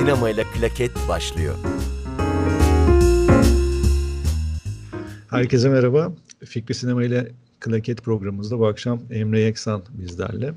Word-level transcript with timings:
sinemayla 0.00 0.44
klaket 0.44 0.90
başlıyor. 1.08 1.54
Herkese 5.30 5.68
merhaba. 5.68 6.12
Fikri 6.44 6.74
Sinema 6.74 7.04
ile 7.04 7.32
Klaket 7.60 8.02
programımızda 8.02 8.58
bu 8.58 8.66
akşam 8.66 9.00
Emre 9.10 9.40
Yeksan 9.40 9.82
bizlerle. 9.92 10.54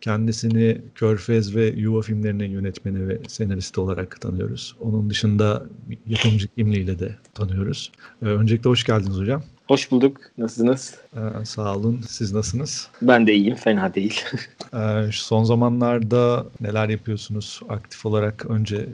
Kendisini 0.00 0.80
Körfez 0.94 1.56
ve 1.56 1.66
Yuva 1.66 2.02
filmlerinin 2.02 2.50
yönetmeni 2.50 3.08
ve 3.08 3.18
senaristi 3.28 3.80
olarak 3.80 4.20
tanıyoruz. 4.20 4.76
Onun 4.80 5.10
dışında 5.10 5.66
yapımcı 6.06 6.48
kimliğiyle 6.48 6.98
de 6.98 7.16
tanıyoruz. 7.34 7.92
Ee, 8.22 8.26
öncelikle 8.26 8.70
hoş 8.70 8.84
geldiniz 8.84 9.16
hocam. 9.16 9.42
Hoş 9.72 9.90
bulduk. 9.90 10.20
Nasılsınız? 10.38 10.94
Ee, 11.16 11.44
sağ 11.44 11.76
olun. 11.76 12.00
Siz 12.08 12.32
nasılsınız? 12.32 12.88
Ben 13.02 13.26
de 13.26 13.34
iyiyim. 13.34 13.54
Fena 13.54 13.94
değil. 13.94 14.24
ee, 14.74 15.10
son 15.12 15.44
zamanlarda 15.44 16.46
neler 16.60 16.88
yapıyorsunuz 16.88 17.60
aktif 17.68 18.06
olarak? 18.06 18.46
Önce 18.46 18.88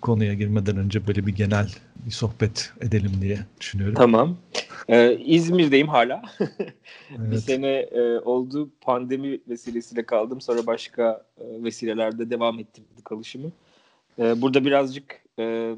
konuya 0.00 0.34
girmeden 0.34 0.76
önce 0.76 1.06
böyle 1.06 1.26
bir 1.26 1.34
genel 1.34 1.68
bir 2.06 2.10
sohbet 2.10 2.72
edelim 2.80 3.12
diye 3.20 3.38
düşünüyorum. 3.60 3.94
Tamam. 3.94 4.36
Ee, 4.88 5.18
İzmir'deyim 5.24 5.88
hala. 5.88 6.22
evet. 6.40 7.30
Bir 7.32 7.36
sene 7.36 7.76
e, 7.76 8.18
oldu. 8.18 8.70
Pandemi 8.80 9.40
vesilesiyle 9.48 10.06
kaldım. 10.06 10.40
Sonra 10.40 10.66
başka 10.66 11.24
e, 11.38 11.64
vesilelerde 11.64 12.30
devam 12.30 12.58
ettim 12.58 12.84
kalışımı. 13.04 13.50
E, 14.18 14.42
burada 14.42 14.64
birazcık 14.64 15.20
e, 15.38 15.74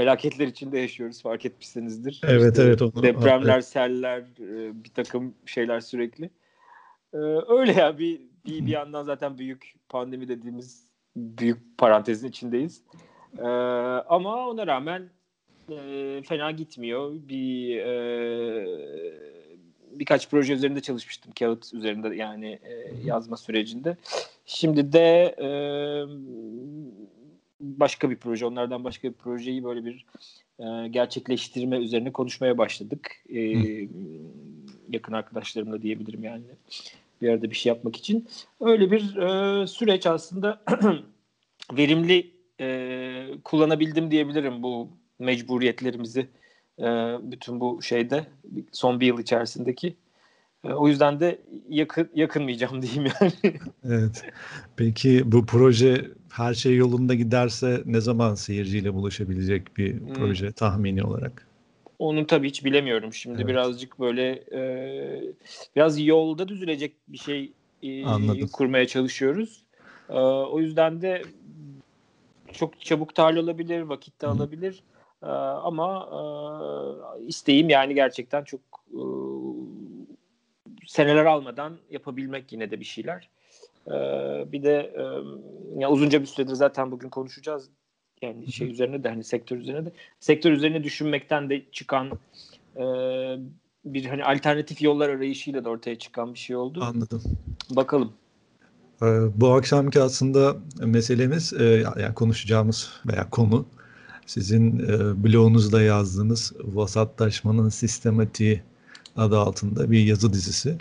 felaketler 0.00 0.46
içinde 0.46 0.78
yaşıyoruz 0.78 1.22
fark 1.22 1.46
etmişsinizdir. 1.46 2.20
Evet 2.24 2.52
işte 2.52 2.62
evet. 2.62 2.82
Onu, 2.82 3.02
depremler, 3.02 3.54
evet. 3.54 3.64
seller, 3.64 4.18
e, 4.20 4.84
bir 4.84 4.88
takım 4.88 5.34
şeyler 5.46 5.80
sürekli. 5.80 6.30
E, 7.14 7.16
öyle 7.48 7.72
ya 7.72 7.98
bir, 7.98 8.20
bir, 8.46 8.66
bir 8.66 8.70
yandan 8.72 9.04
zaten 9.04 9.38
büyük 9.38 9.74
pandemi 9.88 10.28
dediğimiz 10.28 10.84
büyük 11.16 11.78
parantezin 11.78 12.28
içindeyiz. 12.28 12.82
E, 13.38 13.46
ama 14.08 14.48
ona 14.48 14.66
rağmen 14.66 15.10
e, 15.70 16.22
fena 16.28 16.50
gitmiyor. 16.50 17.12
Bir 17.14 17.76
e, 17.76 18.66
birkaç 19.90 20.30
proje 20.30 20.54
üzerinde 20.54 20.80
çalışmıştım 20.80 21.32
kağıt 21.38 21.74
üzerinde 21.74 22.16
yani 22.16 22.58
e, 22.62 22.92
yazma 23.04 23.36
sürecinde. 23.36 23.96
Şimdi 24.46 24.92
de 24.92 25.34
e, 25.38 25.48
başka 27.60 28.10
bir 28.10 28.16
proje, 28.16 28.46
onlardan 28.46 28.84
başka 28.84 29.08
bir 29.08 29.14
projeyi 29.14 29.64
böyle 29.64 29.84
bir 29.84 30.06
e, 30.58 30.88
gerçekleştirme 30.88 31.76
üzerine 31.78 32.12
konuşmaya 32.12 32.58
başladık. 32.58 33.10
E, 33.28 33.40
yakın 34.90 35.12
arkadaşlarımla 35.12 35.82
diyebilirim 35.82 36.24
yani 36.24 36.44
bir 37.22 37.28
arada 37.28 37.50
bir 37.50 37.56
şey 37.56 37.70
yapmak 37.72 37.96
için. 37.96 38.28
Öyle 38.60 38.90
bir 38.90 39.16
e, 39.16 39.66
süreç 39.66 40.06
aslında 40.06 40.62
verimli 41.72 42.30
e, 42.60 43.26
kullanabildim 43.44 44.10
diyebilirim 44.10 44.62
bu 44.62 44.88
mecburiyetlerimizi 45.18 46.26
e, 46.78 46.84
bütün 47.22 47.60
bu 47.60 47.82
şeyde 47.82 48.26
son 48.72 49.00
bir 49.00 49.06
yıl 49.06 49.18
içerisindeki. 49.18 49.96
E, 50.64 50.68
o 50.68 50.88
yüzden 50.88 51.20
de 51.20 51.38
yakın 51.68 52.10
yakınmayacağım 52.14 52.82
diyeyim 52.82 53.12
yani. 53.20 53.32
evet. 53.84 54.24
Peki 54.76 55.32
bu 55.32 55.46
proje 55.46 56.10
her 56.30 56.54
şey 56.54 56.76
yolunda 56.76 57.14
giderse 57.14 57.82
ne 57.86 58.00
zaman 58.00 58.34
seyirciyle 58.34 58.94
buluşabilecek 58.94 59.76
bir 59.76 60.00
hmm. 60.00 60.14
proje 60.14 60.52
tahmini 60.52 61.02
olarak? 61.02 61.46
Onu 61.98 62.26
tabii 62.26 62.48
hiç 62.48 62.64
bilemiyorum. 62.64 63.12
Şimdi 63.12 63.36
evet. 63.36 63.48
birazcık 63.48 64.00
böyle 64.00 64.44
e, 64.52 65.22
biraz 65.76 66.00
yolda 66.00 66.48
düzülecek 66.48 66.92
bir 67.08 67.18
şey 67.18 67.52
e, 67.82 68.46
kurmaya 68.52 68.86
çalışıyoruz. 68.86 69.62
E, 70.08 70.14
o 70.18 70.60
yüzden 70.60 71.02
de 71.02 71.22
çok 72.52 72.80
çabuk 72.80 73.14
tarih 73.14 73.38
olabilir, 73.38 73.80
vakit 73.80 74.20
de 74.20 74.26
alabilir. 74.26 74.82
E, 75.22 75.26
ama 75.26 76.08
e, 76.12 77.26
isteğim 77.26 77.68
yani 77.68 77.94
gerçekten 77.94 78.44
çok 78.44 78.60
e, 78.92 79.02
seneler 80.86 81.24
almadan 81.24 81.76
yapabilmek 81.90 82.52
yine 82.52 82.70
de 82.70 82.80
bir 82.80 82.84
şeyler. 82.84 83.28
E, 83.86 83.92
bir 84.52 84.62
de 84.62 84.92
e, 84.96 85.02
ya 85.80 85.90
uzunca 85.90 86.20
bir 86.20 86.26
süredir 86.26 86.54
zaten 86.54 86.90
bugün 86.90 87.08
konuşacağız. 87.08 87.68
Yani 88.22 88.52
şey 88.52 88.70
üzerine 88.70 89.04
de 89.04 89.08
hani 89.08 89.24
sektör 89.24 89.56
üzerine 89.56 89.86
de 89.86 89.92
sektör 90.20 90.52
üzerine 90.52 90.84
düşünmekten 90.84 91.50
de 91.50 91.62
çıkan 91.72 92.10
e, 92.76 92.84
bir 93.84 94.04
hani 94.04 94.24
alternatif 94.24 94.82
yollar 94.82 95.08
arayışıyla 95.08 95.64
da 95.64 95.70
ortaya 95.70 95.98
çıkan 95.98 96.34
bir 96.34 96.38
şey 96.38 96.56
oldu. 96.56 96.80
Anladım. 96.82 97.22
Bakalım. 97.70 98.12
Bu 99.34 99.48
akşamki 99.48 100.00
aslında 100.00 100.56
meselemiz 100.80 101.52
yani 102.00 102.14
konuşacağımız 102.14 102.90
veya 103.06 103.30
konu 103.30 103.66
sizin 104.26 104.78
blogunuzda 105.24 105.82
yazdığınız 105.82 106.52
vasatlaşmanın 106.64 107.68
sistematiği 107.68 108.62
adı 109.16 109.38
altında 109.38 109.90
bir 109.90 110.04
yazı 110.04 110.32
dizisi. 110.32 110.78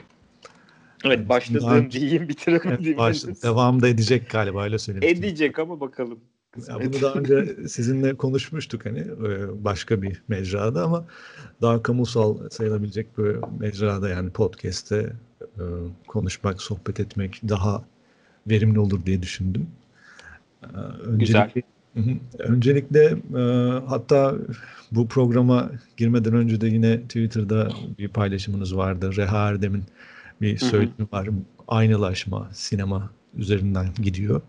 Evet 1.05 1.29
başladığım 1.29 1.91
diyeyim 1.91 2.29
bitiremedim. 2.29 2.85
Evet, 2.85 2.97
başladı. 2.97 3.39
Devam 3.43 3.81
da 3.81 3.87
edecek 3.87 4.29
galiba 4.29 4.63
öyle 4.63 4.79
söyleyeyim. 4.79 5.17
Edecek 5.17 5.59
ama 5.59 5.79
bakalım. 5.79 6.19
Ya 6.67 6.75
bunu 6.75 7.01
daha 7.01 7.13
önce 7.13 7.55
sizinle 7.67 8.15
konuşmuştuk 8.15 8.85
hani 8.85 9.05
başka 9.63 10.01
bir 10.01 10.21
mecrada 10.27 10.83
ama 10.83 11.05
daha 11.61 11.83
kamusal 11.83 12.49
sayılabilecek 12.49 13.17
bir 13.17 13.35
mecrada 13.59 14.09
yani 14.09 14.29
podcast'te 14.29 15.13
konuşmak, 16.07 16.61
sohbet 16.61 16.99
etmek 16.99 17.41
daha 17.49 17.83
verimli 18.47 18.79
olur 18.79 19.05
diye 19.05 19.21
düşündüm. 19.21 19.67
Öncelikle, 21.05 21.63
Güzel. 21.95 22.17
Öncelikle 22.39 23.17
hatta 23.87 24.35
bu 24.91 25.07
programa 25.07 25.71
girmeden 25.97 26.33
önce 26.33 26.61
de 26.61 26.67
yine 26.67 27.01
Twitter'da 27.01 27.69
bir 27.99 28.07
paylaşımınız 28.07 28.77
vardı. 28.77 29.15
Reha 29.15 29.49
Erdem'in 29.49 29.83
bir 30.41 30.57
söylemi 30.57 31.07
var. 31.11 31.29
Aynılaşma 31.67 32.49
sinema 32.53 33.11
üzerinden 33.37 33.87
gidiyor. 34.01 34.41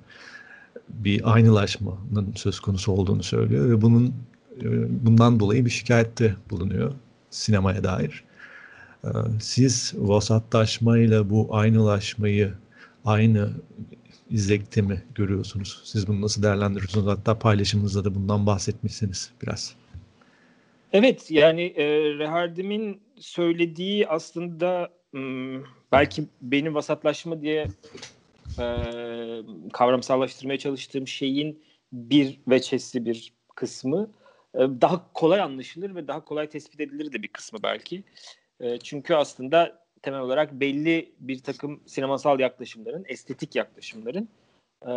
Bir 0.88 1.32
aynılaşmanın 1.32 2.32
söz 2.36 2.60
konusu 2.60 2.92
olduğunu 2.92 3.22
söylüyor 3.22 3.70
ve 3.70 3.82
bunun 3.82 4.14
bundan 4.88 5.40
dolayı 5.40 5.64
bir 5.64 5.70
şikayette 5.70 6.34
bulunuyor 6.50 6.92
sinemaya 7.30 7.84
dair. 7.84 8.24
Siz 9.40 9.92
vasatlaşmayla 9.96 11.30
bu 11.30 11.48
aynılaşmayı 11.50 12.54
aynı 13.04 13.50
izlekte 14.30 14.82
mi 14.82 15.02
görüyorsunuz? 15.14 15.80
Siz 15.84 16.08
bunu 16.08 16.20
nasıl 16.20 16.42
değerlendiriyorsunuz? 16.42 17.06
Hatta 17.06 17.38
paylaşımınızda 17.38 18.04
da 18.04 18.14
bundan 18.14 18.46
bahsetmişsiniz 18.46 19.30
biraz. 19.42 19.74
Evet 20.92 21.30
yani 21.30 21.62
e, 21.62 21.84
Rehardim'in 22.18 23.00
söylediği 23.16 24.08
aslında 24.08 24.90
belki 25.92 26.24
benim 26.42 26.74
vasatlaşma 26.74 27.42
diye 27.42 27.66
e, 28.58 28.66
kavramsallaştırmaya 29.72 30.58
çalıştığım 30.58 31.08
şeyin 31.08 31.62
bir 31.92 32.40
veçesi 32.48 33.04
bir 33.04 33.32
kısmı 33.54 34.10
e, 34.54 34.58
daha 34.58 35.12
kolay 35.12 35.40
anlaşılır 35.40 35.94
ve 35.94 36.08
daha 36.08 36.24
kolay 36.24 36.48
tespit 36.48 36.80
edilir 36.80 37.12
de 37.12 37.22
bir 37.22 37.28
kısmı 37.28 37.58
belki. 37.62 38.04
E, 38.60 38.78
çünkü 38.78 39.14
aslında 39.14 39.80
temel 40.02 40.20
olarak 40.20 40.52
belli 40.52 41.12
bir 41.20 41.42
takım 41.42 41.80
sinemasal 41.86 42.40
yaklaşımların, 42.40 43.04
estetik 43.08 43.56
yaklaşımların 43.56 44.28
e, 44.86 44.92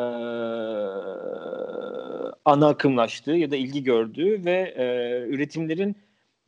ana 2.45 2.67
akımlaştığı 2.67 3.31
ya 3.31 3.51
da 3.51 3.55
ilgi 3.55 3.83
gördüğü 3.83 4.45
ve 4.45 4.73
e, 4.77 4.85
üretimlerin 5.29 5.95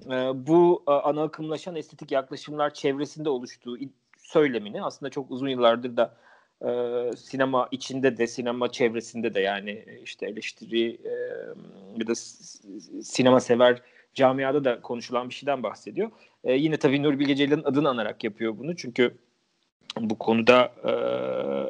e, 0.05 0.47
bu 0.47 0.83
e, 0.87 0.91
ana 0.91 1.23
akımlaşan 1.23 1.75
estetik 1.75 2.11
yaklaşımlar 2.11 2.73
çevresinde 2.73 3.29
oluştuğu 3.29 3.77
söylemini 4.35 4.83
aslında 4.83 5.09
çok 5.09 5.31
uzun 5.31 5.47
yıllardır 5.47 5.97
da 5.97 6.17
e, 6.61 6.69
sinema 7.17 7.67
içinde 7.71 8.17
de 8.17 8.27
sinema 8.27 8.71
çevresinde 8.71 9.33
de 9.33 9.39
yani 9.39 9.85
işte 10.03 10.25
eleştiri 10.25 10.89
e, 10.89 11.13
ya 11.97 12.07
da 12.07 12.15
sinema 13.03 13.39
sever 13.39 13.81
camiada 14.13 14.63
da 14.63 14.81
konuşulan 14.81 15.29
bir 15.29 15.33
şeyden 15.33 15.63
bahsediyor. 15.63 16.11
E, 16.43 16.53
yine 16.53 16.77
tabii 16.77 17.03
Nuri 17.03 17.19
Bilge 17.19 17.35
Ceylan'ın 17.35 17.63
adını 17.63 17.89
anarak 17.89 18.23
yapıyor 18.23 18.57
bunu. 18.57 18.75
Çünkü 18.75 19.15
bu 19.99 20.17
konuda 20.17 20.71
e, 20.83 20.91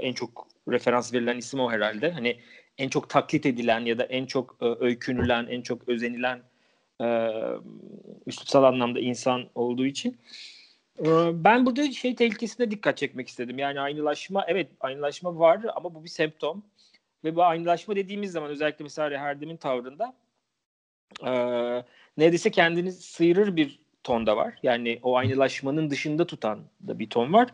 en 0.07 0.13
çok 0.13 0.47
referans 0.69 1.13
verilen 1.13 1.37
isim 1.37 1.59
o 1.59 1.71
herhalde. 1.71 2.11
Hani 2.11 2.37
en 2.77 2.89
çok 2.89 3.09
taklit 3.09 3.45
edilen 3.45 3.85
ya 3.85 3.97
da 3.97 4.03
en 4.03 4.25
çok 4.25 4.57
e, 4.61 4.65
öykünülen, 4.85 5.47
en 5.47 5.61
çok 5.61 5.89
özenilen 5.89 6.41
e, 7.01 7.07
üslupsal 8.27 8.63
anlamda 8.63 8.99
insan 8.99 9.49
olduğu 9.55 9.85
için. 9.85 10.17
Ben 11.33 11.65
burada 11.65 11.91
şey 11.91 12.15
tehlikesine 12.15 12.71
dikkat 12.71 12.97
çekmek 12.97 13.27
istedim. 13.27 13.59
Yani 13.59 13.79
aynılaşma, 13.79 14.45
evet 14.47 14.67
aynılaşma 14.79 15.39
var 15.39 15.61
ama 15.75 15.93
bu 15.95 16.03
bir 16.03 16.09
semptom. 16.09 16.63
Ve 17.23 17.35
bu 17.35 17.43
aynılaşma 17.43 17.95
dediğimiz 17.95 18.31
zaman 18.31 18.49
özellikle 18.49 18.83
mesela 18.83 19.11
Reherdem'in 19.11 19.57
tavrında 19.57 20.13
e, 21.25 21.31
neredeyse 22.17 22.51
kendini 22.51 22.91
sıyırır 22.91 23.55
bir 23.55 23.79
ton 24.03 24.27
da 24.27 24.37
var. 24.37 24.53
Yani 24.63 24.99
o 25.03 25.15
aynılaşmanın 25.15 25.89
dışında 25.89 26.27
tutan 26.27 26.59
da 26.87 26.99
bir 26.99 27.09
ton 27.09 27.33
var. 27.33 27.49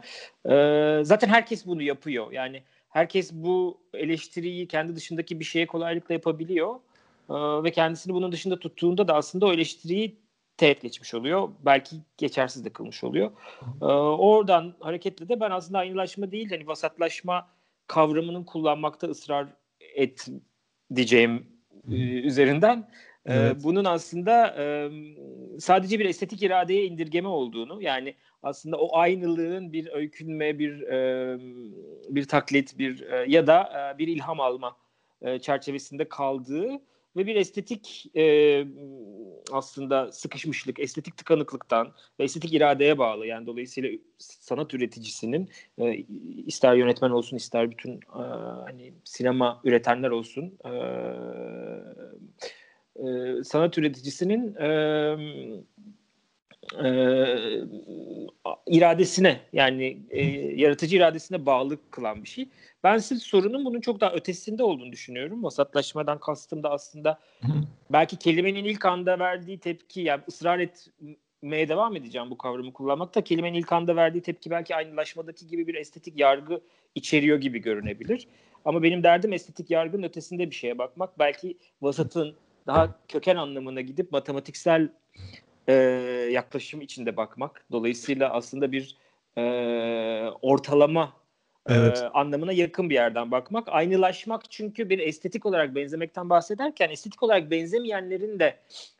E, 0.46 1.04
zaten 1.04 1.28
herkes 1.28 1.66
bunu 1.66 1.82
yapıyor. 1.82 2.32
Yani 2.32 2.64
herkes 2.90 3.34
bu 3.34 3.78
eleştiriyi 3.94 4.68
kendi 4.68 4.96
dışındaki 4.96 5.40
bir 5.40 5.46
şeye 5.46 5.68
kolaylıkla 5.68 6.14
yapabiliyor. 6.14 6.76
Ee, 7.32 7.64
ve 7.64 7.72
kendisini 7.72 8.14
bunun 8.14 8.32
dışında 8.32 8.60
tuttuğunda 8.60 9.08
da 9.08 9.16
aslında 9.16 9.46
o 9.46 9.54
eleştiriyi 9.54 10.16
teğet 10.62 10.82
geçmiş 10.82 11.14
oluyor. 11.14 11.50
Belki 11.66 11.96
geçersiz 12.18 12.66
de 12.66 12.70
kılmış 12.70 13.04
oluyor. 13.04 13.32
Ee, 13.82 13.86
oradan 13.86 14.74
hareketle 14.80 15.30
de 15.30 15.40
ben 15.40 15.52
aslında 15.52 15.80
aynılaşma 15.80 16.32
değil 16.32 16.50
hani 16.50 16.68
vasatlaşma 16.68 17.48
kavramının 17.88 18.44
kullanmakta 18.44 19.08
ısrar 19.08 19.48
et 19.96 20.28
diyeceğim 20.96 21.48
e, 21.92 21.96
üzerinden 22.02 22.90
e, 23.26 23.34
evet. 23.34 23.58
bunun 23.64 23.86
aslında 23.86 24.56
e, 24.58 24.90
sadece 25.60 26.00
bir 26.00 26.06
estetik 26.06 26.44
iradeye 26.44 26.86
indirgeme 26.86 27.28
olduğunu 27.28 27.82
yani 27.82 28.16
aslında 28.44 28.78
o 28.78 28.98
aynılığın 28.98 29.74
bir 29.74 29.90
öykünme, 29.94 30.60
bir 30.60 30.82
e, 30.82 31.38
bir 32.10 32.28
taklit, 32.28 32.78
bir 32.80 33.02
e, 33.02 33.26
ya 33.28 33.48
da 33.48 33.94
e, 33.94 33.98
bir 33.98 34.08
ilham 34.08 34.40
alma 34.40 34.78
e, 35.22 35.40
çerçevesinde 35.40 36.10
kaldığı 36.10 36.82
ve 37.16 37.26
bir 37.26 37.36
estetik 37.36 38.12
e, 38.16 38.66
aslında 39.52 40.12
sıkışmışlık, 40.12 40.80
estetik 40.80 41.18
tıkanıklıktan 41.18 41.94
ve 42.20 42.24
estetik 42.24 42.54
iradeye 42.54 42.98
bağlı. 42.98 43.28
Yani 43.28 43.46
dolayısıyla 43.46 43.90
sanat 44.18 44.74
üreticisinin 44.74 45.50
e, 45.78 45.94
ister 46.46 46.76
yönetmen 46.76 47.10
olsun 47.10 47.38
ister 47.38 47.72
bütün 47.72 47.92
e, 47.96 48.22
hani 48.66 48.94
sinema 49.04 49.62
üretenler 49.64 50.10
olsun 50.10 50.58
e, 50.66 50.72
e, 52.96 53.44
sanat 53.44 53.78
üreticisinin 53.78 54.56
e, 54.56 54.70
e, 56.84 56.86
iradesine 58.68 59.40
yani 59.54 59.98
e, 60.10 60.24
yaratıcı 60.56 60.98
iradesine 60.98 61.46
bağlı 61.46 61.78
kılan 61.92 62.24
bir 62.24 62.30
şey. 62.30 62.50
Ben 62.84 62.98
siz 62.98 63.24
sorunun 63.24 63.66
bunun 63.66 63.82
çok 63.82 64.02
daha 64.02 64.14
ötesinde 64.14 64.64
olduğunu 64.64 64.92
düşünüyorum. 64.92 65.44
Vasatlaşmadan 65.44 66.20
kastım 66.20 66.64
da 66.64 66.72
aslında 66.72 67.20
belki 67.90 68.20
kelimenin 68.20 68.66
ilk 68.66 68.86
anda 68.86 69.20
verdiği 69.20 69.58
tepki 69.60 70.02
yani 70.02 70.22
ısrar 70.28 70.60
etmeye 70.60 71.70
devam 71.70 71.96
edeceğim 71.96 72.30
bu 72.30 72.38
kavramı 72.38 72.74
kullanmakta. 72.74 73.22
Kelimenin 73.22 73.60
ilk 73.60 73.72
anda 73.72 73.96
verdiği 73.96 74.22
tepki 74.22 74.50
belki 74.50 74.76
aynılaşmadaki 74.76 75.48
gibi 75.48 75.68
bir 75.68 75.76
estetik 75.76 76.20
yargı 76.20 76.62
içeriyor 76.96 77.38
gibi 77.38 77.60
görünebilir. 77.60 78.28
Ama 78.66 78.84
benim 78.84 79.04
derdim 79.04 79.34
estetik 79.34 79.72
yargının 79.72 80.04
ötesinde 80.04 80.50
bir 80.50 80.56
şeye 80.56 80.78
bakmak. 80.78 81.20
Belki 81.20 81.58
vasatın 81.82 82.36
daha 82.68 83.00
köken 83.08 83.36
anlamına 83.36 83.82
gidip 83.82 84.12
matematiksel 84.12 84.90
e, 85.68 85.74
yaklaşım 86.32 86.82
içinde 86.82 87.18
bakmak. 87.18 87.66
Dolayısıyla 87.72 88.30
aslında 88.30 88.72
bir 88.72 88.98
e, 89.38 89.42
ortalama 90.42 91.14
evet. 91.70 92.02
e, 92.02 92.08
anlamına 92.08 92.52
yakın 92.52 92.90
bir 92.90 92.96
yerden 92.96 93.32
bakmak. 93.32 93.68
Aynılaşmak 93.70 94.52
çünkü 94.52 94.90
bir 94.90 95.00
estetik 95.00 95.46
olarak 95.46 95.76
benzemekten 95.76 96.30
bahsederken 96.30 96.90
estetik 96.90 97.24
olarak 97.24 97.52
benzemeyenlerin 97.52 98.40
de 98.40 98.58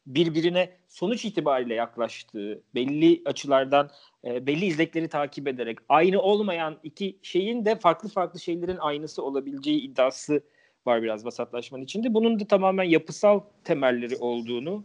birbirine 0.08 0.70
sonuç 0.88 1.26
itibariyle 1.26 1.74
yaklaştığı 1.74 2.62
belli 2.76 3.22
açılardan 3.26 3.90
e, 4.26 4.48
belli 4.48 4.66
izlekleri 4.66 5.08
takip 5.08 5.48
ederek 5.48 5.78
aynı 5.90 6.22
olmayan 6.22 6.78
iki 6.84 7.18
şeyin 7.22 7.66
de 7.66 7.76
farklı 7.76 8.10
farklı 8.10 8.40
şeylerin 8.40 8.78
aynısı 8.78 9.24
olabileceği 9.24 9.82
iddiası 9.82 10.42
var 10.86 11.04
biraz 11.04 11.26
vasatlaşmanın 11.26 11.84
içinde. 11.84 12.14
Bunun 12.14 12.40
da 12.40 12.48
tamamen 12.48 12.84
yapısal 12.84 13.40
temelleri 13.64 14.16
olduğunu, 14.16 14.84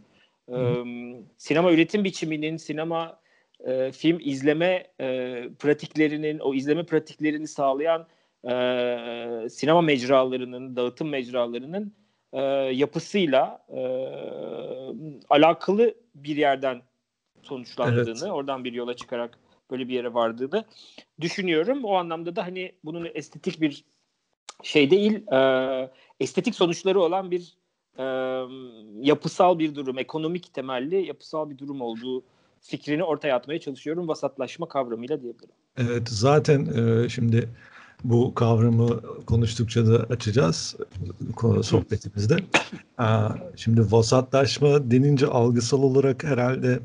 sinema 1.37 1.71
üretim 1.71 2.03
biçiminin, 2.03 2.57
sinema 2.57 3.19
e, 3.65 3.91
film 3.91 4.19
izleme 4.21 4.87
e, 5.01 5.43
pratiklerinin, 5.59 6.39
o 6.39 6.53
izleme 6.53 6.85
pratiklerini 6.85 7.47
sağlayan 7.47 8.07
e, 8.43 9.49
sinema 9.49 9.81
mecralarının, 9.81 10.75
dağıtım 10.75 11.09
mecralarının 11.09 11.93
e, 12.33 12.41
yapısıyla 12.73 13.65
e, 13.69 13.81
alakalı 15.29 15.93
bir 16.15 16.37
yerden 16.37 16.81
sonuçlandığını, 17.41 18.09
evet. 18.09 18.31
oradan 18.31 18.63
bir 18.63 18.73
yola 18.73 18.95
çıkarak 18.95 19.39
böyle 19.71 19.87
bir 19.87 19.93
yere 19.93 20.13
vardığını 20.13 20.65
düşünüyorum. 21.21 21.83
O 21.83 21.93
anlamda 21.93 22.35
da 22.35 22.45
hani 22.45 22.71
bunun 22.83 23.09
estetik 23.13 23.61
bir 23.61 23.83
şey 24.63 24.91
değil, 24.91 25.31
e, 25.31 25.91
estetik 26.19 26.55
sonuçları 26.55 27.01
olan 27.01 27.31
bir 27.31 27.57
e, 27.99 28.03
yapısal 29.01 29.59
bir 29.59 29.75
durum, 29.75 29.99
ekonomik 29.99 30.53
temelli 30.53 31.05
yapısal 31.05 31.49
bir 31.49 31.57
durum 31.57 31.81
olduğu 31.81 32.23
fikrini 32.61 33.03
ortaya 33.03 33.35
atmaya 33.35 33.59
çalışıyorum 33.59 34.07
vasatlaşma 34.07 34.67
kavramıyla 34.67 35.21
diyebilirim. 35.21 35.55
Evet 35.77 36.09
zaten 36.09 36.65
e, 36.65 37.09
şimdi 37.09 37.49
bu 38.03 38.33
kavramı 38.35 39.01
konuştukça 39.25 39.87
da 39.87 39.95
açacağız 39.97 40.75
sohbetimizde. 41.61 42.37
Şimdi 43.55 43.91
vasatlaşma 43.91 44.91
denince 44.91 45.27
algısal 45.27 45.83
olarak 45.83 46.23
herhalde 46.23 46.79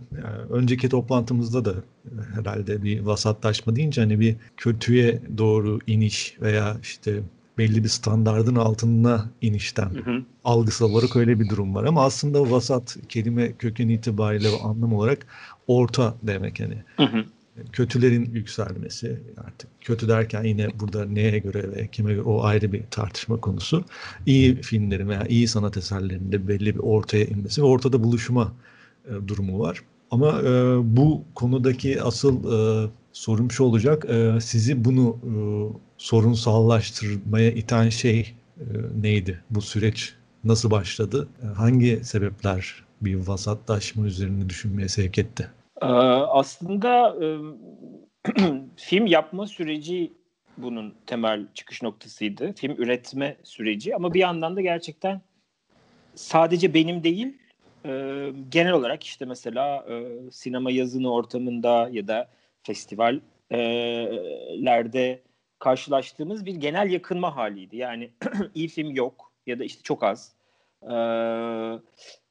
önceki 0.51 0.89
toplantımızda 0.89 1.65
da 1.65 1.75
herhalde 2.35 2.83
bir 2.83 3.01
vasatlaşma 3.01 3.77
deyince 3.77 4.01
hani 4.01 4.21
bir 4.21 4.37
kötüye 4.57 5.21
doğru 5.39 5.79
iniş 5.87 6.37
veya 6.41 6.77
işte 6.83 7.23
belli 7.59 7.85
bir 7.85 7.89
standardın 7.89 8.55
altına 8.55 9.31
inişten 9.41 9.91
hı 9.91 10.11
hı. 10.11 10.23
algısal 10.45 10.91
olarak 10.91 11.17
öyle 11.17 11.41
bir 11.41 11.49
durum 11.49 11.75
var. 11.75 11.85
Ama 11.85 12.05
aslında 12.05 12.51
vasat 12.51 12.97
kelime 13.09 13.53
köken 13.53 13.89
itibariyle 13.89 14.49
ve 14.49 14.57
anlam 14.63 14.95
olarak 14.95 15.27
orta 15.67 16.15
demek 16.23 16.61
hani. 16.61 16.83
Hı 16.97 17.03
hı. 17.03 17.25
Kötülerin 17.73 18.31
yükselmesi 18.35 19.21
artık 19.37 19.71
kötü 19.81 20.09
derken 20.09 20.45
yine 20.45 20.69
burada 20.81 21.05
neye 21.05 21.39
göre 21.39 21.73
ve 21.73 21.87
kime 21.87 22.13
göre 22.13 22.23
o 22.23 22.43
ayrı 22.43 22.73
bir 22.73 22.83
tartışma 22.91 23.37
konusu. 23.37 23.85
İyi 24.27 24.63
filmlerin 24.63 25.09
veya 25.09 25.27
iyi 25.27 25.49
sanat 25.49 25.77
eserlerinde 25.77 26.49
belli 26.49 26.75
bir 26.75 26.81
ortaya 26.81 27.25
inmesi 27.25 27.63
ve 27.63 27.67
ortada 27.67 28.05
buluşma 28.05 28.53
e, 29.07 29.29
durumu 29.29 29.59
var. 29.59 29.83
Ama 30.11 30.43
e, 30.43 30.77
bu 30.97 31.25
konudaki 31.35 32.03
asıl 32.03 32.37
e, 32.53 32.91
sorum 33.13 33.51
şu 33.51 33.65
olacak. 33.65 34.05
E, 34.11 34.41
sizi 34.41 34.85
bunu 34.85 35.19
e, 35.23 35.33
sorunsallaştırmaya 35.99 37.51
iten 37.51 37.89
şey 37.89 38.35
e, 38.61 38.65
neydi? 39.03 39.41
Bu 39.51 39.61
süreç 39.61 40.15
nasıl 40.45 40.71
başladı? 40.71 41.29
E, 41.43 41.47
hangi 41.47 42.05
sebepler 42.05 42.85
bir 43.01 43.15
vasatlaşma 43.15 44.07
üzerine 44.07 44.49
düşünmeye 44.49 44.89
sevk 44.89 45.19
etti? 45.19 45.51
Ee, 45.83 45.87
aslında 45.87 47.17
e, 47.25 47.27
film 48.77 49.07
yapma 49.07 49.47
süreci 49.47 50.13
bunun 50.57 50.95
temel 51.07 51.47
çıkış 51.55 51.83
noktasıydı. 51.83 52.53
Film 52.53 52.73
üretme 52.73 53.37
süreci 53.43 53.97
ama 53.97 54.15
bir 54.15 54.21
yandan 54.21 54.57
da 54.57 54.61
gerçekten 54.61 55.21
sadece 56.15 56.75
benim 56.75 57.05
değil 57.05 57.39
e, 57.87 57.91
genel 58.49 58.73
olarak 58.73 59.05
işte 59.05 59.25
mesela 59.25 59.85
e, 59.89 60.07
sinema 60.31 60.71
yazını 60.71 61.13
ortamında 61.13 61.89
ya 61.93 62.09
da 62.09 62.29
festivallerde 62.63 65.23
karşılaştığımız 65.59 66.47
bir 66.47 66.55
genel 66.55 66.91
yakınma 66.91 67.37
haliydi. 67.37 67.77
Yani 67.77 68.11
iyi 68.55 68.69
film 68.69 68.91
yok 68.91 69.33
ya 69.47 69.59
da 69.59 69.65
işte 69.65 69.83
çok 69.83 70.03
az. 70.03 70.33
Ee, 70.83 70.95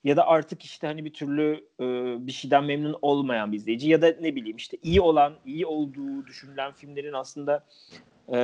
ya 0.03 0.17
da 0.17 0.27
artık 0.27 0.63
işte 0.63 0.87
hani 0.87 1.05
bir 1.05 1.13
türlü 1.13 1.67
e, 1.79 1.85
bir 2.27 2.31
şeyden 2.31 2.63
memnun 2.63 2.97
olmayan 3.01 3.51
bir 3.51 3.57
izleyici 3.57 3.89
ya 3.89 4.01
da 4.01 4.15
ne 4.21 4.35
bileyim 4.35 4.57
işte 4.57 4.77
iyi 4.83 5.01
olan, 5.01 5.33
iyi 5.45 5.65
olduğu 5.65 6.27
düşünülen 6.27 6.71
filmlerin 6.71 7.13
aslında 7.13 7.65
e, 8.27 8.37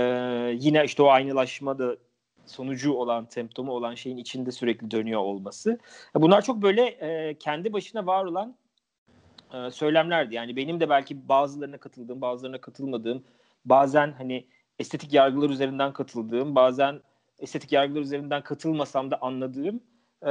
yine 0.59 0.85
işte 0.85 1.03
o 1.03 1.07
aynılaşma 1.07 1.79
da 1.79 1.97
sonucu 2.45 2.93
olan, 2.93 3.27
semptomu 3.29 3.71
olan 3.71 3.95
şeyin 3.95 4.17
içinde 4.17 4.51
sürekli 4.51 4.91
dönüyor 4.91 5.21
olması. 5.21 5.79
Bunlar 6.15 6.41
çok 6.41 6.61
böyle 6.61 6.85
e, 6.85 7.37
kendi 7.39 7.73
başına 7.73 8.05
var 8.05 8.25
olan 8.25 8.55
e, 9.53 9.71
söylemlerdi. 9.71 10.35
Yani 10.35 10.55
benim 10.55 10.79
de 10.79 10.89
belki 10.89 11.29
bazılarına 11.29 11.77
katıldığım, 11.77 12.21
bazılarına 12.21 12.61
katılmadığım, 12.61 13.23
bazen 13.65 14.11
hani 14.17 14.47
estetik 14.79 15.13
yargılar 15.13 15.49
üzerinden 15.49 15.93
katıldığım, 15.93 16.55
bazen 16.55 17.01
estetik 17.39 17.71
yargılar 17.71 18.01
üzerinden 18.01 18.43
katılmasam 18.43 19.11
da 19.11 19.21
anladığım 19.21 19.81
e, 20.23 20.29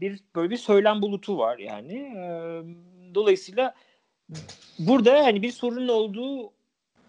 bir 0.00 0.20
böyle 0.34 0.50
bir 0.50 0.56
söylem 0.56 1.02
bulutu 1.02 1.38
var 1.38 1.58
yani. 1.58 1.94
E, 1.94 2.24
dolayısıyla 3.14 3.74
burada 4.78 5.24
hani 5.24 5.42
bir 5.42 5.52
sorunun 5.52 5.88
olduğu 5.88 6.52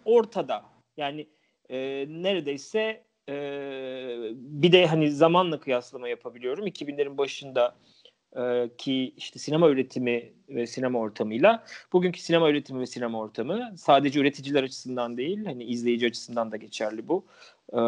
ortada. 0.04 0.62
Yani 0.96 1.26
e, 1.70 2.06
neredeyse 2.08 3.02
e, 3.28 3.34
bir 4.34 4.72
de 4.72 4.86
hani 4.86 5.10
zamanla 5.10 5.60
kıyaslama 5.60 6.08
yapabiliyorum. 6.08 6.66
2000'lerin 6.66 7.18
başında 7.18 7.76
e, 8.36 8.70
ki 8.78 9.14
işte 9.16 9.38
sinema 9.38 9.68
üretimi 9.68 10.32
ve 10.48 10.66
sinema 10.66 10.98
ortamıyla 10.98 11.64
bugünkü 11.92 12.20
sinema 12.20 12.50
üretimi 12.50 12.80
ve 12.80 12.86
sinema 12.86 13.18
ortamı 13.18 13.72
sadece 13.76 14.20
üreticiler 14.20 14.62
açısından 14.62 15.16
değil 15.16 15.44
hani 15.44 15.64
izleyici 15.64 16.06
açısından 16.06 16.52
da 16.52 16.56
geçerli 16.56 17.08
bu. 17.08 17.24
E, 17.72 17.80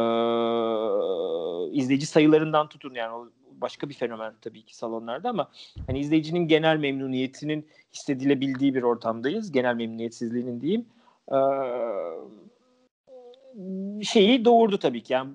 izleyici 1.79 2.07
sayılarından 2.07 2.69
tutun 2.69 2.95
yani 2.95 3.15
o 3.15 3.29
başka 3.61 3.89
bir 3.89 3.95
fenomen 3.95 4.35
tabii 4.41 4.63
ki 4.63 4.77
salonlarda 4.77 5.29
ama 5.29 5.51
hani 5.87 5.99
izleyicinin 5.99 6.49
genel 6.49 6.77
memnuniyetinin 6.77 7.67
hissedilebildiği 7.95 8.75
bir 8.75 8.83
ortamdayız. 8.83 9.53
Genel 9.53 9.75
memnuniyetsizliğinin 9.75 10.61
diyeyim. 10.61 10.87
E, 11.33 11.39
şeyi 14.05 14.45
doğurdu 14.45 14.79
tabii 14.79 15.03
ki. 15.03 15.13
Yani 15.13 15.31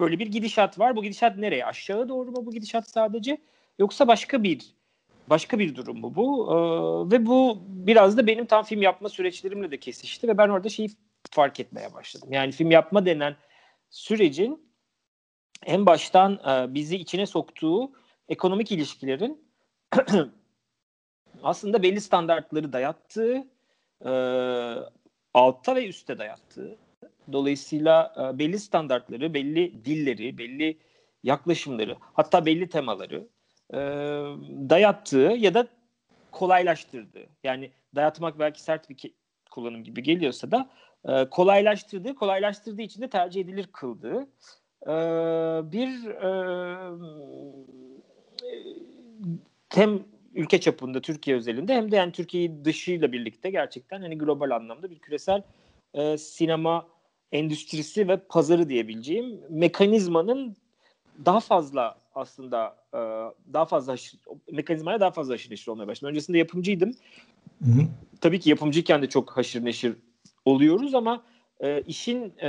böyle 0.00 0.18
bir 0.18 0.26
gidişat 0.26 0.78
var. 0.78 0.96
Bu 0.96 1.02
gidişat 1.02 1.36
nereye? 1.38 1.66
Aşağı 1.66 2.08
doğru 2.08 2.30
mu 2.30 2.46
bu 2.46 2.50
gidişat 2.52 2.90
sadece? 2.90 3.38
Yoksa 3.82 4.08
başka 4.08 4.42
bir 4.42 4.74
başka 5.26 5.58
bir 5.58 5.74
durum 5.76 6.00
mu 6.00 6.14
bu? 6.14 6.46
Ee, 6.50 6.56
ve 7.12 7.26
bu 7.26 7.58
biraz 7.68 8.16
da 8.16 8.26
benim 8.26 8.46
tam 8.46 8.64
film 8.64 8.82
yapma 8.82 9.08
süreçlerimle 9.08 9.70
de 9.70 9.80
kesişti 9.80 10.28
ve 10.28 10.38
ben 10.38 10.48
orada 10.48 10.68
şeyi 10.68 10.90
fark 11.30 11.60
etmeye 11.60 11.94
başladım. 11.94 12.28
Yani 12.32 12.52
film 12.52 12.70
yapma 12.70 13.06
denen 13.06 13.36
sürecin 13.90 14.70
en 15.66 15.86
baştan 15.86 16.32
e, 16.32 16.74
bizi 16.74 16.96
içine 16.96 17.26
soktuğu 17.26 17.92
ekonomik 18.28 18.72
ilişkilerin 18.72 19.44
aslında 21.42 21.82
belli 21.82 22.00
standartları 22.00 22.72
dayattığı, 22.72 23.46
e, 24.04 24.10
altta 25.34 25.76
ve 25.76 25.88
üstte 25.88 26.18
dayattığı. 26.18 26.76
Dolayısıyla 27.32 28.14
e, 28.18 28.38
belli 28.38 28.58
standartları, 28.58 29.34
belli 29.34 29.84
dilleri, 29.84 30.38
belli 30.38 30.78
yaklaşımları, 31.22 31.96
hatta 32.12 32.46
belli 32.46 32.68
temaları 32.68 33.28
e, 33.72 33.78
dayattığı 34.70 35.34
ya 35.38 35.54
da 35.54 35.66
kolaylaştırdığı. 36.30 37.26
Yani 37.44 37.70
dayatmak 37.94 38.38
belki 38.38 38.62
sert 38.62 38.90
bir 38.90 38.96
kullanım 39.50 39.84
gibi 39.84 40.02
geliyorsa 40.02 40.50
da 40.50 40.70
e, 41.08 41.28
kolaylaştırdığı, 41.30 42.14
kolaylaştırdığı 42.14 42.82
için 42.82 43.02
de 43.02 43.10
tercih 43.10 43.40
edilir 43.40 43.66
kıldığı 43.72 44.26
e, 44.82 44.92
bir 45.72 46.06
e, 46.06 46.30
hem 49.68 50.02
ülke 50.34 50.60
çapında 50.60 51.00
Türkiye 51.00 51.36
özelinde 51.36 51.74
hem 51.74 51.92
de 51.92 51.96
yani 51.96 52.12
Türkiye 52.12 52.64
dışıyla 52.64 53.12
birlikte 53.12 53.50
gerçekten 53.50 54.00
hani 54.02 54.18
global 54.18 54.50
anlamda 54.50 54.90
bir 54.90 54.98
küresel 54.98 55.42
e, 55.94 56.18
sinema 56.18 56.86
endüstrisi 57.32 58.08
ve 58.08 58.16
pazarı 58.16 58.68
diyebileceğim 58.68 59.40
mekanizmanın 59.50 60.56
daha 61.24 61.40
fazla 61.40 62.01
aslında 62.14 62.76
e, 62.94 62.98
daha 63.52 63.64
fazla 63.64 63.94
mekanizmaya 64.52 65.00
daha 65.00 65.10
fazla 65.10 65.34
haşır 65.34 65.50
neşir 65.50 65.68
olmaya 65.68 65.86
başladım. 65.86 66.10
Öncesinde 66.10 66.38
yapımcıydım. 66.38 66.94
Hı 67.64 67.70
hı. 67.70 67.86
Tabii 68.20 68.40
ki 68.40 68.50
yapımcıyken 68.50 69.02
de 69.02 69.08
çok 69.08 69.36
haşır 69.36 69.64
neşir 69.64 69.96
oluyoruz 70.44 70.94
ama 70.94 71.22
e, 71.60 71.82
işin 71.82 72.32
e, 72.42 72.48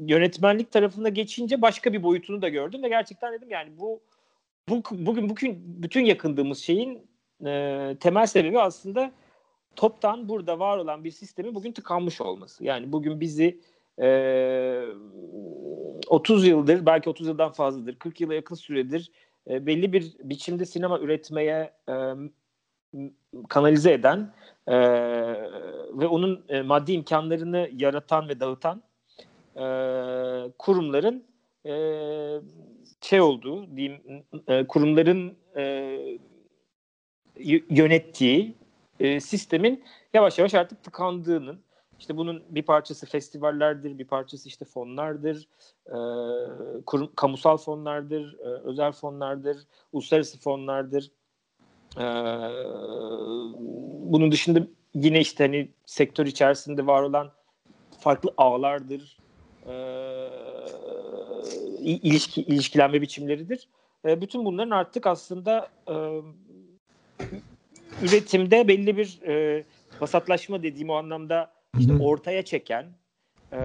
yönetmenlik 0.00 0.72
tarafında 0.72 1.08
geçince 1.08 1.62
başka 1.62 1.92
bir 1.92 2.02
boyutunu 2.02 2.42
da 2.42 2.48
gördüm 2.48 2.82
ve 2.82 2.88
gerçekten 2.88 3.32
dedim 3.32 3.50
yani 3.50 3.70
bu, 3.78 4.00
bu 4.68 4.82
bugün 4.92 5.28
bugün 5.28 5.62
bütün 5.82 6.04
yakındığımız 6.04 6.58
şeyin 6.58 7.02
e, 7.46 7.96
temel 8.00 8.26
sebebi 8.26 8.60
aslında 8.60 9.12
toptan 9.76 10.28
burada 10.28 10.58
var 10.58 10.78
olan 10.78 11.04
bir 11.04 11.10
sistemin 11.10 11.54
bugün 11.54 11.72
tıkanmış 11.72 12.20
olması. 12.20 12.64
Yani 12.64 12.92
bugün 12.92 13.20
bizi 13.20 13.60
e, 14.02 14.84
30 16.06 16.46
yıldır 16.46 16.86
belki 16.86 17.10
30 17.10 17.26
yıldan 17.26 17.52
fazladır 17.52 17.96
40 17.96 18.20
yıla 18.20 18.34
yakın 18.34 18.54
süredir 18.54 19.10
e, 19.50 19.66
belli 19.66 19.92
bir 19.92 20.12
biçimde 20.24 20.64
sinema 20.64 20.98
üretmeye 20.98 21.72
e, 21.88 21.94
kanalize 23.48 23.92
eden 23.92 24.32
e, 24.66 24.76
ve 25.92 26.06
onun 26.06 26.44
e, 26.48 26.62
maddi 26.62 26.92
imkanlarını 26.92 27.70
yaratan 27.76 28.28
ve 28.28 28.40
dağıtan 28.40 28.82
e, 29.56 29.64
kurumların 30.58 31.24
e, 31.66 31.74
şey 33.00 33.20
olduğu 33.20 33.76
diyeyim 33.76 34.24
e, 34.48 34.66
kurumların 34.66 35.36
e, 35.56 35.98
yönettiey 37.70 38.54
e, 39.00 39.20
sistemin 39.20 39.84
yavaş 40.14 40.38
yavaş 40.38 40.54
artık 40.54 40.82
tıkandığının 40.82 41.60
işte 42.00 42.16
bunun 42.16 42.42
bir 42.48 42.62
parçası 42.62 43.06
festivallerdir, 43.06 43.98
bir 43.98 44.04
parçası 44.04 44.48
işte 44.48 44.64
fonlardır, 44.64 45.48
e, 45.86 45.96
kurum, 46.86 47.10
kamusal 47.16 47.56
fonlardır, 47.56 48.38
e, 48.38 48.44
özel 48.44 48.92
fonlardır, 48.92 49.56
uluslararası 49.92 50.40
fonlardır. 50.40 51.10
E, 51.96 52.04
bunun 54.12 54.32
dışında 54.32 54.66
yine 54.94 55.20
işte 55.20 55.44
hani 55.44 55.68
sektör 55.86 56.26
içerisinde 56.26 56.86
var 56.86 57.02
olan 57.02 57.30
farklı 58.00 58.30
ağlardır, 58.36 59.18
e, 59.66 59.74
ilişki, 61.80 62.42
ilişkilenme 62.42 63.02
biçimleridir. 63.02 63.68
E, 64.04 64.20
bütün 64.20 64.44
bunların 64.44 64.70
artık 64.70 65.06
aslında 65.06 65.68
e, 65.88 65.94
üretimde 68.02 68.68
belli 68.68 68.96
bir 68.96 69.20
e, 69.22 69.64
vasatlaşma 70.00 70.62
dediğim 70.62 70.90
o 70.90 70.94
anlamda 70.94 71.59
işte 71.78 71.92
ortaya 72.00 72.44
çeken 72.44 72.86
e, 73.52 73.60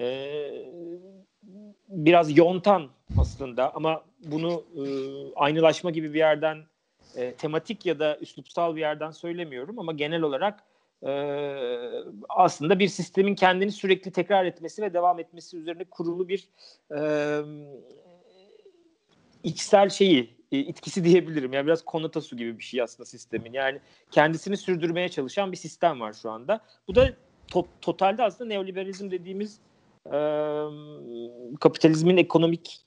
e, 0.00 0.40
biraz 1.88 2.36
yontan 2.36 2.88
aslında 3.18 3.74
ama 3.74 4.04
bunu 4.24 4.64
e, 4.76 4.82
aynılaşma 5.36 5.90
gibi 5.90 6.14
bir 6.14 6.18
yerden 6.18 6.58
e, 7.16 7.34
tematik 7.34 7.86
ya 7.86 7.98
da 7.98 8.18
üslupsal 8.18 8.76
bir 8.76 8.80
yerden 8.80 9.10
söylemiyorum 9.10 9.78
ama 9.78 9.92
genel 9.92 10.22
olarak 10.22 10.64
e, 11.06 11.10
aslında 12.28 12.78
bir 12.78 12.88
sistemin 12.88 13.34
kendini 13.34 13.72
sürekli 13.72 14.10
tekrar 14.10 14.44
etmesi 14.44 14.82
ve 14.82 14.94
devam 14.94 15.18
etmesi 15.20 15.56
üzerine 15.56 15.84
kurulu 15.84 16.28
bir 16.28 16.48
e, 16.96 17.00
içsel 19.42 19.88
şeyi 19.88 20.37
e, 20.52 20.58
etkisi 20.58 21.04
diyebilirim. 21.04 21.52
Yani 21.52 21.66
biraz 21.66 21.84
konotası 21.84 22.36
gibi 22.36 22.58
bir 22.58 22.64
şey 22.64 22.82
aslında 22.82 23.06
sistemin. 23.06 23.52
Yani 23.52 23.80
kendisini 24.10 24.56
sürdürmeye 24.56 25.08
çalışan 25.08 25.52
bir 25.52 25.56
sistem 25.56 26.00
var 26.00 26.12
şu 26.12 26.30
anda. 26.30 26.60
Bu 26.88 26.94
da 26.94 27.12
to- 27.50 27.66
totalde 27.80 28.22
aslında 28.22 28.48
neoliberalizm 28.48 29.10
dediğimiz 29.10 29.60
e, 30.06 30.18
kapitalizmin 31.60 32.16
ekonomik 32.16 32.80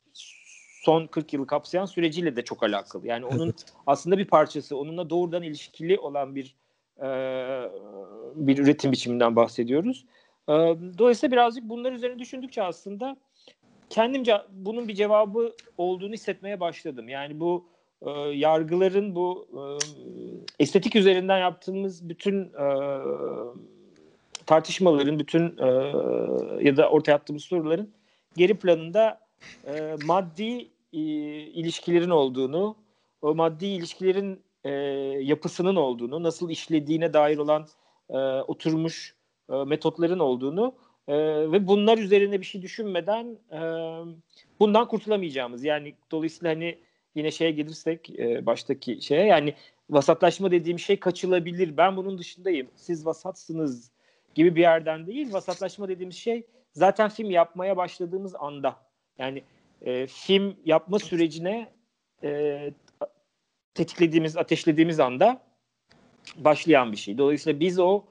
son 0.84 1.08
40 1.08 1.34
yılı 1.34 1.48
kapsayan 1.48 1.86
süreciyle 1.86 2.36
de 2.36 2.42
çok 2.42 2.64
alakalı. 2.64 3.08
Yani 3.08 3.26
onun 3.26 3.54
aslında 3.88 4.18
bir 4.18 4.26
parçası, 4.26 4.78
onunla 4.78 5.10
doğrudan 5.10 5.44
ilişkili 5.44 6.00
olan 6.00 6.36
bir 6.36 6.56
e, 6.98 7.08
bir 8.36 8.58
üretim 8.58 8.92
biçiminden 8.92 9.36
bahsediyoruz. 9.36 10.06
E, 10.50 10.54
dolayısıyla 10.98 11.32
birazcık 11.32 11.64
bunlar 11.64 11.92
üzerine 11.92 12.20
düşündükçe 12.20 12.64
aslında 12.64 13.18
kendimce 13.92 14.42
bunun 14.52 14.88
bir 14.88 14.96
cevabı 14.96 15.54
olduğunu 15.78 16.14
hissetmeye 16.14 16.60
başladım. 16.60 17.10
Yani 17.10 17.40
bu 17.40 17.66
e, 18.02 18.10
yargıların 18.20 19.16
bu 19.16 19.48
e, 19.54 19.62
estetik 20.60 20.96
üzerinden 20.96 21.38
yaptığımız 21.38 22.10
bütün 22.10 22.44
e, 22.44 22.68
tartışmaların, 24.46 25.20
bütün 25.20 25.58
e, 25.58 25.68
ya 26.66 26.78
da 26.78 26.90
ortaya 26.90 27.14
attığımız 27.14 27.44
soruların 27.44 27.94
geri 28.38 28.54
planında 28.54 29.20
e, 29.68 29.96
maddi 30.06 30.70
e, 30.94 31.00
ilişkilerin 31.62 32.10
olduğunu, 32.10 32.76
o 33.22 33.36
maddi 33.36 33.66
ilişkilerin 33.66 34.42
e, 34.64 34.72
yapısının 35.22 35.76
olduğunu, 35.76 36.24
nasıl 36.24 36.50
işlediğine 36.50 37.14
dair 37.14 37.38
olan 37.38 37.68
e, 38.10 38.18
oturmuş 38.48 39.16
e, 39.50 39.64
metotların 39.64 40.20
olduğunu 40.20 40.76
e, 41.12 41.18
ve 41.52 41.68
bunlar 41.68 41.98
üzerine 41.98 42.40
bir 42.40 42.46
şey 42.46 42.62
düşünmeden 42.62 43.38
e, 43.52 43.60
bundan 44.60 44.88
kurtulamayacağımız 44.88 45.64
yani 45.64 45.94
dolayısıyla 46.12 46.56
hani 46.56 46.78
yine 47.16 47.32
şeye 47.32 47.52
gelirsek 47.52 48.20
e, 48.20 48.46
baştaki 48.46 49.02
şeye 49.02 49.26
yani 49.26 49.54
vasatlaşma 49.90 50.52
dediğim 50.52 50.80
şey 50.80 51.00
kaçılabilir. 51.00 51.78
Ben 51.78 51.98
bunun 51.98 52.18
dışındayım. 52.18 52.68
Siz 52.76 53.06
vasatsınız 53.06 53.92
gibi 54.36 54.56
bir 54.56 54.62
yerden 54.62 55.08
değil 55.08 55.34
vasatlaşma 55.34 55.90
dediğimiz 55.90 56.16
şey 56.16 56.44
zaten 56.74 57.10
film 57.10 57.32
yapmaya 57.32 57.78
başladığımız 57.78 58.36
anda. 58.36 58.76
Yani 59.18 59.44
e, 59.82 60.08
film 60.08 60.56
yapma 60.66 61.00
sürecine 61.00 61.72
e, 62.24 62.60
tetiklediğimiz 63.74 64.38
ateşlediğimiz 64.38 65.00
anda 65.00 65.42
başlayan 66.36 66.92
bir 66.92 66.98
şey. 66.98 67.18
Dolayısıyla 67.18 67.60
biz 67.60 67.80
o 67.80 68.04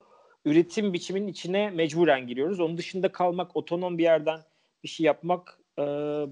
üretim 0.45 0.93
biçiminin 0.93 1.29
içine 1.29 1.71
mecburen 1.71 2.27
giriyoruz. 2.27 2.61
Onun 2.61 2.79
dışında 2.79 3.13
kalmak, 3.13 3.57
otonom 3.57 3.99
bir 3.99 4.03
yerden 4.03 4.41
bir 4.85 4.89
şey 4.89 5.07
yapmak 5.07 5.59
e, 5.79 5.83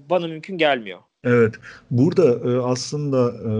bana 0.09 0.27
mümkün 0.27 0.57
gelmiyor. 0.57 0.99
Evet. 1.23 1.55
Burada 1.91 2.51
e, 2.51 2.57
aslında 2.59 3.31
e, 3.31 3.51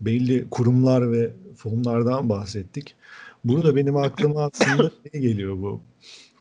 belli 0.00 0.50
kurumlar 0.50 1.12
ve 1.12 1.30
fonlardan 1.56 2.28
bahsettik. 2.28 2.94
Burada 3.44 3.76
benim 3.76 3.96
aklıma 3.96 4.44
aslında 4.44 4.90
ne 5.14 5.20
geliyor 5.20 5.56
bu? 5.56 5.80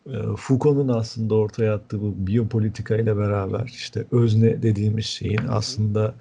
E, 0.06 0.36
Foucault'un 0.38 0.88
aslında 0.88 1.36
ortaya 1.36 1.76
attığı 1.76 2.02
bu 2.02 2.28
biyopolitika 2.28 2.96
ile 2.96 3.18
beraber 3.18 3.64
işte 3.66 4.06
özne 4.12 4.64
dediğimiz 4.64 5.06
şeyin 5.06 5.42
aslında 5.50 6.16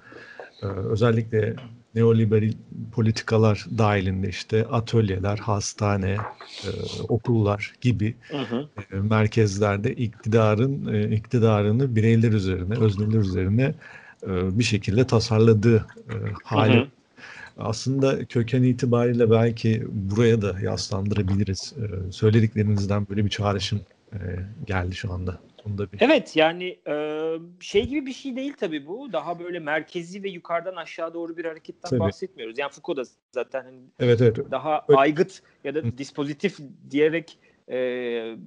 e, 0.61 0.65
özellikle 0.65 1.55
neoliberal 1.95 2.51
politikalar 2.91 3.65
dahilinde 3.77 4.29
işte 4.29 4.65
atölyeler, 4.65 5.37
hastane, 5.37 6.17
e, 6.63 6.69
okullar 7.09 7.73
gibi 7.81 8.15
hı 8.27 8.37
hı. 8.37 8.67
E, 8.91 8.95
merkezlerde 8.95 9.93
iktidarın 9.93 10.93
e, 10.93 11.15
iktidarını 11.15 11.95
bireyler 11.95 12.31
üzerine, 12.31 12.75
özneler 12.75 13.19
üzerine 13.19 13.73
e, 14.23 14.59
bir 14.59 14.63
şekilde 14.63 15.07
tasarladığı 15.07 15.85
e, 16.09 16.15
hali. 16.43 16.75
Hı 16.75 16.81
hı. 16.81 16.87
Aslında 17.57 18.25
köken 18.25 18.63
itibariyle 18.63 19.31
belki 19.31 19.83
buraya 19.91 20.41
da 20.41 20.59
yaslandırabiliriz. 20.61 21.73
E, 21.77 22.11
söylediklerinizden 22.11 23.07
böyle 23.09 23.25
bir 23.25 23.29
çağrışım 23.29 23.81
e, 24.13 24.17
geldi 24.67 24.95
şu 24.95 25.13
anda. 25.13 25.39
Bunda 25.65 25.91
bir... 25.91 25.97
Evet 26.01 26.35
yani 26.35 26.79
e, 26.87 26.95
şey 27.59 27.87
gibi 27.87 28.05
bir 28.05 28.13
şey 28.13 28.35
değil 28.35 28.53
tabii 28.53 28.87
bu. 28.87 29.13
Daha 29.13 29.39
böyle 29.39 29.59
merkezi 29.59 30.23
ve 30.23 30.29
yukarıdan 30.29 30.75
aşağı 30.75 31.13
doğru 31.13 31.37
bir 31.37 31.45
hareketten 31.45 31.89
tabii. 31.89 31.99
bahsetmiyoruz. 31.99 32.59
Yani 32.59 32.71
Foucault 32.71 32.97
da 32.97 33.11
zaten 33.31 33.63
hani 33.63 33.79
evet, 33.99 34.21
evet. 34.21 34.51
daha 34.51 34.85
Öyle. 34.87 34.99
aygıt 34.99 35.41
ya 35.63 35.75
da 35.75 35.97
dispozitif 35.97 36.57
diyerek 36.89 37.37
e, 37.71 38.37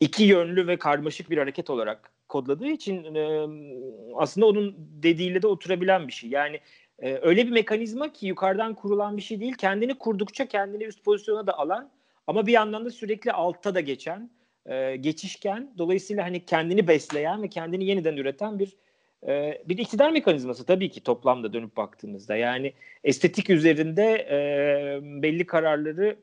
iki 0.00 0.24
yönlü 0.24 0.66
ve 0.66 0.76
karmaşık 0.76 1.30
bir 1.30 1.38
hareket 1.38 1.70
olarak 1.70 2.12
kodladığı 2.28 2.68
için 2.68 3.14
e, 3.14 3.46
aslında 4.16 4.46
onun 4.46 4.74
dediğiyle 4.78 5.42
de 5.42 5.46
oturabilen 5.46 6.08
bir 6.08 6.12
şey. 6.12 6.30
Yani 6.30 6.60
e, 6.98 7.18
öyle 7.22 7.46
bir 7.46 7.52
mekanizma 7.52 8.12
ki 8.12 8.26
yukarıdan 8.26 8.74
kurulan 8.74 9.16
bir 9.16 9.22
şey 9.22 9.40
değil. 9.40 9.54
Kendini 9.54 9.98
kurdukça 9.98 10.46
kendini 10.46 10.84
üst 10.84 11.04
pozisyona 11.04 11.46
da 11.46 11.58
alan 11.58 11.90
ama 12.26 12.46
bir 12.46 12.52
yandan 12.52 12.84
da 12.84 12.90
sürekli 12.90 13.32
altta 13.32 13.74
da 13.74 13.80
geçen, 13.80 14.30
e, 14.66 14.96
geçişken, 14.96 15.74
dolayısıyla 15.78 16.24
hani 16.24 16.44
kendini 16.44 16.88
besleyen 16.88 17.42
ve 17.42 17.48
kendini 17.48 17.84
yeniden 17.84 18.16
üreten 18.16 18.58
bir 18.58 18.76
e, 19.26 19.62
bir 19.66 19.78
iktidar 19.78 20.10
mekanizması 20.10 20.66
tabii 20.66 20.90
ki 20.90 21.02
toplamda 21.02 21.52
dönüp 21.52 21.76
baktığımızda. 21.76 22.36
Yani 22.36 22.72
estetik 23.04 23.50
üzerinde 23.50 24.26
e, 24.30 24.40
belli 25.22 25.46
kararları 25.46 26.16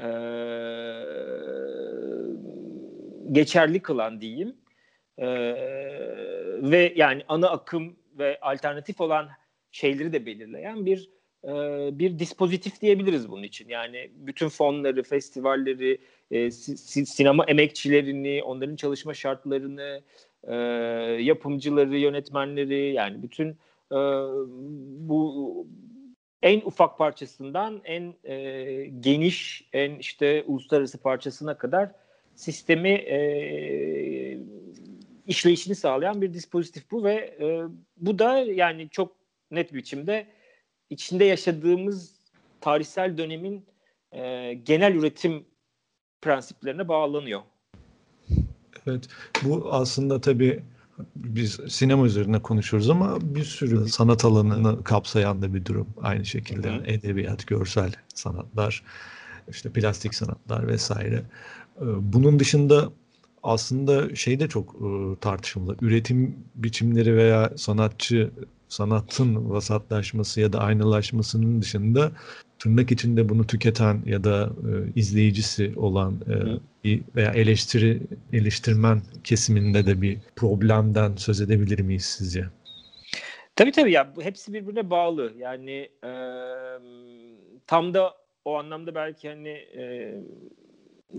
e, 0.00 0.10
geçerli 3.32 3.82
kılan 3.82 4.20
diyeyim. 4.20 4.56
E, 5.18 5.26
ve 6.62 6.92
yani 6.96 7.22
ana 7.28 7.50
akım 7.50 7.96
ve 8.18 8.40
alternatif 8.40 9.00
olan 9.00 9.28
şeyleri 9.70 10.12
de 10.12 10.26
belirleyen 10.26 10.86
bir 10.86 11.10
e, 11.44 11.48
bir 11.98 12.18
dispozitif 12.18 12.80
diyebiliriz 12.80 13.30
bunun 13.30 13.42
için. 13.42 13.68
Yani 13.68 14.10
bütün 14.14 14.48
fonları, 14.48 15.02
festivalleri, 15.02 15.98
e, 16.30 16.50
si, 16.50 17.06
sinema 17.06 17.44
emekçilerini, 17.44 18.42
onların 18.42 18.76
çalışma 18.76 19.14
şartlarını, 19.14 20.02
e, 20.44 20.54
yapımcıları, 21.22 21.98
yönetmenleri 21.98 22.92
yani 22.92 23.22
bütün 23.22 23.48
e, 23.92 23.98
bu 25.08 25.66
en 26.42 26.60
ufak 26.60 26.98
parçasından 26.98 27.80
en 27.84 28.14
e, 28.24 28.84
geniş, 29.00 29.68
en 29.72 29.94
işte 29.94 30.44
uluslararası 30.46 30.98
parçasına 30.98 31.58
kadar 31.58 31.90
sistemi 32.34 32.88
e, 32.88 34.38
işleyişini 35.26 35.74
sağlayan 35.74 36.22
bir 36.22 36.34
dispozitif 36.34 36.90
bu 36.90 37.04
ve 37.04 37.38
bu 37.96 38.18
da 38.18 38.38
yani 38.38 38.88
çok 38.90 39.16
net 39.50 39.74
biçimde 39.74 40.26
içinde 40.90 41.24
yaşadığımız 41.24 42.20
tarihsel 42.60 43.18
dönemin 43.18 43.66
e, 44.12 44.54
genel 44.54 44.94
üretim 44.94 45.44
prensiplerine 46.22 46.88
bağlanıyor. 46.88 47.40
Evet, 48.86 49.08
bu 49.42 49.68
aslında 49.72 50.20
tabii 50.20 50.62
biz 51.16 51.60
sinema 51.68 52.06
üzerine 52.06 52.42
konuşuyoruz 52.42 52.90
ama 52.90 53.18
bir 53.20 53.44
sürü 53.44 53.88
sanat 53.88 54.24
alanını 54.24 54.84
kapsayan 54.84 55.42
da 55.42 55.54
bir 55.54 55.64
durum. 55.64 55.86
Aynı 56.02 56.24
şekilde 56.24 56.68
Hı. 56.70 56.82
edebiyat, 56.86 57.46
görsel 57.46 57.92
sanatlar, 58.14 58.82
işte 59.48 59.70
plastik 59.70 60.14
sanatlar 60.14 60.68
vesaire. 60.68 61.22
Ee, 61.76 61.84
bunun 62.12 62.38
dışında 62.38 62.92
aslında 63.42 64.14
şey 64.14 64.40
de 64.40 64.48
çok 64.48 64.74
e, 64.74 65.16
tartışmalı. 65.20 65.76
Üretim 65.80 66.36
biçimleri 66.54 67.16
veya 67.16 67.52
sanatçı 67.56 68.30
sanatın 68.68 69.50
vasatlaşması 69.50 70.40
ya 70.40 70.52
da 70.52 70.60
aynalaşmasının 70.60 71.62
dışında 71.62 72.12
tırnak 72.60 72.92
içinde 72.92 73.28
bunu 73.28 73.46
tüketen 73.46 74.02
ya 74.06 74.24
da 74.24 74.50
e, 74.50 75.00
izleyicisi 75.00 75.72
olan 75.76 76.14
e, 76.14 76.34
bir 76.84 77.02
veya 77.16 77.32
eleştiri 77.32 78.00
eleştirmen 78.32 79.02
kesiminde 79.24 79.86
de 79.86 80.02
bir 80.02 80.18
problemden 80.36 81.16
söz 81.16 81.40
edebilir 81.40 81.80
miyiz 81.80 82.04
sizce? 82.04 82.44
Tabii 83.56 83.72
tabii 83.72 83.92
ya 83.92 84.16
bu 84.16 84.22
hepsi 84.22 84.52
birbirine 84.52 84.90
bağlı. 84.90 85.32
Yani 85.38 85.88
e, 86.04 86.12
tam 87.66 87.94
da 87.94 88.14
o 88.44 88.54
anlamda 88.54 88.94
belki 88.94 89.28
hani 89.28 89.48
e, 89.48 90.14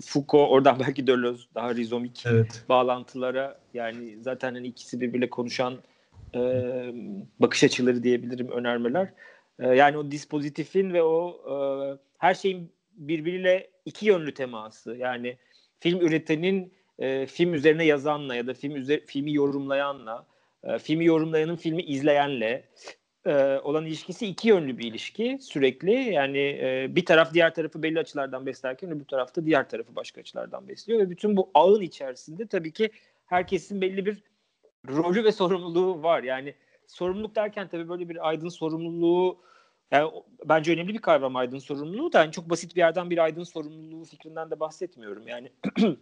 Foucault 0.02 0.52
oradan 0.52 0.80
belki 0.88 1.08
Deleuze 1.08 1.44
daha 1.56 1.76
rizomik 1.76 2.24
evet. 2.26 2.64
bağlantılara 2.70 3.60
yani 3.74 4.18
zaten 4.22 4.54
hani 4.54 4.68
ikisi 4.68 5.02
birbirle 5.02 5.30
konuşan 5.30 5.74
e, 6.36 6.40
bakış 7.40 7.64
açıları 7.64 8.04
diyebilirim 8.04 8.52
önermeler. 8.52 9.14
E, 9.62 9.68
yani 9.68 9.98
o 9.98 10.12
dispozitifin 10.12 10.94
ve 10.94 11.04
o 11.04 11.42
e, 11.50 11.56
her 12.18 12.34
şeyin 12.34 12.72
birbiriyle 12.94 13.70
iki 13.86 14.06
yönlü 14.06 14.34
teması. 14.34 14.96
Yani 14.96 15.38
film 15.80 16.02
üretenin 16.02 16.74
e, 17.00 17.26
film 17.26 17.54
üzerine 17.54 17.86
yazanla 17.86 18.36
ya 18.36 18.48
da 18.48 18.54
film 18.54 18.76
üzer, 18.76 19.02
filmi 19.06 19.34
yorumlayanla, 19.34 20.28
e, 20.64 20.80
filmi 20.80 21.06
yorumlayanın 21.06 21.56
filmi 21.56 21.82
izleyenle 21.82 22.70
e, 23.26 23.34
olan 23.64 23.86
ilişkisi 23.86 24.28
iki 24.28 24.48
yönlü 24.48 24.78
bir 24.78 24.88
ilişki 24.88 25.38
sürekli. 25.42 25.92
Yani 25.92 26.40
e, 26.40 26.88
bir 26.90 27.06
taraf 27.06 27.34
diğer 27.34 27.54
tarafı 27.54 27.84
belli 27.84 28.00
açılardan 28.00 28.46
beslerken 28.46 28.92
öbür 28.92 29.06
tarafta 29.06 29.46
diğer 29.46 29.70
tarafı 29.70 29.96
başka 29.96 30.22
açılardan 30.22 30.68
besliyor 30.68 31.00
ve 31.00 31.10
bütün 31.10 31.38
bu 31.38 31.52
ağın 31.54 31.82
içerisinde 31.82 32.48
tabii 32.48 32.72
ki 32.72 32.90
herkesin 33.26 33.82
belli 33.82 34.06
bir 34.06 34.24
rolü 34.88 35.24
ve 35.24 35.32
sorumluluğu 35.32 36.04
var. 36.04 36.24
Yani 36.24 36.56
sorumluluk 36.88 37.36
derken 37.36 37.68
tabii 37.68 37.90
böyle 37.90 38.10
bir 38.10 38.30
aydın 38.30 38.50
sorumluluğu 38.50 39.51
yani 39.92 40.12
bence 40.46 40.74
önemli 40.74 40.94
bir 40.94 41.02
kavram 41.02 41.36
aydın 41.36 41.60
sorumluluğu 41.60 42.14
da 42.14 42.20
yani 42.20 42.32
çok 42.32 42.50
basit 42.50 42.76
bir 42.76 42.80
yerden 42.80 43.10
bir 43.10 43.18
aydın 43.18 43.44
sorumluluğu 43.44 44.06
fikrinden 44.06 44.52
de 44.52 44.60
bahsetmiyorum. 44.60 45.28
Yani 45.28 45.52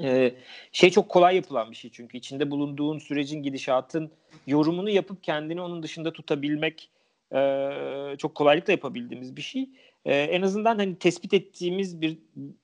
e, 0.00 0.34
şey 0.72 0.90
çok 0.90 1.08
kolay 1.08 1.36
yapılan 1.36 1.70
bir 1.70 1.76
şey 1.76 1.90
çünkü 1.90 2.18
içinde 2.18 2.50
bulunduğun 2.50 2.98
sürecin 2.98 3.42
gidişatın 3.42 4.12
yorumunu 4.46 4.90
yapıp 4.90 5.22
kendini 5.22 5.60
onun 5.60 5.82
dışında 5.82 6.12
tutabilmek 6.12 6.90
e, 7.34 8.14
çok 8.18 8.34
kolaylıkla 8.34 8.72
yapabildiğimiz 8.72 9.36
bir 9.36 9.42
şey. 9.42 9.70
E, 10.04 10.14
en 10.14 10.42
azından 10.42 10.78
hani 10.78 10.98
tespit 10.98 11.34
ettiğimiz 11.34 12.00
bir 12.00 12.18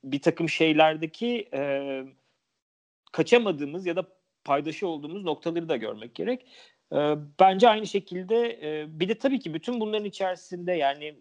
bir 0.04 0.22
takım 0.22 0.48
şeylerdeki 0.48 1.48
e, 1.54 2.02
kaçamadığımız 3.12 3.86
ya 3.86 3.96
da 3.96 4.06
paydaşı 4.44 4.88
olduğumuz 4.88 5.24
noktaları 5.24 5.68
da 5.68 5.76
görmek 5.76 6.14
gerek. 6.14 6.46
E, 6.92 6.96
bence 7.40 7.68
aynı 7.68 7.86
şekilde 7.86 8.58
e, 8.62 9.00
bir 9.00 9.08
de 9.08 9.14
tabii 9.14 9.40
ki 9.40 9.54
bütün 9.54 9.80
bunların 9.80 10.04
içerisinde 10.04 10.72
yani 10.72 11.14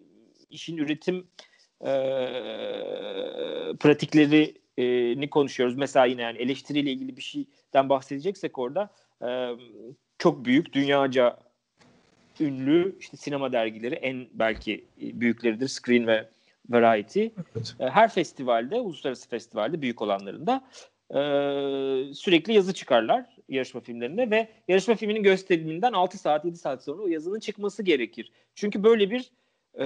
işin 0.50 0.78
üretim 0.78 1.28
e, 1.82 1.92
pratiklerini 3.80 5.30
konuşuyoruz. 5.30 5.76
Mesela 5.76 6.06
yine 6.06 6.22
yani 6.22 6.38
eleştiriyle 6.38 6.92
ilgili 6.92 7.18
bir 7.18 7.22
şeyden 7.22 7.90
bahsedeceksek 7.90 8.58
orada 8.58 8.90
e, 9.28 9.50
çok 10.18 10.46
büyük 10.46 10.74
dünyaca 10.74 11.38
ünlü 12.40 12.96
işte 13.00 13.18
sinema 13.18 13.52
dergileri 13.52 13.96
en 13.96 14.28
belki 14.34 14.86
büyükleridir 14.98 15.68
Screen 15.68 16.08
ve 16.08 16.30
Variety. 16.70 17.22
Evet. 17.22 17.76
Her 17.80 18.10
festivalde, 18.10 18.76
uluslararası 18.76 19.30
festivalde 19.30 19.82
büyük 19.82 20.02
olanlarında 20.02 20.64
e, 21.10 21.20
sürekli 22.14 22.54
yazı 22.54 22.74
çıkarlar 22.74 23.39
yarışma 23.50 23.82
filmlerinde 23.82 24.32
ve 24.32 24.48
yarışma 24.68 24.96
filminin 24.96 25.24
gösteriminden 25.24 25.94
6 25.94 26.18
saat 26.18 26.46
7 26.46 26.58
saat 26.58 26.84
sonra 26.84 27.02
o 27.02 27.08
yazının 27.08 27.40
çıkması 27.40 27.84
gerekir. 27.84 28.32
Çünkü 28.56 28.84
böyle 28.84 29.12
bir 29.12 29.32
e, 29.80 29.86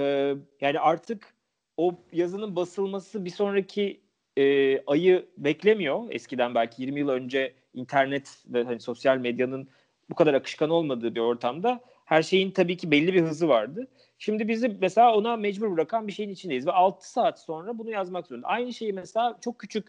yani 0.60 0.80
artık 0.80 1.34
o 1.76 1.94
yazının 2.12 2.56
basılması 2.56 3.24
bir 3.24 3.30
sonraki 3.30 4.00
e, 4.36 4.78
ayı 4.86 5.26
beklemiyor. 5.38 6.02
Eskiden 6.10 6.54
belki 6.54 6.82
20 6.82 7.00
yıl 7.00 7.08
önce 7.08 7.54
internet 7.74 8.44
ve 8.46 8.64
hani 8.64 8.80
sosyal 8.80 9.18
medyanın 9.18 9.68
bu 10.10 10.14
kadar 10.14 10.34
akışkan 10.34 10.70
olmadığı 10.70 11.14
bir 11.14 11.20
ortamda 11.20 11.80
her 12.04 12.22
şeyin 12.22 12.50
tabii 12.50 12.76
ki 12.76 12.90
belli 12.90 13.14
bir 13.14 13.22
hızı 13.22 13.48
vardı. 13.48 13.88
Şimdi 14.18 14.48
bizi 14.48 14.76
mesela 14.80 15.14
ona 15.14 15.36
mecbur 15.36 15.76
bırakan 15.76 16.06
bir 16.06 16.12
şeyin 16.12 16.30
içindeyiz 16.30 16.66
ve 16.66 16.72
6 16.72 17.10
saat 17.10 17.40
sonra 17.40 17.78
bunu 17.78 17.90
yazmak 17.90 18.26
zorunda. 18.26 18.46
Aynı 18.46 18.72
şeyi 18.72 18.92
mesela 18.92 19.38
çok 19.40 19.58
küçük 19.58 19.88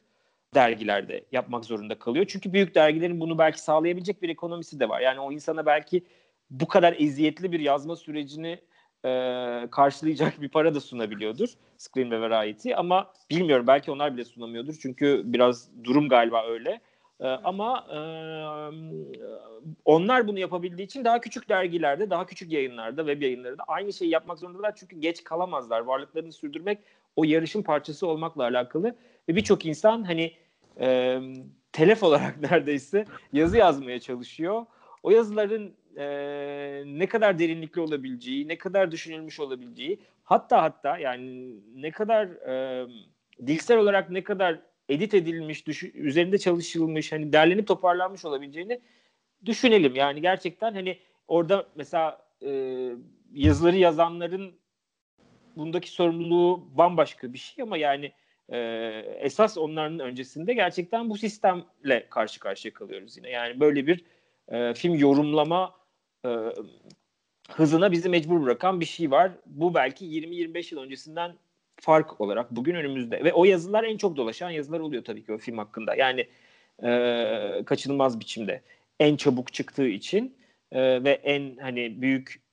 dergilerde 0.55 1.23
yapmak 1.31 1.65
zorunda 1.65 1.99
kalıyor. 1.99 2.25
Çünkü 2.29 2.53
büyük 2.53 2.75
dergilerin 2.75 3.19
bunu 3.19 3.37
belki 3.37 3.61
sağlayabilecek 3.61 4.21
bir 4.21 4.29
ekonomisi 4.29 4.79
de 4.79 4.89
var. 4.89 5.01
Yani 5.01 5.19
o 5.19 5.31
insana 5.31 5.65
belki 5.65 6.03
bu 6.49 6.67
kadar 6.67 6.95
eziyetli 6.99 7.51
bir 7.51 7.59
yazma 7.59 7.95
sürecini 7.95 8.59
e, 9.05 9.09
karşılayacak 9.71 10.41
bir 10.41 10.49
para 10.49 10.75
da 10.75 10.79
sunabiliyordur 10.79 11.49
Screen 11.77 12.11
ve 12.11 12.21
Variety 12.21 12.75
ama 12.75 13.13
bilmiyorum 13.29 13.67
belki 13.67 13.91
onlar 13.91 14.13
bile 14.13 14.25
sunamıyordur 14.25 14.75
çünkü 14.81 15.21
biraz 15.25 15.69
durum 15.83 16.09
galiba 16.09 16.47
öyle. 16.47 16.81
E, 17.19 17.27
ama 17.27 17.87
e, 17.91 17.99
onlar 19.85 20.27
bunu 20.27 20.39
yapabildiği 20.39 20.85
için 20.85 21.05
daha 21.05 21.21
küçük 21.21 21.49
dergilerde, 21.49 22.09
daha 22.09 22.25
küçük 22.25 22.51
yayınlarda, 22.51 23.05
web 23.05 23.21
yayınlarında 23.21 23.63
aynı 23.67 23.93
şeyi 23.93 24.11
yapmak 24.11 24.39
zorundalar 24.39 24.75
çünkü 24.75 24.99
geç 24.99 25.23
kalamazlar. 25.23 25.79
Varlıklarını 25.79 26.31
sürdürmek 26.31 26.79
o 27.15 27.23
yarışın 27.23 27.61
parçası 27.61 28.07
olmakla 28.07 28.43
alakalı 28.43 28.95
ve 29.29 29.35
birçok 29.35 29.65
insan 29.65 30.03
hani 30.03 30.33
e, 30.79 31.19
telef 31.71 32.03
olarak 32.03 32.41
neredeyse 32.51 33.05
yazı 33.33 33.57
yazmaya 33.57 33.99
çalışıyor. 33.99 34.65
O 35.03 35.11
yazıların 35.11 35.75
e, 35.97 36.07
ne 36.85 37.07
kadar 37.07 37.39
derinlikli 37.39 37.79
olabileceği, 37.81 38.47
ne 38.47 38.57
kadar 38.57 38.91
düşünülmüş 38.91 39.39
olabileceği, 39.39 39.99
hatta 40.23 40.61
hatta 40.61 40.97
yani 40.97 41.55
ne 41.75 41.91
kadar 41.91 42.27
e, 42.27 42.87
dilsel 43.47 43.77
olarak 43.77 44.09
ne 44.09 44.23
kadar 44.23 44.59
edit 44.89 45.13
edilmiş, 45.13 45.67
düş- 45.67 45.95
üzerinde 45.95 46.37
çalışılmış, 46.37 47.11
hani 47.11 47.33
derlenip 47.33 47.67
toparlanmış 47.67 48.25
olabileceğini 48.25 48.79
düşünelim. 49.45 49.95
Yani 49.95 50.21
gerçekten 50.21 50.73
hani 50.73 50.97
orada 51.27 51.67
mesela 51.75 52.25
e, 52.45 52.89
yazıları 53.33 53.77
yazanların 53.77 54.55
bundaki 55.55 55.91
sorumluluğu 55.91 56.77
bambaşka 56.77 57.33
bir 57.33 57.37
şey 57.37 57.63
ama 57.63 57.77
yani 57.77 58.11
e, 58.49 58.57
esas 59.19 59.57
onların 59.57 59.99
öncesinde 59.99 60.53
gerçekten 60.53 61.09
bu 61.09 61.17
sistemle 61.17 62.07
karşı 62.09 62.39
karşıya 62.39 62.73
kalıyoruz 62.73 63.17
yine. 63.17 63.29
Yani 63.29 63.59
böyle 63.59 63.87
bir 63.87 64.03
e, 64.47 64.73
film 64.73 64.95
yorumlama 64.95 65.75
e, 66.25 66.29
hızına 67.49 67.91
bizi 67.91 68.09
mecbur 68.09 68.43
bırakan 68.43 68.79
bir 68.79 68.85
şey 68.85 69.11
var. 69.11 69.31
Bu 69.45 69.73
belki 69.73 70.05
20-25 70.05 70.75
yıl 70.75 70.81
öncesinden 70.81 71.35
fark 71.81 72.21
olarak 72.21 72.51
bugün 72.51 72.75
önümüzde. 72.75 73.23
Ve 73.23 73.33
o 73.33 73.45
yazılar 73.45 73.83
en 73.83 73.97
çok 73.97 74.17
dolaşan 74.17 74.49
yazılar 74.49 74.79
oluyor 74.79 75.03
tabii 75.03 75.25
ki 75.25 75.33
o 75.33 75.37
film 75.37 75.57
hakkında. 75.57 75.95
Yani 75.95 76.27
e, 76.83 77.63
kaçınılmaz 77.65 78.19
biçimde. 78.19 78.61
En 78.99 79.15
çabuk 79.15 79.53
çıktığı 79.53 79.87
için 79.87 80.37
e, 80.71 81.03
ve 81.03 81.11
en 81.11 81.57
hani 81.57 82.01
büyük 82.01 82.44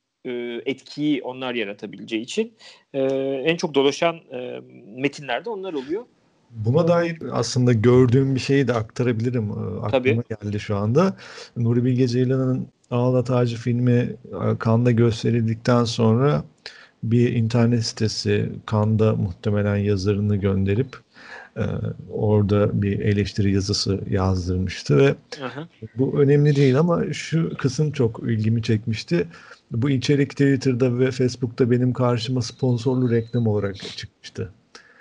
etkiyi 0.67 1.23
onlar 1.23 1.55
yaratabileceği 1.55 2.23
için 2.23 2.53
e, 2.95 3.01
en 3.47 3.57
çok 3.57 3.75
dolaşan 3.75 4.17
e, 4.17 4.61
metinlerde 4.97 5.51
onlar 5.51 5.73
oluyor. 5.73 6.03
Buna 6.51 6.89
dair 6.89 7.19
aslında 7.33 7.73
gördüğüm 7.73 8.35
bir 8.35 8.41
şeyi 8.41 8.69
de 8.69 8.73
aktarabilirim. 8.73 9.51
E, 9.51 9.53
aklıma 9.53 9.91
Tabii. 9.91 10.23
geldi 10.43 10.61
şu 10.61 10.77
anda. 10.77 11.17
Nuri 11.57 11.85
Bilge 11.85 12.09
Ceylan'ın 12.09 12.67
Ağla 12.91 13.25
Tacı 13.25 13.57
filmi 13.57 13.93
e, 13.93 14.59
Kanda 14.59 14.91
gösterildikten 14.91 15.85
sonra 15.85 16.45
bir 17.03 17.33
internet 17.33 17.85
sitesi 17.85 18.53
Kanda 18.67 19.17
muhtemelen 19.17 19.77
yazarını 19.77 20.37
gönderip 20.37 20.97
e, 21.57 21.65
orada 22.11 22.83
bir 22.83 23.01
eleştiri 23.01 23.53
yazısı 23.53 24.01
yazdırmıştı 24.11 24.99
ve 24.99 25.15
Aha. 25.45 25.69
bu 25.97 26.21
önemli 26.21 26.57
değil 26.57 26.79
ama 26.79 27.13
şu 27.13 27.57
kısım 27.57 27.93
çok 27.93 28.21
ilgimi 28.23 28.63
çekmişti. 28.63 29.27
Bu 29.73 29.91
içerik 29.91 30.31
Twitter'da 30.31 30.99
ve 30.99 31.11
Facebook'ta 31.11 31.71
benim 31.71 31.93
karşıma 31.93 32.43
sponsorlu 32.43 33.11
reklam 33.11 33.47
olarak 33.47 33.77
çıkmıştı. 33.77 34.53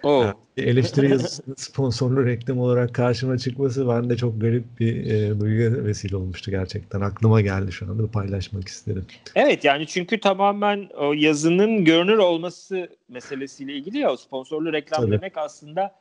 Oh. 0.04 0.24
Yani 0.24 0.36
eleştiri 0.70 1.12
yazısının 1.12 1.56
sponsorlu 1.58 2.26
reklam 2.26 2.60
olarak 2.60 2.96
karşıma 2.96 3.38
çıkması 3.38 3.88
bende 3.88 4.18
çok 4.18 4.42
garip 4.42 4.64
bir 4.80 5.06
e, 5.06 5.40
duygu 5.40 5.86
vesile 5.86 6.16
olmuştu 6.16 6.52
gerçekten. 6.52 7.02
Aklıma 7.02 7.42
geldi 7.42 7.72
şu 7.72 7.92
anda 7.92 8.12
paylaşmak 8.12 8.68
isterim. 8.68 9.06
Evet 9.36 9.64
yani 9.64 9.88
çünkü 9.88 10.20
tamamen 10.20 10.90
o 10.98 11.14
yazının 11.14 11.86
görünür 11.86 12.18
olması 12.18 12.90
meselesiyle 13.10 13.74
ilgili 13.74 13.98
ya 13.98 14.18
sponsorlu 14.18 14.74
reklam 14.74 15.02
Tabii. 15.02 15.12
demek 15.12 15.38
aslında 15.38 15.96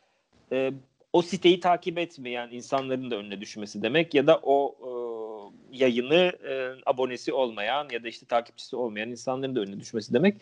e, 0.53 0.73
o 1.13 1.23
siteyi 1.23 1.61
takip 1.61 1.99
etmeyen 1.99 2.49
insanların 2.51 3.11
da 3.11 3.17
önüne 3.17 3.41
düşmesi 3.41 3.83
demek 3.83 4.15
ya 4.15 4.27
da 4.27 4.41
o 4.43 4.75
e, 4.83 4.91
yayını 5.73 6.33
e, 6.45 6.75
abonesi 6.87 7.33
olmayan 7.33 7.89
ya 7.93 8.05
da 8.05 8.09
işte 8.09 8.27
takipçisi 8.27 8.77
olmayan 8.77 9.11
insanların 9.11 9.57
da 9.57 9.61
önüne 9.61 9.81
düşmesi 9.81 10.15
demek 10.15 10.37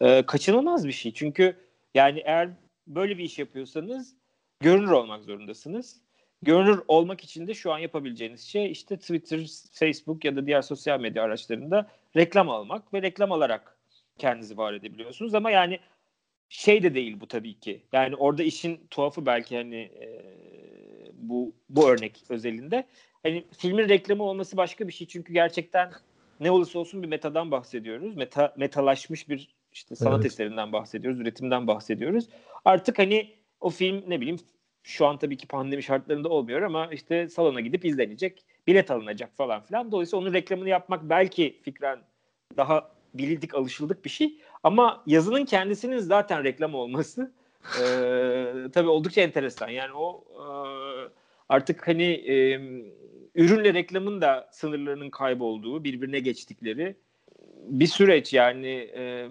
e, 0.00 0.22
kaçınılmaz 0.22 0.86
bir 0.86 0.92
şey. 0.92 1.14
Çünkü 1.14 1.56
yani 1.94 2.22
eğer 2.24 2.50
böyle 2.86 3.18
bir 3.18 3.24
iş 3.24 3.38
yapıyorsanız 3.38 4.14
görünür 4.60 4.90
olmak 4.90 5.24
zorundasınız. 5.24 6.00
Görünür 6.42 6.80
olmak 6.88 7.24
için 7.24 7.46
de 7.46 7.54
şu 7.54 7.72
an 7.72 7.78
yapabileceğiniz 7.78 8.40
şey 8.40 8.70
işte 8.70 8.96
Twitter, 8.96 9.40
Facebook 9.72 10.24
ya 10.24 10.36
da 10.36 10.46
diğer 10.46 10.62
sosyal 10.62 11.00
medya 11.00 11.22
araçlarında 11.22 11.88
reklam 12.16 12.50
almak 12.50 12.94
ve 12.94 13.02
reklam 13.02 13.32
alarak 13.32 13.78
kendinizi 14.18 14.56
var 14.56 14.72
edebiliyorsunuz. 14.72 15.34
Ama 15.34 15.50
yani 15.50 15.78
şey 16.48 16.82
de 16.82 16.94
değil 16.94 17.20
bu 17.20 17.28
tabii 17.28 17.60
ki. 17.60 17.82
Yani 17.92 18.16
orada 18.16 18.42
işin 18.42 18.86
tuhafı 18.90 19.26
belki 19.26 19.56
hani 19.56 19.76
e, 19.76 20.06
bu 21.20 21.52
bu 21.68 21.88
örnek 21.88 22.24
özelinde. 22.28 22.86
Hani 23.22 23.44
filmin 23.58 23.88
reklamı 23.88 24.22
olması 24.22 24.56
başka 24.56 24.88
bir 24.88 24.92
şey 24.92 25.06
çünkü 25.06 25.32
gerçekten 25.32 25.90
ne 26.40 26.50
olursa 26.50 26.78
olsun 26.78 27.02
bir 27.02 27.08
metadan 27.08 27.50
bahsediyoruz. 27.50 28.16
Meta 28.16 28.54
metalaşmış 28.56 29.28
bir 29.28 29.48
işte 29.72 29.96
sanat 29.96 30.20
evet. 30.20 30.32
eserinden 30.32 30.72
bahsediyoruz, 30.72 31.20
üretimden 31.20 31.66
bahsediyoruz. 31.66 32.28
Artık 32.64 32.98
hani 32.98 33.34
o 33.60 33.70
film 33.70 34.04
ne 34.08 34.20
bileyim 34.20 34.38
şu 34.82 35.06
an 35.06 35.18
tabii 35.18 35.36
ki 35.36 35.46
pandemi 35.46 35.82
şartlarında 35.82 36.28
olmuyor 36.28 36.62
ama 36.62 36.86
işte 36.92 37.28
salona 37.28 37.60
gidip 37.60 37.84
izlenecek, 37.84 38.44
bilet 38.66 38.90
alınacak 38.90 39.36
falan 39.36 39.62
filan. 39.62 39.92
Dolayısıyla 39.92 40.22
onun 40.22 40.32
reklamını 40.32 40.68
yapmak 40.68 41.10
belki 41.10 41.60
fikren 41.62 41.98
daha 42.56 42.90
bilindik, 43.14 43.54
alışıldık 43.54 44.04
bir 44.04 44.10
şey. 44.10 44.40
Ama 44.62 45.02
yazının 45.06 45.44
kendisinin 45.44 45.98
zaten 45.98 46.44
reklam 46.44 46.74
olması 46.74 47.32
e, 47.64 47.84
tabii 48.72 48.88
oldukça 48.88 49.20
enteresan. 49.20 49.68
Yani 49.68 49.92
o 49.94 50.24
e, 50.32 50.44
artık 51.48 51.88
hani 51.88 52.04
e, 52.04 52.60
ürünle 53.34 53.74
reklamın 53.74 54.20
da 54.20 54.48
sınırlarının 54.52 55.10
kaybolduğu, 55.10 55.84
birbirine 55.84 56.20
geçtikleri 56.20 56.96
bir 57.68 57.86
süreç 57.86 58.32
yani. 58.34 58.90
E, 58.96 59.28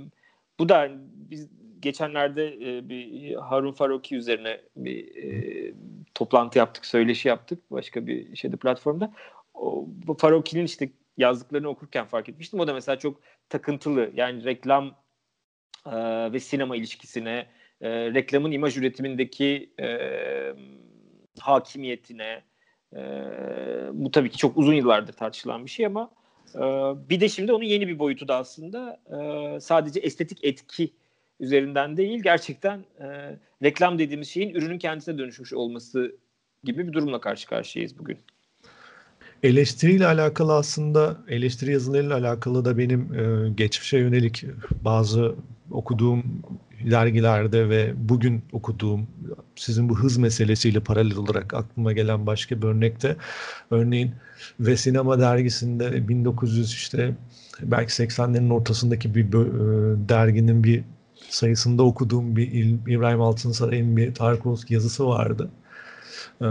bu 0.60 0.70
da 0.70 0.92
biz 1.14 1.50
geçenlerde 1.80 2.48
e, 2.48 2.90
bir 2.90 3.36
Harun 3.36 3.72
Faruki 3.72 4.16
üzerine 4.16 4.62
bir 4.76 5.16
e, 5.16 5.74
toplantı 6.16 6.58
yaptık, 6.58 6.86
söyleşi 6.86 7.28
yaptık 7.28 7.72
başka 7.72 8.08
bir 8.08 8.36
şeyde 8.36 8.56
platformda. 8.56 9.14
O, 9.54 9.86
bu 9.88 10.18
Faruki'nin 10.18 10.66
işte 10.66 10.90
yazdıklarını 11.18 11.68
okurken 11.68 12.06
fark 12.06 12.30
etmiştim. 12.30 12.60
O 12.60 12.68
da 12.68 12.74
mesela 12.74 13.00
çok 13.00 13.22
takıntılı. 13.50 14.12
Yani 14.14 14.44
reklam 14.44 14.96
e, 15.86 15.96
ve 16.34 16.40
sinema 16.40 16.76
ilişkisine, 16.76 17.48
e, 17.82 17.90
reklamın 17.90 18.52
imaj 18.52 18.78
üretimindeki 18.78 19.70
e, 19.80 19.88
hakimiyetine, 21.40 22.42
e, 22.94 23.00
bu 23.94 24.12
tabii 24.12 24.30
ki 24.30 24.38
çok 24.38 24.58
uzun 24.58 24.74
yıllardır 24.74 25.14
tartışılan 25.14 25.66
bir 25.66 25.70
şey 25.70 25.86
ama 25.86 26.12
e, 26.56 26.60
bir 27.10 27.20
de 27.20 27.30
şimdi 27.30 27.54
onun 27.54 27.64
yeni 27.64 27.88
bir 27.88 28.00
boyutu 28.00 28.28
da 28.28 28.36
aslında 28.36 29.00
e, 29.10 29.60
sadece 29.60 30.00
estetik 30.00 30.46
etki 30.46 30.94
üzerinden 31.40 31.98
değil 31.98 32.24
gerçekten 32.24 32.80
e, 33.00 33.38
reklam 33.64 34.00
dediğimiz 34.00 34.30
şeyin 34.30 34.56
ürünün 34.56 34.80
kendisine 34.80 35.18
dönüşmüş 35.18 35.54
olması 35.54 36.16
gibi 36.64 36.88
bir 36.88 36.94
durumla 36.94 37.22
karşı 37.22 37.48
karşıyayız 37.48 38.00
bugün. 38.00 38.18
Eleştiriyle 39.44 40.08
alakalı 40.08 40.54
aslında 40.54 41.18
eleştiri 41.28 41.72
yazılarıyla 41.72 42.18
alakalı 42.18 42.66
da 42.66 42.78
benim 42.78 43.14
e, 43.14 43.50
geçmişe 43.50 43.98
yönelik 43.98 44.46
bazı 44.82 45.36
okuduğum 45.72 46.24
dergilerde 46.92 47.70
ve 47.70 47.94
bugün 47.98 48.44
okuduğum 48.52 49.08
sizin 49.56 49.90
bu 49.90 50.00
hız 50.00 50.18
meselesiyle 50.18 50.80
paralel 50.80 51.18
olarak 51.18 51.54
aklıma 51.54 51.94
gelen 51.94 52.26
başka 52.26 52.62
bir 52.62 52.68
örnekte 52.68 53.16
örneğin 53.72 54.12
ve 54.60 54.78
sinema 54.78 55.20
dergisinde 55.20 56.08
1900 56.08 56.74
işte 56.74 57.16
belki 57.62 58.04
80'lerin 58.04 58.54
ortasındaki 58.54 59.16
bir 59.16 59.26
e, 59.26 60.10
derginin 60.10 60.64
bir 60.64 60.84
sayısında 61.30 61.84
okuduğum 61.84 62.36
bir 62.36 62.52
İbrahim 62.88 63.22
Altınsaray'ın 63.22 63.98
bir 63.98 64.14
Tarkovski 64.14 64.74
yazısı 64.74 65.08
vardı. 65.08 65.50
Ee, 66.42 66.46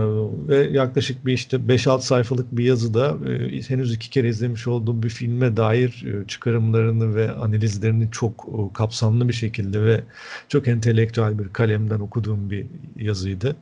ve 0.49 0.57
yaklaşık 0.57 1.27
bir 1.27 1.33
işte 1.33 1.57
5-6 1.57 2.01
sayfalık 2.01 2.57
bir 2.57 2.65
yazıda 2.65 3.17
e, 3.31 3.63
henüz 3.63 3.95
iki 3.95 4.11
kere 4.11 4.29
izlemiş 4.29 4.67
olduğum 4.67 5.03
bir 5.03 5.09
filme 5.09 5.57
dair 5.57 6.05
e, 6.07 6.27
çıkarımlarını 6.27 7.15
ve 7.15 7.31
analizlerini 7.33 8.11
çok 8.11 8.49
e, 8.49 8.73
kapsamlı 8.75 9.29
bir 9.29 9.33
şekilde 9.33 9.85
ve 9.85 10.05
çok 10.49 10.69
entelektüel 10.69 11.39
bir 11.39 11.49
kalemden 11.49 12.01
okuduğum 12.01 12.51
bir 12.51 12.67
yazıydı. 12.97 13.57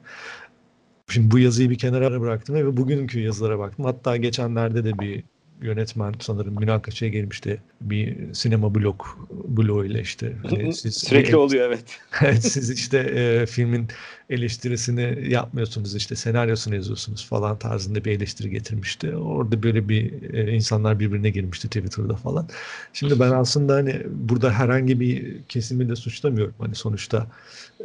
Şimdi 1.09 1.31
bu 1.31 1.39
yazıyı 1.39 1.71
bir 1.71 1.79
kenara 1.79 2.21
bıraktım 2.21 2.55
ve 2.55 2.77
bugünkü 2.77 3.21
yazılara 3.21 3.59
baktım. 3.59 3.85
Hatta 3.85 4.17
geçenlerde 4.17 4.85
de 4.85 4.99
bir 4.99 5.25
yönetmen 5.65 6.15
sanırım 6.21 6.55
münakaşaya 6.61 7.09
gelmişti. 7.09 7.61
Bir 7.81 8.35
sinema 8.35 8.75
blok 8.75 9.29
bloğu 9.31 9.85
ile 9.85 10.01
işte. 10.01 10.33
Hani 10.43 10.75
siz 10.75 10.97
Sürekli 10.97 11.29
bir, 11.29 11.35
oluyor 11.35 11.67
evet. 11.69 11.85
evet 12.23 12.45
siz 12.45 12.71
işte 12.71 12.99
e, 12.99 13.47
filmin 13.47 13.89
eleştirisini 14.31 15.31
yapmıyorsunuz 15.31 15.95
işte 15.95 16.17
senaryosunu 16.17 16.75
yazıyorsunuz 16.75 17.27
falan 17.27 17.59
tarzında 17.59 18.05
bir 18.05 18.13
eleştiri 18.13 18.51
getirmişti. 18.51 19.17
Orada 19.17 19.63
böyle 19.63 19.89
bir 19.89 20.35
e, 20.35 20.53
insanlar 20.53 21.01
birbirine 21.01 21.31
girmişti 21.31 21.69
Twitter'da 21.69 22.17
falan. 22.17 22.49
Şimdi 22.93 23.21
ben 23.21 23.31
aslında 23.31 23.75
hani 23.75 24.03
burada 24.11 24.53
herhangi 24.53 25.01
bir 25.01 25.43
kesimi 25.49 25.89
de 25.89 25.97
suçlamıyorum. 25.97 26.55
Hani 26.59 26.75
sonuçta 26.75 27.27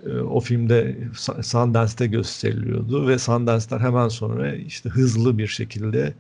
e, 0.05 0.09
o 0.09 0.39
filmde 0.39 0.97
Sundance'te 1.41 2.07
gösteriliyordu 2.07 3.07
ve 3.07 3.19
Sundance'den 3.19 3.79
hemen 3.79 4.07
sonra 4.07 4.55
işte 4.55 4.89
hızlı 4.89 5.37
bir 5.37 5.47
şekilde 5.47 5.99
e, 5.99 6.13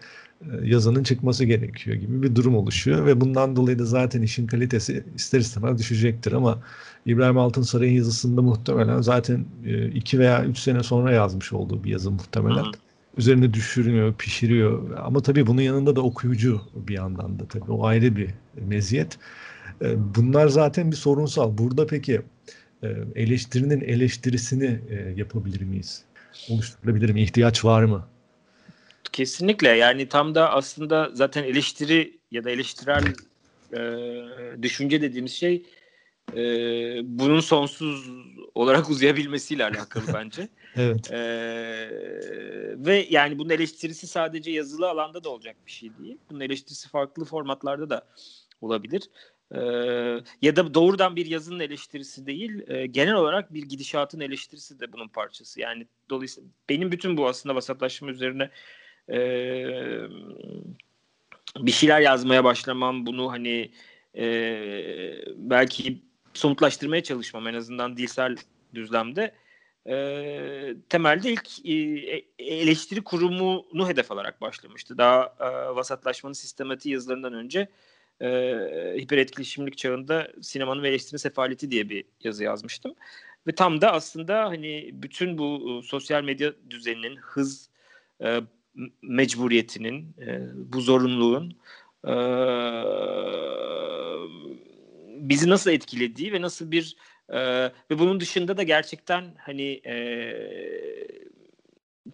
yazının 0.63 1.03
çıkması 1.03 1.45
gerekiyor 1.45 1.97
gibi 1.97 2.23
bir 2.23 2.35
durum 2.35 2.55
oluşuyor 2.55 3.05
ve 3.05 3.21
bundan 3.21 3.55
dolayı 3.55 3.79
da 3.79 3.85
zaten 3.85 4.21
işin 4.21 4.47
kalitesi 4.47 5.03
ister 5.15 5.39
istemez 5.39 5.79
düşecektir 5.79 6.31
ama 6.31 6.59
İbrahim 7.05 7.37
Altınsaray'ın 7.37 7.93
yazısında 7.93 8.41
muhtemelen 8.41 9.01
zaten 9.01 9.45
e, 9.65 9.87
iki 9.87 10.19
veya 10.19 10.45
üç 10.45 10.59
sene 10.59 10.83
sonra 10.83 11.11
yazmış 11.11 11.53
olduğu 11.53 11.83
bir 11.83 11.89
yazı 11.89 12.11
muhtemelen. 12.11 12.63
Hı. 12.63 12.71
Üzerine 13.17 13.53
düşürüyor, 13.53 14.13
pişiriyor 14.13 14.97
ama 14.97 15.21
tabii 15.21 15.47
bunun 15.47 15.61
yanında 15.61 15.95
da 15.95 16.01
okuyucu 16.01 16.61
bir 16.75 16.93
yandan 16.93 17.39
da 17.39 17.45
tabii 17.45 17.71
o 17.71 17.85
ayrı 17.85 18.15
bir 18.15 18.29
meziyet. 18.67 19.17
E, 19.81 20.15
bunlar 20.15 20.47
zaten 20.47 20.91
bir 20.91 20.95
sorunsal. 20.95 21.57
Burada 21.57 21.87
peki 21.87 22.21
eleştirinin 23.15 23.81
eleştirisini 23.81 24.79
yapabilir 25.15 25.61
miyiz? 25.61 26.03
oluşturulabilir 26.49 27.09
mi? 27.09 27.21
İhtiyaç 27.21 27.65
var 27.65 27.83
mı? 27.83 28.05
Kesinlikle 29.11 29.69
yani 29.69 30.09
tam 30.09 30.35
da 30.35 30.51
aslında 30.51 31.09
zaten 31.13 31.43
eleştiri 31.43 32.19
ya 32.31 32.43
da 32.43 32.49
eleştirel 32.49 33.03
e, 33.73 33.81
düşünce 34.61 35.01
dediğimiz 35.01 35.33
şey 35.33 35.63
e, 36.35 36.41
bunun 37.03 37.39
sonsuz 37.39 38.09
olarak 38.55 38.89
uzayabilmesiyle 38.89 39.63
alakalı 39.63 40.03
bence. 40.13 40.49
evet. 40.75 41.11
E, 41.11 41.19
ve 42.85 43.07
yani 43.09 43.39
bunun 43.39 43.49
eleştirisi 43.49 44.07
sadece 44.07 44.51
yazılı 44.51 44.89
alanda 44.89 45.23
da 45.23 45.29
olacak 45.29 45.55
bir 45.65 45.71
şey 45.71 45.89
değil. 45.99 46.17
Bunun 46.29 46.39
eleştirisi 46.39 46.89
farklı 46.89 47.25
formatlarda 47.25 47.89
da 47.89 48.07
olabilir. 48.61 49.09
E, 49.51 49.59
ya 50.41 50.55
da 50.55 50.73
doğrudan 50.73 51.15
bir 51.15 51.25
yazının 51.25 51.59
eleştirisi 51.59 52.25
değil, 52.25 52.69
e, 52.69 52.85
genel 52.85 53.15
olarak 53.15 53.53
bir 53.53 53.63
gidişatın 53.63 54.19
eleştirisi 54.19 54.79
de 54.79 54.93
bunun 54.93 55.07
parçası. 55.07 55.61
Yani 55.61 55.87
dolayısıyla 56.09 56.49
benim 56.69 56.91
bütün 56.91 57.17
bu 57.17 57.27
aslında 57.27 57.55
vasatlaşma 57.55 58.11
üzerine 58.11 58.49
e, 59.11 59.19
bir 61.57 61.71
şeyler 61.71 62.01
yazmaya 62.01 62.43
başlamam, 62.43 63.05
bunu 63.05 63.31
hani 63.31 63.71
e, 64.17 64.25
belki 65.35 66.01
somutlaştırmaya 66.33 67.03
çalışmam 67.03 67.47
en 67.47 67.53
azından 67.53 67.97
dilsel 67.97 68.35
düzlemde 68.73 69.33
e, 69.89 70.75
temelde 70.89 71.31
ilk 71.31 71.65
e, 71.65 71.73
eleştiri 72.39 73.03
kurumunu 73.03 73.87
hedef 73.87 74.11
alarak 74.11 74.41
başlamıştı. 74.41 74.97
Daha 74.97 75.35
e, 75.39 75.75
vasatlaşmanın 75.75 76.33
sistematiği 76.33 76.93
yazılarından 76.93 77.33
önce 77.33 77.67
e, 78.21 78.27
hiperetkileşimlik 78.99 79.77
çağında 79.77 80.31
sinemanın 80.41 80.83
ve 80.83 80.89
eleştirinin 80.89 81.17
sefaleti 81.17 81.71
diye 81.71 81.89
bir 81.89 82.05
yazı 82.23 82.43
yazmıştım. 82.43 82.95
Ve 83.47 83.51
tam 83.55 83.81
da 83.81 83.91
aslında 83.91 84.45
hani 84.45 84.89
bütün 84.93 85.37
bu 85.37 85.81
sosyal 85.83 86.23
medya 86.23 86.53
düzeninin 86.69 87.15
hız 87.15 87.69
e, 88.23 88.41
mecburiyetinin, 89.01 90.15
e, 90.21 90.39
bu 90.73 90.81
zorunluluğun 90.81 91.55
e, 92.07 92.13
bizi 95.29 95.49
nasıl 95.49 95.71
etkilediği 95.71 96.33
ve 96.33 96.41
nasıl 96.41 96.71
bir 96.71 96.95
e, 97.29 97.39
ve 97.65 97.99
bunun 97.99 98.19
dışında 98.19 98.57
da 98.57 98.63
gerçekten 98.63 99.33
hani 99.37 99.81
e, 99.85 99.95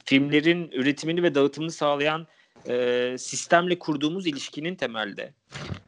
filmlerin 0.05 0.71
üretimini 0.71 1.23
ve 1.23 1.35
dağıtımını 1.35 1.71
sağlayan 1.71 2.27
e, 2.67 3.15
sistemle 3.19 3.79
kurduğumuz 3.79 4.27
ilişkinin 4.27 4.75
temelde. 4.75 5.33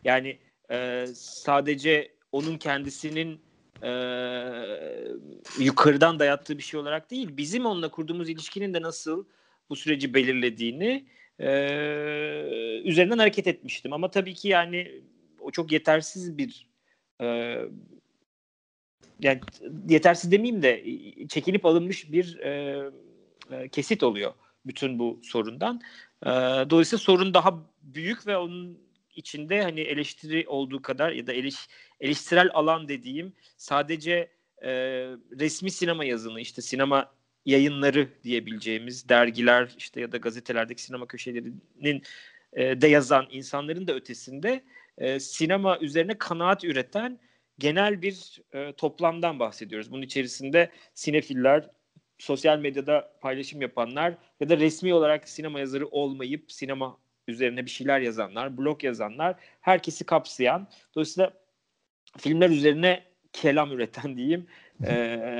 Yani 0.03 0.39
e, 0.71 1.05
sadece 1.15 2.11
onun 2.31 2.57
kendisinin 2.57 3.41
e, 3.83 3.91
yukarıdan 5.59 6.19
dayattığı 6.19 6.57
bir 6.57 6.63
şey 6.63 6.79
olarak 6.79 7.11
değil, 7.11 7.37
bizim 7.37 7.65
onunla 7.65 7.91
kurduğumuz 7.91 8.29
ilişkinin 8.29 8.73
de 8.73 8.81
nasıl 8.81 9.25
bu 9.69 9.75
süreci 9.75 10.13
belirlediğini 10.13 11.05
e, 11.39 11.49
üzerinden 12.83 13.17
hareket 13.17 13.47
etmiştim. 13.47 13.93
Ama 13.93 14.11
tabii 14.11 14.33
ki 14.33 14.47
yani 14.47 15.01
o 15.41 15.51
çok 15.51 15.71
yetersiz 15.71 16.37
bir 16.37 16.67
e, 17.21 17.25
yani 19.19 19.39
yetersiz 19.89 20.31
demeyeyim 20.31 20.61
de 20.63 20.83
çekilip 21.27 21.65
alınmış 21.65 22.11
bir 22.11 22.39
e, 22.39 22.91
kesit 23.71 24.03
oluyor 24.03 24.33
bütün 24.65 24.99
bu 24.99 25.19
sorundan. 25.23 25.81
E, 26.23 26.29
dolayısıyla 26.69 27.01
sorun 27.03 27.33
daha 27.33 27.65
büyük 27.81 28.27
ve 28.27 28.37
onun 28.37 28.87
içinde 29.15 29.63
hani 29.63 29.79
eleştiri 29.79 30.45
olduğu 30.47 30.81
kadar 30.81 31.11
ya 31.11 31.27
da 31.27 31.33
eleş, 31.33 31.55
eleştirel 31.99 32.49
alan 32.53 32.87
dediğim 32.87 33.33
sadece 33.57 34.31
e, 34.61 34.71
resmi 35.39 35.71
sinema 35.71 36.05
yazını 36.05 36.41
işte 36.41 36.61
sinema 36.61 37.16
yayınları 37.47 38.09
diyebileceğimiz 38.23 39.09
dergiler 39.09 39.75
işte 39.77 40.01
ya 40.01 40.11
da 40.11 40.17
gazetelerdeki 40.17 40.81
sinema 40.81 41.07
köşelerinin 41.07 42.03
e, 42.53 42.81
de 42.81 42.87
yazan 42.87 43.27
insanların 43.31 43.87
da 43.87 43.93
ötesinde 43.93 44.63
e, 44.97 45.19
sinema 45.19 45.79
üzerine 45.79 46.17
kanaat 46.17 46.63
üreten 46.63 47.19
genel 47.59 48.01
bir 48.01 48.41
e, 48.53 48.73
toplamdan 48.73 49.39
bahsediyoruz. 49.39 49.91
Bunun 49.91 50.01
içerisinde 50.01 50.71
sinefiller, 50.93 51.69
sosyal 52.17 52.59
medyada 52.59 53.11
paylaşım 53.21 53.61
yapanlar 53.61 54.13
ya 54.39 54.49
da 54.49 54.57
resmi 54.57 54.93
olarak 54.93 55.29
sinema 55.29 55.59
yazarı 55.59 55.87
olmayıp 55.87 56.51
sinema 56.51 56.97
üzerine 57.27 57.65
bir 57.65 57.71
şeyler 57.71 57.99
yazanlar, 57.99 58.57
blog 58.57 58.83
yazanlar, 58.83 59.35
herkesi 59.61 60.05
kapsayan, 60.05 60.67
dolayısıyla 60.95 61.33
filmler 62.17 62.49
üzerine 62.49 63.03
kelam 63.33 63.71
üreten 63.71 64.17
diyeyim, 64.17 64.47
e, 64.83 64.93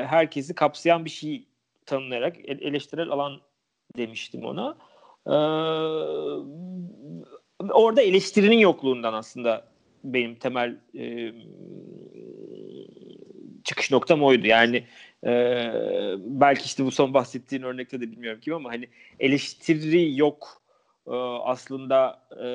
herkesi 0.09 0.55
kapsayan 0.55 1.05
bir 1.05 1.09
şey 1.09 1.46
tanımlayarak 1.87 2.35
eleştirel 2.49 3.09
alan 3.09 3.41
demiştim 3.97 4.45
ona. 4.45 4.77
Ee, 5.27 5.31
orada 7.71 8.01
eleştirinin 8.01 8.57
yokluğundan 8.57 9.13
aslında 9.13 9.67
benim 10.03 10.35
temel 10.35 10.77
e, 10.97 11.33
çıkış 13.63 13.91
noktam 13.91 14.23
oydu. 14.23 14.47
Yani 14.47 14.83
e, 15.25 15.31
belki 16.17 16.65
işte 16.65 16.85
bu 16.85 16.91
son 16.91 17.13
bahsettiğin 17.13 17.63
örnekte 17.63 18.01
de 18.01 18.11
bilmiyorum 18.11 18.39
kim 18.43 18.53
ama 18.53 18.69
hani 18.69 18.89
eleştiri 19.19 20.17
yok 20.17 20.61
e, 21.07 21.11
aslında 21.43 22.27
e, 22.31 22.45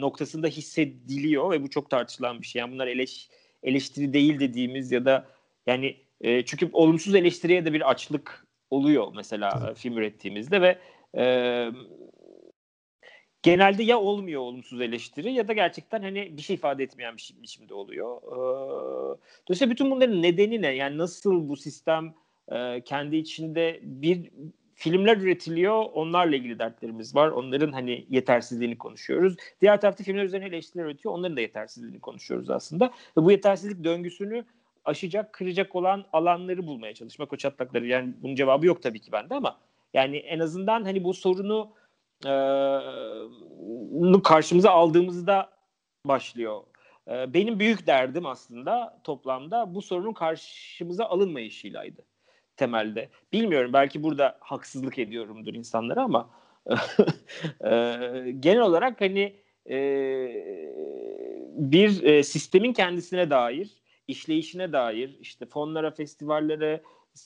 noktasında 0.00 0.46
hissediliyor 0.46 1.50
ve 1.50 1.62
bu 1.62 1.70
çok 1.70 1.90
tartışılan 1.90 2.40
bir 2.40 2.46
şey. 2.46 2.60
Yani 2.60 2.72
bunlar 2.72 2.86
eleş, 2.86 3.28
eleştiri 3.62 4.12
değil 4.12 4.40
dediğimiz 4.40 4.92
ya 4.92 5.04
da 5.04 5.26
yani 5.66 5.96
e, 6.20 6.44
çünkü 6.44 6.68
olumsuz 6.72 7.14
eleştiriye 7.14 7.64
de 7.64 7.72
bir 7.72 7.90
açlık 7.90 8.43
oluyor 8.70 9.12
mesela 9.16 9.62
evet. 9.66 9.78
film 9.78 9.98
ürettiğimizde 9.98 10.62
ve 10.62 10.78
e, 11.16 11.24
genelde 13.42 13.82
ya 13.82 13.98
olmuyor 13.98 14.40
olumsuz 14.40 14.80
eleştiri 14.80 15.32
ya 15.32 15.48
da 15.48 15.52
gerçekten 15.52 16.02
hani 16.02 16.36
bir 16.36 16.42
şey 16.42 16.56
ifade 16.56 16.82
etmeyen 16.82 17.16
bir 17.16 17.34
biçimde 17.42 17.74
oluyor. 17.74 18.16
E, 18.16 18.36
dolayısıyla 19.48 19.72
bütün 19.72 19.90
bunların 19.90 20.22
nedeni 20.22 20.62
ne? 20.62 20.68
Yani 20.68 20.98
nasıl 20.98 21.48
bu 21.48 21.56
sistem 21.56 22.14
e, 22.52 22.80
kendi 22.80 23.16
içinde 23.16 23.80
bir 23.82 24.30
filmler 24.74 25.16
üretiliyor. 25.16 25.84
Onlarla 25.92 26.36
ilgili 26.36 26.58
dertlerimiz 26.58 27.14
var. 27.14 27.28
Onların 27.28 27.72
hani 27.72 28.06
yetersizliğini 28.10 28.78
konuşuyoruz. 28.78 29.36
Diğer 29.60 29.80
tarafta 29.80 30.04
filmler 30.04 30.24
üzerine 30.24 30.46
eleştiriler 30.46 30.84
üretiyor. 30.84 31.14
Onların 31.14 31.36
da 31.36 31.40
yetersizliğini 31.40 32.00
konuşuyoruz 32.00 32.50
aslında. 32.50 32.90
Ve 33.16 33.24
bu 33.24 33.30
yetersizlik 33.30 33.84
döngüsünü 33.84 34.44
aşacak, 34.84 35.32
kıracak 35.32 35.74
olan 35.74 36.04
alanları 36.12 36.66
bulmaya 36.66 36.94
çalışmak 36.94 37.32
o 37.32 37.36
çatlakları. 37.36 37.86
Yani 37.86 38.14
bunun 38.22 38.34
cevabı 38.34 38.66
yok 38.66 38.82
tabii 38.82 39.00
ki 39.00 39.12
bende 39.12 39.34
ama 39.34 39.58
yani 39.94 40.16
en 40.16 40.38
azından 40.38 40.84
hani 40.84 41.04
bu 41.04 41.14
sorunu 41.14 41.72
e, 42.26 42.32
karşımıza 44.22 44.70
aldığımızda 44.70 45.50
başlıyor. 46.06 46.62
E, 47.08 47.34
benim 47.34 47.58
büyük 47.58 47.86
derdim 47.86 48.26
aslında 48.26 49.00
toplamda 49.04 49.74
bu 49.74 49.82
sorunun 49.82 50.12
karşımıza 50.12 51.04
alınmayışıylaydı 51.04 52.02
temelde. 52.56 53.08
Bilmiyorum 53.32 53.72
belki 53.72 54.02
burada 54.02 54.36
haksızlık 54.40 54.98
ediyorumdur 54.98 55.54
insanlara 55.54 56.02
ama 56.02 56.30
e, 57.64 57.70
genel 58.40 58.60
olarak 58.60 59.00
hani 59.00 59.36
e, 59.70 59.76
bir 61.54 62.02
e, 62.02 62.22
sistemin 62.22 62.72
kendisine 62.72 63.30
dair 63.30 63.70
işleyişine 64.08 64.72
dair 64.72 65.16
işte 65.20 65.46
fonlara, 65.46 65.90
festivallere, 65.90 66.82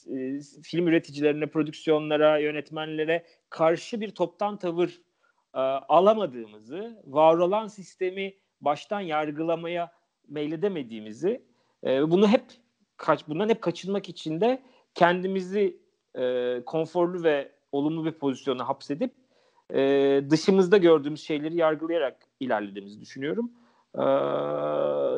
e, 0.07 0.39
film 0.63 0.87
üreticilerine, 0.87 1.47
prodüksiyonlara, 1.47 2.37
yönetmenlere 2.37 3.25
karşı 3.49 4.01
bir 4.01 4.11
toptan 4.11 4.57
tavır 4.57 5.01
e, 5.53 5.59
alamadığımızı, 5.59 7.03
var 7.05 7.37
olan 7.37 7.67
sistemi 7.67 8.33
baştan 8.61 9.01
yargılamaya 9.01 9.91
meyledemediğimizi, 10.27 11.41
e, 11.83 12.11
bunu 12.11 12.27
hep 12.27 12.43
kaç 12.97 13.27
bundan 13.27 13.49
hep 13.49 13.61
kaçınmak 13.61 14.09
için 14.09 14.41
de 14.41 14.61
kendimizi 14.95 15.77
e, 16.15 16.61
konforlu 16.65 17.23
ve 17.23 17.51
olumlu 17.71 18.05
bir 18.05 18.11
pozisyona 18.11 18.67
hapsedip 18.67 19.13
dışımızda 20.29 20.77
gördüğümüz 20.77 21.23
şeyleri 21.23 21.55
yargılayarak 21.55 22.17
ilerlediğimizi 22.39 23.01
düşünüyorum. 23.01 23.51
E, 23.95 24.03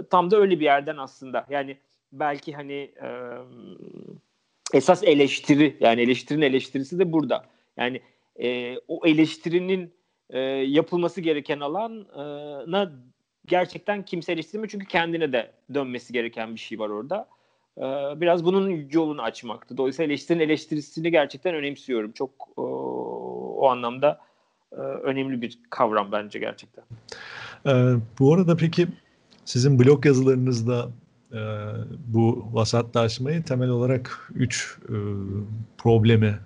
tam 0.09 0.31
da 0.31 0.37
öyle 0.37 0.59
bir 0.59 0.65
yerden 0.65 0.97
aslında. 0.97 1.45
Yani 1.49 1.77
belki 2.11 2.53
hani 2.53 2.73
e, 2.73 3.09
esas 4.73 5.03
eleştiri 5.03 5.77
yani 5.79 6.01
eleştirinin 6.01 6.45
eleştirisi 6.45 6.99
de 6.99 7.11
burada. 7.11 7.45
Yani 7.77 8.01
e, 8.41 8.77
o 8.87 9.05
eleştirinin 9.05 9.93
e, 10.29 10.39
yapılması 10.49 11.21
gereken 11.21 11.59
alana 11.59 12.91
gerçekten 13.45 14.05
kimse 14.05 14.31
eleştirmiyor 14.31 14.69
çünkü 14.69 14.85
kendine 14.85 15.33
de 15.33 15.51
dönmesi 15.73 16.13
gereken 16.13 16.55
bir 16.55 16.59
şey 16.59 16.79
var 16.79 16.89
orada. 16.89 17.27
E, 17.77 17.81
biraz 18.21 18.45
bunun 18.45 18.89
yolunu 18.91 19.21
açmaktı. 19.21 19.77
Dolayısıyla 19.77 20.07
eleştirinin 20.07 20.43
eleştirisini 20.43 21.11
gerçekten 21.11 21.55
önemsiyorum. 21.55 22.11
Çok 22.11 22.31
o, 22.57 22.63
o 23.57 23.69
anlamda 23.69 24.19
e, 24.71 24.75
önemli 24.75 25.41
bir 25.41 25.59
kavram 25.69 26.11
bence 26.11 26.39
gerçekten. 26.39 26.83
Ee, 27.65 27.95
bu 28.19 28.33
arada 28.33 28.57
peki 28.57 28.87
sizin 29.45 29.79
blog 29.79 30.05
yazılarınızda 30.05 30.89
e, 31.31 31.39
bu 32.07 32.47
vasatlaşmayı 32.51 33.43
temel 33.43 33.69
olarak 33.69 34.31
üç 34.35 34.77
e, 34.89 34.95
probleme 35.77 36.39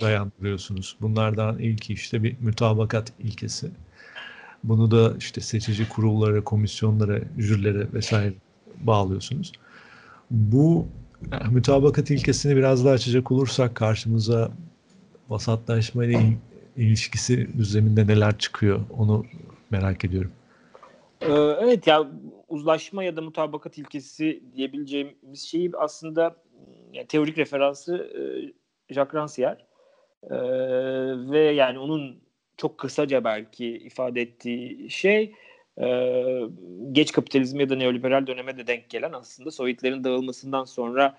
dayandırıyorsunuz. 0.00 0.96
Bunlardan 1.00 1.58
ilki 1.58 1.92
işte 1.92 2.22
bir 2.22 2.36
mütabakat 2.40 3.12
ilkesi. 3.18 3.70
Bunu 4.64 4.90
da 4.90 5.14
işte 5.18 5.40
seçici 5.40 5.88
kurullara, 5.88 6.44
komisyonlara, 6.44 7.20
jürilere 7.38 7.92
vesaire 7.92 8.34
bağlıyorsunuz. 8.80 9.52
Bu 10.30 10.86
mütabakat 11.50 12.10
ilkesini 12.10 12.56
biraz 12.56 12.84
daha 12.84 12.94
açacak 12.94 13.32
olursak 13.32 13.74
karşımıza 13.74 14.52
vasatlaşma 15.28 16.04
ile 16.04 16.38
ilişkisi 16.76 17.48
düzleminde 17.58 18.06
neler 18.06 18.38
çıkıyor 18.38 18.80
onu 18.90 19.24
merak 19.70 20.04
ediyorum. 20.04 20.30
Ee, 21.20 21.32
evet 21.60 21.86
ya 21.86 22.10
uzlaşma 22.48 23.04
ya 23.04 23.16
da 23.16 23.22
mutabakat 23.22 23.78
ilkesi 23.78 24.42
diyebileceğimiz 24.56 25.42
şeyi 25.48 25.70
aslında 25.76 26.36
yani 26.92 27.06
teorik 27.06 27.38
referansı 27.38 27.96
e, 27.96 28.20
Jacques 28.94 29.14
Rancière. 29.14 29.70
Ee, 30.22 31.30
ve 31.30 31.40
yani 31.40 31.78
onun 31.78 32.20
çok 32.56 32.78
kısaca 32.78 33.24
belki 33.24 33.66
ifade 33.66 34.20
ettiği 34.20 34.90
şey 34.90 35.34
e, 35.82 35.86
geç 36.92 37.12
kapitalizm 37.12 37.60
ya 37.60 37.68
da 37.68 37.76
neoliberal 37.76 38.26
döneme 38.26 38.58
de 38.58 38.66
denk 38.66 38.90
gelen 38.90 39.12
aslında 39.12 39.50
Sovyetlerin 39.50 40.04
dağılmasından 40.04 40.64
sonra 40.64 41.18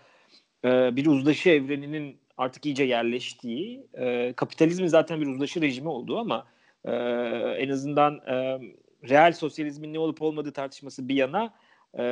e, 0.65 0.95
bir 0.95 1.05
uzlaşı 1.05 1.49
evreninin 1.49 2.17
artık 2.37 2.65
iyice 2.65 2.83
yerleştiği, 2.83 3.87
e, 3.93 4.33
kapitalizmin 4.33 4.87
zaten 4.87 5.21
bir 5.21 5.27
uzlaşı 5.27 5.61
rejimi 5.61 5.89
olduğu 5.89 6.19
ama 6.19 6.47
en 7.57 7.69
azından 7.69 8.21
reel 9.09 9.33
sosyalizmin 9.33 9.93
ne 9.93 9.99
olup 9.99 10.21
olmadığı 10.21 10.51
tartışması 10.51 11.07
bir 11.07 11.15
yana 11.15 11.53
e, 11.99 12.03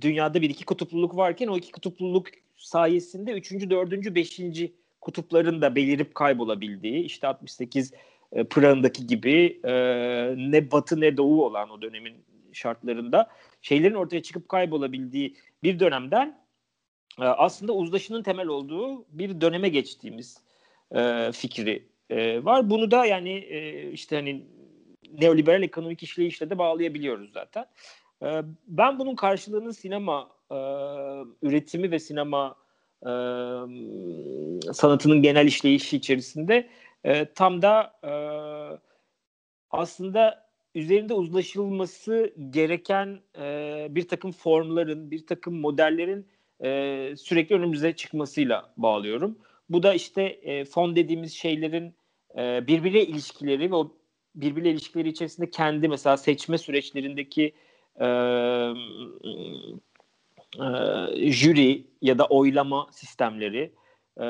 dünyada 0.00 0.42
bir 0.42 0.50
iki 0.50 0.64
kutupluluk 0.64 1.16
varken 1.16 1.48
o 1.48 1.56
iki 1.56 1.72
kutupluluk 1.72 2.28
sayesinde 2.56 3.32
üçüncü, 3.32 3.70
dördüncü, 3.70 4.14
beşinci 4.14 4.72
kutupların 5.00 5.62
da 5.62 5.74
belirip 5.74 6.14
kaybolabildiği 6.14 7.04
işte 7.04 7.26
68 7.26 7.92
e, 8.32 8.44
Pırağı'ndaki 8.44 9.06
gibi 9.06 9.60
e, 9.64 9.72
ne 10.36 10.70
batı 10.70 11.00
ne 11.00 11.16
doğu 11.16 11.44
olan 11.44 11.70
o 11.70 11.82
dönemin 11.82 12.14
şartlarında 12.52 13.28
şeylerin 13.62 13.94
ortaya 13.94 14.22
çıkıp 14.22 14.48
kaybolabildiği 14.48 15.36
bir 15.62 15.80
dönemden 15.80 16.40
e, 17.20 17.24
aslında 17.24 17.72
uzlaşının 17.72 18.22
temel 18.22 18.46
olduğu 18.46 19.04
bir 19.08 19.40
döneme 19.40 19.68
geçtiğimiz 19.68 20.42
e, 20.94 21.32
fikri 21.32 21.88
e, 22.10 22.44
var. 22.44 22.70
Bunu 22.70 22.90
da 22.90 23.06
yani 23.06 23.30
e, 23.30 23.90
işte 23.92 24.16
hani 24.16 24.44
neoliberal 25.20 25.62
ekonomik 25.62 26.02
işleyişle 26.02 26.50
de 26.50 26.58
bağlayabiliyoruz 26.58 27.32
zaten. 27.32 27.66
E, 28.22 28.42
ben 28.66 28.98
bunun 28.98 29.14
karşılığını 29.14 29.74
sinema 29.74 30.30
e, 30.50 30.56
üretimi 31.42 31.90
ve 31.90 31.98
sinema 31.98 32.56
e, 33.02 33.10
sanatının 34.72 35.22
genel 35.22 35.46
işleyişi 35.46 35.96
içerisinde 35.96 36.68
e, 37.04 37.24
tam 37.24 37.62
da 37.62 37.92
e, 38.04 38.12
aslında 39.70 40.48
üzerinde 40.74 41.14
uzlaşılması 41.14 42.34
gereken 42.50 43.20
e, 43.38 43.86
bir 43.90 44.08
takım 44.08 44.32
formların, 44.32 45.10
bir 45.10 45.26
takım 45.26 45.60
modellerin 45.60 46.26
e, 46.64 47.14
sürekli 47.16 47.56
önümüze 47.56 47.92
çıkmasıyla 47.92 48.70
bağlıyorum. 48.76 49.38
Bu 49.68 49.82
da 49.82 49.94
işte 49.94 50.22
e, 50.22 50.64
fon 50.64 50.96
dediğimiz 50.96 51.32
şeylerin 51.32 51.94
e, 52.38 52.66
birbiriyle 52.66 53.06
ilişkileri 53.06 53.70
ve 53.70 53.74
o 53.74 53.97
birbiriyle 54.34 54.70
ilişkileri 54.70 55.08
içerisinde 55.08 55.50
kendi 55.50 55.88
mesela 55.88 56.16
seçme 56.16 56.58
süreçlerindeki 56.58 57.54
e, 58.00 58.06
e, 60.56 61.32
jüri 61.32 61.86
ya 62.02 62.18
da 62.18 62.26
oylama 62.26 62.88
sistemleri, 62.92 63.72
e, 64.20 64.28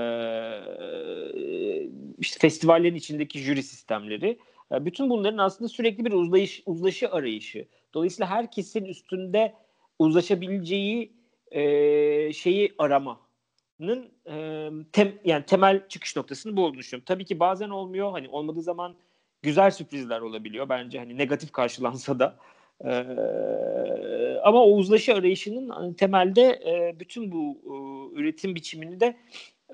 işte 2.19 2.39
festivallerin 2.41 2.95
içindeki 2.95 3.39
jüri 3.39 3.63
sistemleri, 3.63 4.39
e, 4.73 4.85
bütün 4.85 5.11
bunların 5.11 5.39
aslında 5.39 5.69
sürekli 5.69 6.05
bir 6.05 6.13
uzlayış, 6.13 6.63
uzlaşı 6.67 7.11
arayışı. 7.11 7.69
Dolayısıyla 7.95 8.31
herkesin 8.31 8.85
üstünde 8.85 9.55
uzlaşabileceği 9.99 11.13
e, 11.51 12.33
şeyi 12.33 12.75
aramanın 12.79 14.13
e, 14.31 14.69
tem, 14.93 15.13
yani 15.25 15.45
temel 15.45 15.89
çıkış 15.89 16.17
noktasını 16.17 16.57
bu 16.57 16.65
olduğunu 16.65 16.79
düşünüyorum. 16.79 17.05
Tabii 17.07 17.25
ki 17.25 17.41
bazen 17.41 17.71
olmuyor. 17.71 18.13
Hani 18.13 18.29
olmadığı 18.29 18.63
zaman 18.63 18.97
güzel 19.43 19.71
sürprizler 19.71 20.21
olabiliyor 20.21 20.69
bence 20.69 20.99
hani 20.99 21.19
negatif 21.19 21.53
karşılansa 21.53 22.19
da. 22.19 22.37
Ee, 22.85 24.39
ama 24.45 24.65
o 24.65 24.71
uzlaşı 24.71 25.15
arayışının 25.15 25.69
hani, 25.69 25.97
temelde 25.97 26.43
e, 26.43 27.01
bütün 27.01 27.33
bu 27.33 27.59
e, 27.65 28.21
üretim 28.21 28.55
biçimini 28.55 29.01
de 29.01 29.17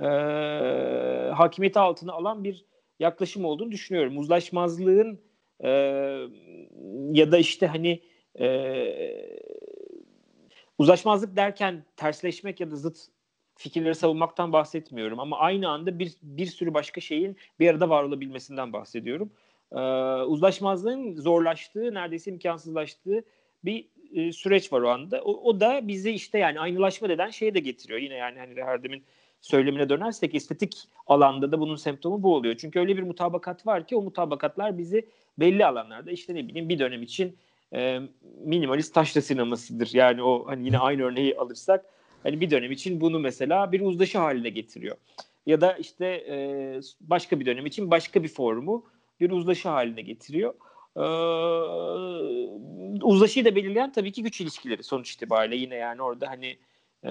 e, 0.01 0.07
hakimiyeti 1.31 1.79
altına 1.79 2.13
alan 2.13 2.45
bir 2.45 2.65
yaklaşım 3.01 3.45
olduğunu 3.45 3.73
düşünüyorum. 3.73 4.19
Uzlaşmazlığın 4.19 5.21
e, 5.61 5.71
ya 7.13 7.33
da 7.33 7.39
işte 7.39 7.67
hani 7.67 8.03
e, 8.41 8.49
uzlaşmazlık 10.79 11.37
derken 11.37 11.85
tersleşmek 11.97 12.61
ya 12.61 12.71
da 12.71 12.77
zıt 12.77 12.99
fikirleri 13.57 13.95
savunmaktan 13.95 14.53
bahsetmiyorum 14.53 15.21
ama 15.21 15.39
aynı 15.39 15.69
anda 15.69 15.99
bir 15.99 16.15
bir 16.23 16.47
sürü 16.47 16.75
başka 16.75 17.01
şeyin 17.01 17.37
bir 17.61 17.71
arada 17.71 17.89
var 17.89 18.03
olabilmesinden 18.03 18.73
bahsediyorum. 18.73 19.33
Ee, 19.73 19.79
uzlaşmazlığın 20.23 21.17
zorlaştığı, 21.17 21.95
neredeyse 21.95 22.31
imkansızlaştığı 22.31 23.25
bir 23.65 23.89
e, 24.15 24.33
süreç 24.33 24.73
var 24.73 24.81
o 24.81 24.89
anda. 24.89 25.21
O, 25.25 25.33
o 25.33 25.61
da 25.61 25.89
bizi 25.89 26.11
işte 26.11 26.39
yani 26.39 26.61
aynılaşma 26.61 27.09
deden 27.09 27.31
şeye 27.31 27.55
de 27.55 27.61
getiriyor. 27.61 28.01
Yine 28.01 28.15
yani 28.15 28.39
hani 28.39 28.63
Herdem'in 28.63 29.05
söylemine 29.41 29.89
dönersek 29.89 30.35
estetik 30.35 30.89
alanda 31.07 31.53
da 31.53 31.61
bunun 31.61 31.77
semptomu 31.77 32.23
bu 32.23 32.35
oluyor. 32.35 32.57
Çünkü 32.57 32.79
öyle 32.81 32.97
bir 32.97 33.03
mutabakat 33.03 33.67
var 33.67 33.87
ki 33.87 33.97
o 33.97 34.03
mutabakatlar 34.03 34.79
bizi 34.79 35.09
belli 35.39 35.67
alanlarda 35.67 36.11
işte 36.11 36.35
ne 36.35 36.49
bileyim 36.49 36.69
bir 36.69 36.79
dönem 36.79 37.03
için 37.03 37.37
e, 37.75 38.01
minimalist 38.45 38.95
taşra 38.95 39.21
sinemasıdır. 39.21 39.91
Yani 39.93 40.23
o 40.23 40.47
hani 40.47 40.67
yine 40.67 40.79
aynı 40.79 41.03
örneği 41.03 41.37
alırsak 41.37 41.85
hani 42.23 42.41
bir 42.41 42.51
dönem 42.51 42.73
için 42.73 43.01
bunu 43.01 43.19
mesela 43.19 43.73
bir 43.73 43.81
uzlaşı 43.81 44.19
haline 44.19 44.49
getiriyor. 44.49 44.97
Ya 45.47 45.61
da 45.61 45.73
işte 45.73 46.07
e, 46.07 46.37
başka 47.01 47.41
bir 47.41 47.47
dönem 47.47 47.67
için 47.67 47.91
başka 47.91 48.23
bir 48.23 48.29
formu 48.29 48.85
bir 49.21 49.31
uzlaşı 49.31 49.69
haline 49.69 50.03
getiriyor. 50.03 50.55
Ee, 50.97 51.01
uzlaşıyı 53.03 53.45
da 53.45 53.57
belirleyen 53.57 53.93
tabii 53.93 54.13
ki 54.13 54.23
güç 54.23 54.41
ilişkileri 54.41 54.83
sonuç 54.83 55.13
itibariyle 55.13 55.57
yine 55.57 55.75
yani 55.75 56.03
orada 56.03 56.31
hani 56.31 56.57
e, 57.05 57.11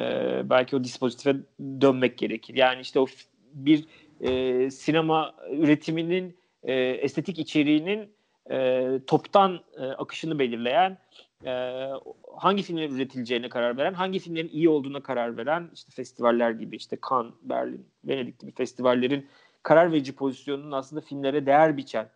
belki 0.50 0.76
o 0.76 0.84
dispozitife 0.84 1.36
dönmek 1.82 2.18
gerekir. 2.18 2.56
Yani 2.56 2.82
işte 2.82 3.00
o 3.00 3.06
bir 3.54 3.86
e, 4.22 4.72
sinema 4.72 5.36
üretiminin 5.52 6.38
e, 6.64 6.74
estetik 6.74 7.40
içeriğinin 7.40 8.10
e, 8.52 8.90
toptan 9.08 9.60
e, 9.78 9.84
akışını 9.84 10.40
belirleyen, 10.40 10.98
e, 11.46 11.52
hangi 12.38 12.64
filmlerin 12.64 12.96
üretileceğine 12.96 13.50
karar 13.50 13.78
veren, 13.78 13.94
hangi 13.94 14.20
filmlerin 14.20 14.50
iyi 14.50 14.70
olduğuna 14.70 15.04
karar 15.04 15.38
veren, 15.38 15.70
işte 15.74 15.92
festivaller 15.92 16.52
gibi 16.52 16.76
işte 16.76 16.98
Cannes, 17.10 17.34
Berlin, 17.42 17.86
Venedik 18.06 18.40
gibi 18.40 18.52
festivallerin 18.52 19.28
karar 19.64 19.92
verici 19.92 20.16
pozisyonunun 20.16 20.72
aslında 20.72 21.02
filmlere 21.02 21.46
değer 21.46 21.78
biçen, 21.78 22.10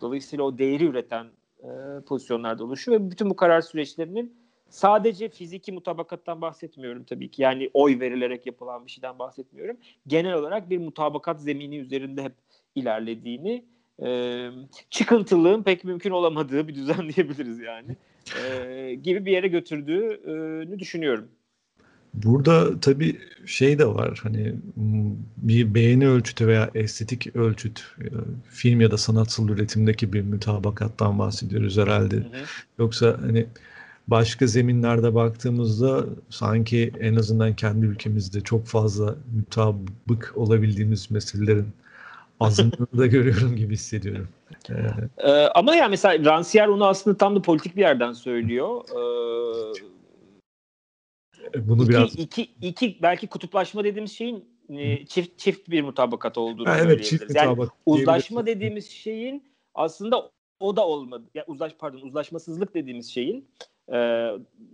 dolayısıyla 0.00 0.44
o 0.44 0.58
değeri 0.58 0.84
üreten 0.84 1.26
e, 1.62 1.68
pozisyonlarda 2.06 2.64
oluşuyor 2.64 3.00
ve 3.00 3.10
bütün 3.10 3.30
bu 3.30 3.36
karar 3.36 3.60
süreçlerinin 3.60 4.36
sadece 4.68 5.28
fiziki 5.28 5.72
mutabakattan 5.72 6.40
bahsetmiyorum 6.40 7.04
tabii 7.04 7.30
ki. 7.30 7.42
Yani 7.42 7.70
oy 7.74 8.00
verilerek 8.00 8.46
yapılan 8.46 8.86
bir 8.86 8.90
şeyden 8.90 9.18
bahsetmiyorum. 9.18 9.76
Genel 10.06 10.34
olarak 10.34 10.70
bir 10.70 10.78
mutabakat 10.78 11.42
zemini 11.42 11.76
üzerinde 11.76 12.22
hep 12.22 12.34
ilerlediğini, 12.74 13.64
e, 14.02 14.48
çıkıntılığın 14.90 15.62
pek 15.62 15.84
mümkün 15.84 16.10
olamadığı 16.10 16.68
bir 16.68 16.74
düzen 16.74 17.08
diyebiliriz 17.16 17.60
yani. 17.60 17.96
E, 18.42 18.94
gibi 18.94 19.26
bir 19.26 19.32
yere 19.32 19.48
götürdüğünü 19.48 20.78
düşünüyorum. 20.78 21.28
Burada 22.14 22.80
tabii 22.80 23.18
şey 23.46 23.78
de 23.78 23.86
var 23.86 24.20
hani 24.22 24.54
bir 25.36 25.74
beğeni 25.74 26.08
ölçütü 26.08 26.46
veya 26.46 26.70
estetik 26.74 27.36
ölçüt 27.36 27.84
e, 28.00 28.06
film 28.50 28.80
ya 28.80 28.90
da 28.90 28.98
sanatsal 28.98 29.48
üretimdeki 29.48 30.12
bir 30.12 30.20
mütabakattan 30.20 31.18
bahsediyoruz 31.18 31.78
herhalde. 31.78 32.16
Hı 32.16 32.20
hı. 32.20 32.44
Yoksa 32.78 33.16
hani 33.20 33.46
başka 34.08 34.46
zeminlerde 34.46 35.14
baktığımızda 35.14 36.04
sanki 36.30 36.92
en 37.00 37.16
azından 37.16 37.54
kendi 37.56 37.86
ülkemizde 37.86 38.40
çok 38.40 38.66
fazla 38.66 39.14
mutabık 39.36 40.32
olabildiğimiz 40.36 41.10
meselelerin 41.10 41.68
azınlığını 42.40 42.98
da 42.98 43.06
görüyorum 43.06 43.56
gibi 43.56 43.74
hissediyorum. 43.74 44.28
Ee, 45.18 45.30
ama 45.30 45.74
yani 45.74 45.90
mesela 45.90 46.14
Rancière 46.14 46.68
onu 46.68 46.86
aslında 46.86 47.16
tam 47.16 47.36
da 47.36 47.42
politik 47.42 47.76
bir 47.76 47.80
yerden 47.80 48.12
söylüyor. 48.12 48.80
Ee, 48.90 50.01
bunu 51.54 51.82
iki, 51.82 51.90
biraz 51.90 52.18
iki, 52.18 52.48
iki 52.62 52.98
belki 53.02 53.26
kutuplaşma 53.26 53.84
dediğimiz 53.84 54.12
şeyin 54.12 54.44
e, 54.70 55.06
çift 55.06 55.38
çift 55.38 55.70
bir 55.70 55.82
mutabakat 55.82 56.38
olduğunu 56.38 56.68
ha, 56.68 56.78
evet, 56.78 57.04
çift 57.04 57.34
yani 57.34 57.66
uzlaşma 57.86 58.46
dediğimiz 58.46 58.90
şeyin 58.90 59.44
aslında 59.74 60.30
o 60.60 60.76
da 60.76 60.86
olmadı. 60.86 61.24
Yani 61.34 61.44
uzlaş 61.48 61.72
pardon 61.78 62.00
uzlaşmasızlık 62.00 62.74
dediğimiz 62.74 63.10
şeyin 63.10 63.48
e, 63.88 63.96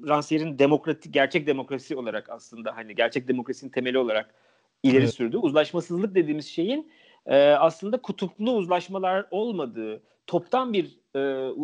Rancière'in 0.02 0.58
demokratik 0.58 1.14
gerçek 1.14 1.46
demokrasi 1.46 1.96
olarak 1.96 2.30
aslında 2.30 2.76
hani 2.76 2.94
gerçek 2.94 3.28
demokrasinin 3.28 3.70
temeli 3.70 3.98
olarak 3.98 4.34
ileri 4.82 5.02
evet. 5.02 5.14
sürdü. 5.14 5.36
Uzlaşmasızlık 5.36 6.14
dediğimiz 6.14 6.46
şeyin 6.46 6.90
e, 7.26 7.36
aslında 7.36 8.02
kutuplu 8.02 8.52
uzlaşmalar 8.52 9.26
olmadığı, 9.30 10.02
toptan 10.26 10.72
bir 10.72 10.97
e, 11.14 11.18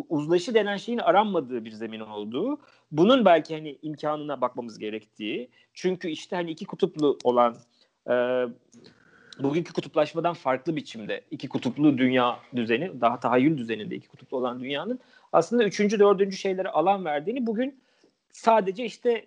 uzlaşı 0.09 0.53
denen 0.53 0.77
şeyin 0.77 0.99
aranmadığı 0.99 1.65
bir 1.65 1.71
zemin 1.71 1.99
olduğu, 1.99 2.59
bunun 2.91 3.25
belki 3.25 3.53
hani 3.53 3.77
imkanına 3.81 4.41
bakmamız 4.41 4.79
gerektiği. 4.79 5.49
Çünkü 5.73 6.09
işte 6.09 6.35
hani 6.35 6.51
iki 6.51 6.65
kutuplu 6.65 7.17
olan 7.23 7.55
e, 8.09 8.13
bugünkü 9.39 9.73
kutuplaşmadan 9.73 10.33
farklı 10.33 10.75
biçimde 10.75 11.21
iki 11.31 11.49
kutuplu 11.49 11.97
dünya 11.97 12.39
düzeni, 12.55 13.01
daha 13.01 13.19
tahayyül 13.19 13.57
düzeninde 13.57 13.95
iki 13.95 14.07
kutuplu 14.07 14.37
olan 14.37 14.59
dünyanın 14.59 14.99
aslında 15.33 15.63
üçüncü, 15.63 15.99
dördüncü 15.99 16.37
şeylere 16.37 16.69
alan 16.69 17.05
verdiğini 17.05 17.45
bugün 17.45 17.79
sadece 18.31 18.85
işte 18.85 19.25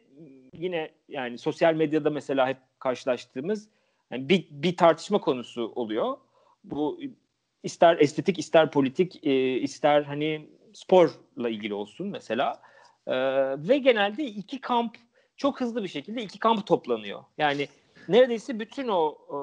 yine 0.53 0.91
yani 1.09 1.39
sosyal 1.39 1.75
medyada 1.75 2.11
mesela 2.11 2.49
hep 2.49 2.57
karşılaştığımız 2.79 3.69
yani 4.11 4.29
bir, 4.29 4.47
bir 4.51 4.77
tartışma 4.77 5.21
konusu 5.21 5.73
oluyor. 5.75 6.17
Bu 6.65 7.01
ister 7.63 7.97
estetik 8.01 8.39
ister 8.39 8.71
politik 8.71 9.27
e, 9.27 9.59
ister 9.59 10.03
hani 10.03 10.49
sporla 10.73 11.49
ilgili 11.49 11.75
olsun 11.75 12.07
mesela. 12.07 12.61
E, 13.07 13.15
ve 13.69 13.79
genelde 13.79 14.25
iki 14.25 14.61
kamp 14.61 14.97
çok 15.37 15.61
hızlı 15.61 15.83
bir 15.83 15.89
şekilde 15.89 16.23
iki 16.23 16.39
kamp 16.39 16.67
toplanıyor. 16.67 17.25
Yani 17.39 17.69
neredeyse 18.09 18.61
bütün 18.61 18.89
o 18.89 19.19
e, 19.31 19.37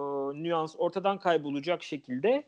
nüans 0.43 0.76
ortadan 0.78 1.20
kaybolacak 1.20 1.84
şekilde 1.84 2.43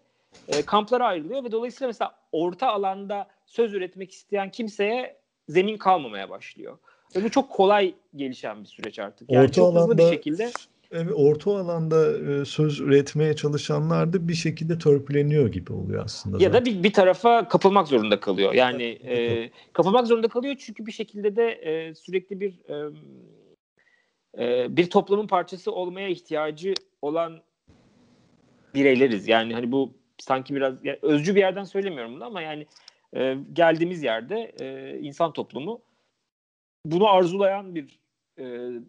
e, 0.47 0.61
kamplara 0.61 1.05
ayrılıyor 1.05 1.43
ve 1.43 1.51
dolayısıyla 1.51 1.87
mesela 1.87 2.15
orta 2.31 2.67
alanda 2.67 3.27
söz 3.45 3.73
üretmek 3.73 4.11
isteyen 4.11 4.51
kimseye 4.51 5.17
zemin 5.49 5.77
kalmamaya 5.77 6.29
başlıyor. 6.29 6.77
Ve 7.15 7.23
bu 7.23 7.29
çok 7.29 7.51
kolay 7.51 7.95
gelişen 8.15 8.63
bir 8.63 8.67
süreç 8.67 8.99
artık. 8.99 9.31
Yani 9.31 9.43
orta 9.43 9.53
çok 9.53 9.65
alanda, 9.65 9.79
hızlı 9.81 9.97
bir 9.97 10.09
şekilde 10.09 10.51
Evet, 10.91 11.11
orta 11.15 11.51
alanda 11.51 12.17
e, 12.17 12.45
söz 12.45 12.79
üretmeye 12.79 13.35
çalışanlar 13.35 14.13
da 14.13 14.27
bir 14.27 14.33
şekilde 14.33 14.77
törpüleniyor 14.77 15.47
gibi 15.47 15.73
oluyor 15.73 16.05
aslında. 16.05 16.37
Ya 16.43 16.49
zaten. 16.49 16.61
da 16.61 16.65
bir, 16.65 16.83
bir 16.83 16.93
tarafa 16.93 17.47
kapılmak 17.47 17.87
zorunda 17.87 18.19
kalıyor. 18.19 18.53
Yani 18.53 18.83
e, 18.83 19.49
kapılmak 19.73 20.07
zorunda 20.07 20.27
kalıyor 20.27 20.55
çünkü 20.59 20.85
bir 20.85 20.91
şekilde 20.91 21.35
de 21.35 21.51
e, 21.51 21.95
sürekli 21.95 22.39
bir 22.39 22.59
e, 22.69 22.91
e, 24.37 24.77
bir 24.77 24.89
toplumun 24.89 25.27
parçası 25.27 25.71
olmaya 25.71 26.07
ihtiyacı 26.07 26.73
olan 27.01 27.41
bireyleriz. 28.73 29.27
Yani 29.27 29.53
hani 29.53 29.71
bu 29.71 29.93
sanki 30.17 30.55
biraz 30.55 30.73
yani 30.83 30.99
özcü 31.01 31.35
bir 31.35 31.39
yerden 31.39 31.63
söylemiyorum 31.63 32.15
bunu 32.15 32.25
ama 32.25 32.41
yani 32.41 32.67
e, 33.15 33.37
geldiğimiz 33.53 34.03
yerde 34.03 34.51
e, 34.59 34.97
insan 34.99 35.33
toplumu 35.33 35.81
bunu 36.85 37.07
arzulayan 37.07 37.75
bir 37.75 37.99
e, 38.39 38.43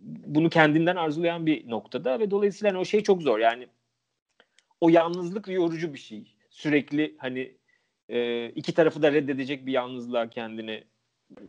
bunu 0.07 0.51
kendinden 0.51 0.97
arzulayan 0.97 1.47
bir 1.47 1.71
noktada 1.71 2.21
ve 2.21 2.31
dolayısıyla 2.31 2.73
hani 2.73 2.81
o 2.81 2.85
şey 2.85 3.03
çok 3.03 3.23
zor. 3.23 3.39
Yani 3.39 3.69
o 4.81 4.89
yalnızlık 4.89 5.49
yorucu 5.49 5.95
bir 5.95 5.99
şey. 5.99 6.35
Sürekli 6.51 7.15
hani 7.19 7.57
e, 8.09 8.49
iki 8.49 8.75
tarafı 8.75 9.03
da 9.03 9.13
reddedecek 9.13 9.67
bir 9.67 9.73
yalnızlığa 9.73 10.31
kendini 10.31 10.85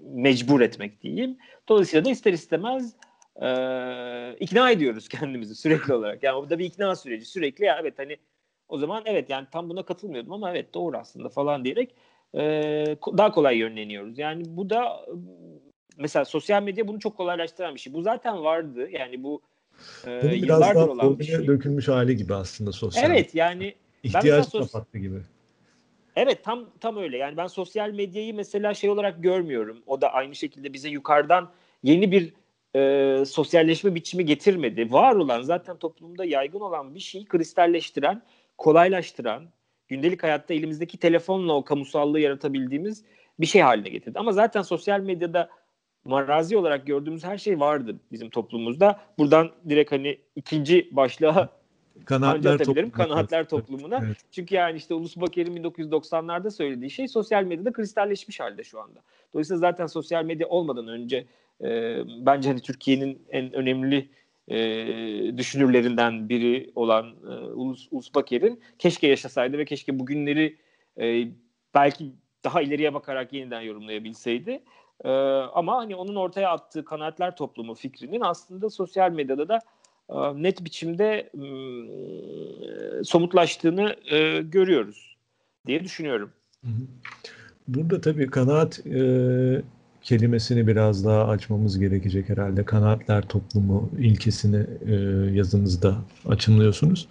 mecbur 0.02 0.62
etmek 0.62 1.02
diyeyim. 1.02 1.38
Dolayısıyla 1.70 2.06
da 2.06 2.10
ister 2.10 2.34
istemez 2.34 2.95
e, 3.41 3.47
ikna 4.39 4.72
ediyoruz 4.72 5.08
kendimizi 5.10 5.56
sürekli 5.56 5.93
olarak. 5.93 6.24
Yani 6.24 6.36
o 6.36 6.50
da 6.50 6.60
bir 6.60 6.66
ikna 6.66 6.95
süreci. 6.95 7.26
Sürekli 7.26 7.66
ya 7.66 7.78
evet 7.82 8.00
hani 8.00 8.18
o 8.70 8.78
zaman 8.78 9.04
evet 9.06 9.30
yani 9.30 9.47
tam 9.52 9.70
buna 9.70 9.84
katılmıyordum 9.84 10.34
ama 10.34 10.52
evet 10.52 10.74
doğru 10.74 10.97
aslında 10.97 11.30
falan 11.30 11.66
diyerek 11.66 11.95
e, 12.34 12.41
daha 13.18 13.32
kolay 13.32 13.58
yönleniyoruz. 13.58 14.18
Yani 14.18 14.43
bu 14.47 14.70
da 14.70 15.06
mesela 16.00 16.26
sosyal 16.26 16.64
medya 16.64 16.88
bunu 16.88 17.00
çok 17.00 17.18
kolaylaştıran 17.18 17.76
bir 17.76 17.80
şey. 17.80 17.93
Bu 17.93 18.02
zaten 18.02 18.43
vardı. 18.43 18.89
Yani 18.91 19.24
bu 19.24 19.41
e, 20.08 20.22
Bunun 20.24 20.32
biraz 20.32 20.62
daha 20.62 20.88
olan 20.88 21.20
bir 21.20 21.24
şey. 21.24 21.47
dökülmüş 21.47 21.88
hali 21.88 22.18
gibi 22.18 22.36
aslında 22.36 22.72
sosyal. 22.72 23.12
Evet 23.12 23.36
yani 23.36 23.76
ihtiyaç 24.04 24.52
kapattı 24.52 24.97
gibi. 24.97 25.20
Evet 26.16 26.43
tam 26.43 26.70
tam 26.80 26.97
öyle. 26.97 27.18
Yani 27.18 27.38
ben 27.38 27.47
sosyal 27.47 27.89
medyayı 27.89 28.34
mesela 28.34 28.74
şey 28.74 28.89
olarak 28.89 29.24
görmüyorum. 29.24 29.84
O 29.88 30.02
da 30.02 30.14
aynı 30.14 30.36
şekilde 30.36 30.74
bize 30.74 30.89
yukarıdan 30.89 31.52
yeni 31.84 32.12
bir 32.12 32.34
e, 32.76 33.26
sosyalleşme 33.26 33.95
biçimi 33.95 34.26
getirmedi. 34.26 34.91
Var 34.91 35.16
olan 35.16 35.41
zaten 35.41 35.78
toplumda 35.78 36.26
yaygın 36.26 36.60
olan 36.60 36.95
bir 36.95 37.00
şeyi 37.00 37.26
kristalleştiren 37.26 38.22
kolaylaştıran, 38.58 39.43
gündelik 39.88 40.24
hayatta 40.24 40.54
elimizdeki 40.54 40.97
telefonla 40.97 41.54
o 41.54 41.64
kamusallığı 41.64 42.20
yaratabildiğimiz 42.20 43.04
bir 43.39 43.45
şey 43.45 43.62
haline 43.62 43.89
getirdi. 43.89 44.20
Ama 44.20 44.32
zaten 44.32 44.62
sosyal 44.62 45.00
medyada 45.00 45.50
marazi 46.06 46.58
olarak 46.58 46.88
gördüğümüz 46.88 47.24
her 47.24 47.38
şey 47.38 47.60
vardı 47.60 47.95
bizim 48.12 48.30
toplumumuzda. 48.30 49.00
Buradan 49.18 49.52
direkt 49.70 49.91
hani 49.91 50.18
ikinci 50.36 50.89
başlığa 50.91 51.50
Kanaatler, 52.06 52.58
toplum. 52.58 52.89
Kanaatler 52.89 53.50
toplumuna. 53.50 54.02
Evet. 54.06 54.18
Çünkü 54.32 54.56
yani 54.56 54.78
işte 54.78 54.93
Ulus 54.93 55.18
Baker'in 55.18 55.64
1990'larda 55.64 56.52
söylediği 56.52 56.89
şey 56.89 57.08
sosyal 57.08 57.43
medyada 57.43 57.72
kristalleşmiş 57.72 58.39
halde 58.39 58.64
şu 58.64 58.82
anda. 58.82 59.00
Dolayısıyla 59.34 59.60
zaten 59.60 59.88
sosyal 59.88 60.26
medya 60.26 60.47
olmadan 60.47 60.88
önce 60.88 61.26
e, 61.64 61.97
bence 62.26 62.50
hani 62.50 62.60
Türkiye'nin 62.60 63.22
en 63.30 63.54
önemli 63.54 64.10
e, 64.47 64.58
düşünürlerinden 65.38 66.30
biri 66.30 66.72
olan 66.76 67.16
e, 67.24 67.34
Ulus, 67.34 67.88
Ulus 67.91 68.16
Baker'in 68.16 68.60
keşke 68.80 69.08
yaşasaydı 69.08 69.58
ve 69.58 69.66
keşke 69.66 70.00
bugünleri 70.00 70.58
e, 71.02 71.28
belki 71.74 72.12
daha 72.43 72.62
ileriye 72.62 72.93
bakarak 72.93 73.34
yeniden 73.34 73.62
yorumlayabilseydi. 73.62 74.64
E, 75.06 75.10
ama 75.54 75.78
hani 75.78 75.95
onun 75.95 76.16
ortaya 76.16 76.52
attığı 76.52 76.86
kanaatler 76.86 77.36
toplumu 77.36 77.76
fikrinin 77.76 78.22
aslında 78.22 78.70
sosyal 78.70 79.12
medyada 79.12 79.47
da 79.47 79.60
e, 80.10 80.43
net 80.43 80.66
biçimde 80.66 81.30
e, 81.34 81.43
somutlaştığını 83.04 83.95
e, 84.12 84.41
görüyoruz 84.41 85.18
diye 85.68 85.84
düşünüyorum. 85.84 86.32
Burada 87.68 88.02
tabii 88.02 88.28
kanaat 88.28 88.88
e, 88.88 89.02
kelimesini 90.02 90.68
biraz 90.68 91.06
daha 91.06 91.28
açmamız 91.28 91.80
gerekecek 91.80 92.30
herhalde. 92.30 92.64
Kanaatler 92.64 93.28
toplumu 93.28 93.89
ilkesini 94.00 94.66
e, 94.88 94.95
yazınızda 95.36 95.95
açımlıyorsunuz. 96.28 97.08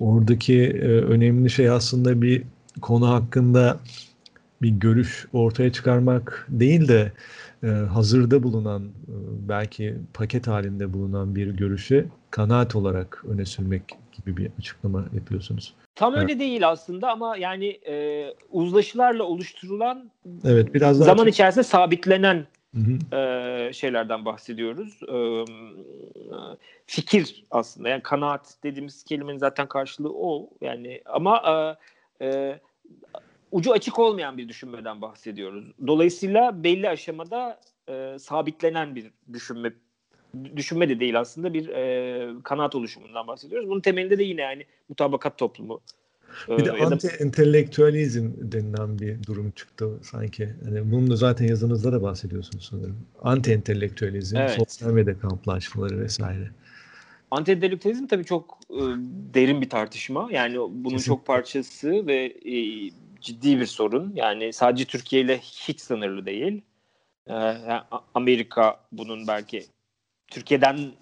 Oradaki 0.00 0.62
e, 0.62 0.86
önemli 0.86 1.50
şey 1.50 1.70
aslında 1.70 2.22
bir 2.22 2.42
konu 2.80 3.08
hakkında 3.08 3.78
bir 4.66 4.80
görüş 4.80 5.26
ortaya 5.32 5.72
çıkarmak 5.72 6.46
değil 6.48 6.88
de 6.88 7.12
e, 7.62 7.66
hazırda 7.66 8.42
bulunan 8.42 8.82
e, 8.84 9.14
belki 9.48 9.94
paket 10.14 10.46
halinde 10.46 10.92
bulunan 10.92 11.34
bir 11.34 11.46
görüşü 11.46 12.06
kanaat 12.30 12.76
olarak 12.76 13.24
öne 13.28 13.44
sürmek 13.44 13.82
gibi 14.12 14.36
bir 14.36 14.50
açıklama 14.58 15.04
yapıyorsunuz. 15.14 15.74
Tam 15.94 16.14
evet. 16.14 16.22
öyle 16.22 16.40
değil 16.40 16.68
aslında 16.68 17.10
ama 17.10 17.36
yani 17.36 17.66
e, 17.66 18.26
uzlaşılarla 18.50 19.24
oluşturulan 19.24 20.10
evet 20.44 20.74
biraz 20.74 21.00
daha 21.00 21.06
zaman 21.06 21.24
çok... 21.24 21.32
içerisinde 21.32 21.64
sabitlenen 21.64 22.46
E, 23.12 23.70
şeylerden 23.72 24.24
bahsediyoruz. 24.24 25.00
E, 25.02 25.16
fikir 26.86 27.44
aslında 27.50 27.88
yani 27.88 28.02
kanaat 28.02 28.54
dediğimiz 28.62 29.04
kelimenin 29.04 29.38
zaten 29.38 29.66
karşılığı 29.66 30.12
o 30.14 30.50
yani 30.60 31.02
ama 31.06 31.42
e, 32.20 32.26
e, 32.26 32.60
ucu 33.52 33.72
açık 33.72 33.98
olmayan 33.98 34.38
bir 34.38 34.48
düşünmeden 34.48 35.02
bahsediyoruz. 35.02 35.64
Dolayısıyla 35.86 36.64
belli 36.64 36.88
aşamada 36.88 37.60
e, 37.88 38.16
sabitlenen 38.18 38.94
bir 38.94 39.10
düşünme 39.32 39.72
düşünme 40.56 40.88
de 40.88 41.00
değil 41.00 41.20
aslında 41.20 41.54
bir 41.54 41.68
e, 41.68 42.42
kanaat 42.44 42.74
oluşumundan 42.74 43.26
bahsediyoruz. 43.26 43.68
Bunun 43.68 43.80
temelinde 43.80 44.18
de 44.18 44.24
yine 44.24 44.40
yani 44.40 44.64
mutabakat 44.88 45.38
toplumu. 45.38 45.80
E, 46.48 46.58
bir 46.58 46.64
de 46.64 46.72
anti-entelektüelizm 46.72 48.30
denilen 48.52 48.98
bir 48.98 49.22
durum 49.22 49.50
çıktı 49.50 49.90
sanki. 50.02 50.48
Yani 50.64 50.92
bunu 50.92 51.10
da 51.10 51.16
zaten 51.16 51.46
yazınızda 51.46 51.92
da 51.92 52.02
bahsediyorsunuz 52.02 52.68
sanırım. 52.70 52.98
Anti-entelektüelizm, 53.22 54.36
evet. 54.36 54.50
sosyal 54.50 54.92
medya 54.92 55.18
kamplaşmaları 55.18 56.00
vesaire. 56.00 56.50
Anti-entelektüelizm 57.30 58.06
tabii 58.06 58.24
çok 58.24 58.58
e, 58.70 58.82
derin 59.34 59.60
bir 59.60 59.70
tartışma. 59.70 60.28
Yani 60.32 60.56
bunun 60.56 60.82
Kesinlikle. 60.82 61.04
çok 61.04 61.26
parçası 61.26 62.06
ve 62.06 62.34
e, 62.44 62.90
ciddi 63.26 63.60
bir 63.60 63.66
sorun. 63.66 64.12
Yani 64.14 64.52
sadece 64.52 64.84
Türkiye 64.84 65.22
ile 65.22 65.38
hiç 65.38 65.80
sınırlı 65.80 66.26
değil. 66.26 66.62
E, 67.28 67.34
Amerika 68.14 68.80
bunun 68.92 69.26
belki 69.26 69.66
Türkiye'den 70.28 70.92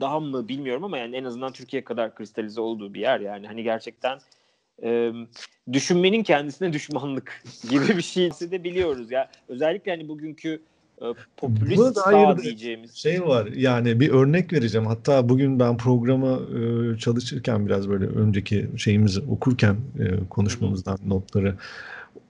daha 0.00 0.20
mı 0.20 0.48
bilmiyorum 0.48 0.84
ama 0.84 0.98
yani 0.98 1.16
en 1.16 1.24
azından 1.24 1.52
Türkiye 1.52 1.84
kadar 1.84 2.14
kristalize 2.14 2.60
olduğu 2.60 2.94
bir 2.94 3.00
yer 3.00 3.20
yani 3.20 3.46
hani 3.46 3.62
gerçekten 3.62 4.18
düşünmenin 5.72 6.22
kendisine 6.22 6.72
düşmanlık 6.72 7.42
gibi 7.70 7.88
bir 7.88 8.02
şeysi 8.02 8.50
de 8.50 8.64
biliyoruz 8.64 9.10
ya 9.10 9.30
özellikle 9.48 9.90
hani 9.92 10.08
bugünkü 10.08 10.62
e, 11.02 11.06
popülist 11.36 11.98
sağ 11.98 12.38
diyeceğimiz 12.38 12.94
şey 12.94 13.22
var 13.22 13.46
yani 13.46 14.00
bir 14.00 14.10
örnek 14.10 14.52
vereceğim 14.52 14.86
hatta 14.86 15.28
bugün 15.28 15.60
ben 15.60 15.76
programa 15.76 16.32
e, 16.32 16.98
çalışırken 16.98 17.66
biraz 17.66 17.88
böyle 17.88 18.06
önceki 18.06 18.68
şeyimizi 18.76 19.20
okurken 19.20 19.76
e, 19.98 20.28
konuşmamızdan 20.30 20.98
notları 21.06 21.56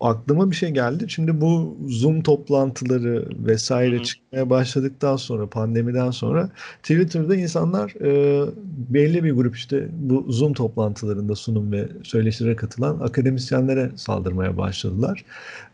aklıma 0.00 0.50
bir 0.50 0.56
şey 0.56 0.70
geldi. 0.70 1.04
Şimdi 1.08 1.40
bu 1.40 1.76
Zoom 1.88 2.22
toplantıları 2.22 3.28
vesaire 3.46 3.96
Hı-hı. 3.96 4.04
çıkmaya 4.04 4.50
başladıktan 4.50 5.16
sonra 5.16 5.46
pandemiden 5.46 6.10
sonra 6.10 6.50
Twitter'da 6.82 7.36
insanlar 7.36 7.90
e, 8.00 8.42
belli 8.88 9.24
bir 9.24 9.32
grup 9.32 9.56
işte 9.56 9.88
bu 9.92 10.26
Zoom 10.28 10.52
toplantılarında 10.52 11.34
sunum 11.34 11.72
ve 11.72 11.88
söyleşilere 12.02 12.56
katılan 12.56 13.00
akademisyenlere 13.00 13.90
saldırmaya 13.96 14.56
başladılar. 14.56 15.24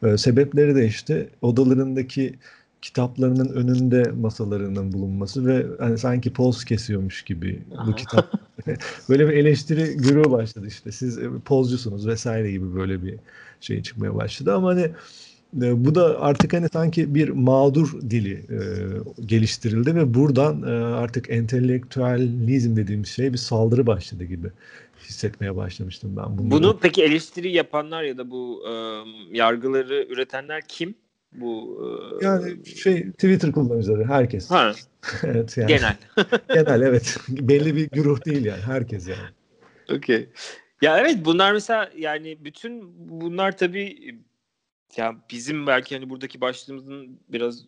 E, 0.03 0.17
sebepleri 0.17 0.75
de 0.75 0.87
işte 0.87 1.29
odalarındaki 1.43 2.35
kitaplarının 2.83 3.49
önünde 3.49 4.03
masalarının 4.21 4.93
bulunması 4.93 5.47
ve 5.47 5.67
hani 5.79 5.99
sanki 5.99 6.33
poz 6.33 6.65
kesiyormuş 6.65 7.23
gibi 7.23 7.63
bu 7.87 7.95
kitap 7.95 8.33
böyle 9.09 9.29
bir 9.29 9.33
eleştiri 9.33 9.97
güruğü 9.97 10.31
başladı 10.31 10.67
işte 10.67 10.93
siz 10.93 11.19
e, 11.19 11.29
pozcusunuz 11.45 12.07
vesaire 12.07 12.51
gibi 12.51 12.75
böyle 12.75 13.03
bir 13.03 13.15
şey 13.61 13.83
çıkmaya 13.83 14.15
başladı 14.15 14.55
ama 14.55 14.69
hani 14.69 14.91
e, 15.63 15.85
bu 15.85 15.95
da 15.95 16.21
artık 16.21 16.53
hani 16.53 16.69
sanki 16.73 17.15
bir 17.15 17.29
mağdur 17.29 18.01
dili 18.11 18.33
e, 18.33 18.61
geliştirildi 19.27 19.95
ve 19.95 20.15
buradan 20.15 20.63
e, 20.63 20.71
artık 20.85 21.31
entelektüelizm 21.31 22.77
dediğimiz 22.77 23.09
şey 23.09 23.33
bir 23.33 23.39
saldırı 23.39 23.87
başladı 23.87 24.25
gibi 24.25 24.49
hissetmeye 25.09 25.57
başlamıştım 25.57 26.17
ben. 26.17 26.39
Bunları. 26.39 26.51
Bunu 26.51 26.79
peki 26.83 27.03
eleştiri 27.03 27.53
yapanlar 27.53 28.03
ya 28.03 28.19
da 28.19 28.31
bu 28.31 28.63
e, 28.69 28.73
yargıları 29.37 30.07
üretenler 30.11 30.63
kim? 30.69 30.95
Bu 31.33 31.81
e... 32.23 32.25
yani 32.25 32.67
şey 32.67 33.11
Twitter 33.13 33.53
kullanıcıları 33.53 34.05
herkes. 34.05 34.51
Ha. 34.51 34.73
evet 35.23 35.57
yani. 35.57 35.69
Genel. 35.69 35.97
Genel 36.55 36.83
evet. 36.83 37.17
Belli 37.29 37.77
bir 37.77 37.91
güruh 37.91 38.25
değil 38.25 38.45
yani 38.45 38.63
herkes 38.63 39.09
yani. 39.09 39.29
Okey. 39.99 40.29
Ya 40.83 40.99
evet 40.99 41.17
bunlar 41.25 41.53
mesela 41.53 41.91
yani 41.97 42.45
bütün 42.45 42.83
bunlar 43.21 43.57
tabii 43.57 44.19
ya 44.97 45.17
bizim 45.31 45.67
belki 45.67 45.95
hani 45.95 46.11
buradaki 46.11 46.41
başlığımızın 46.41 47.21
biraz 47.29 47.65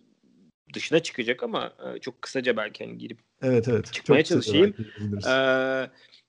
dışına 0.74 1.00
çıkacak 1.00 1.42
ama 1.42 1.72
e, 1.94 1.98
çok 2.00 2.22
kısaca 2.22 2.56
belki 2.56 2.84
hani 2.84 2.98
girip 2.98 3.18
evet 3.42 3.68
evet 3.68 3.92
çıkmaya 3.92 4.24
çalışayım. 4.24 4.74
Ee, 5.26 5.30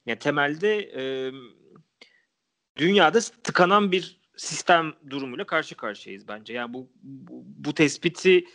yani 0.05 0.19
temelde 0.19 0.77
e, 0.77 1.31
dünyada 2.77 3.19
tıkanan 3.19 3.91
bir 3.91 4.22
sistem 4.35 4.93
durumuyla 5.09 5.45
karşı 5.45 5.75
karşıyayız 5.75 6.27
bence. 6.27 6.53
Yani 6.53 6.73
bu 6.73 6.89
bu, 7.03 7.43
bu 7.45 7.73
tespiti 7.73 8.45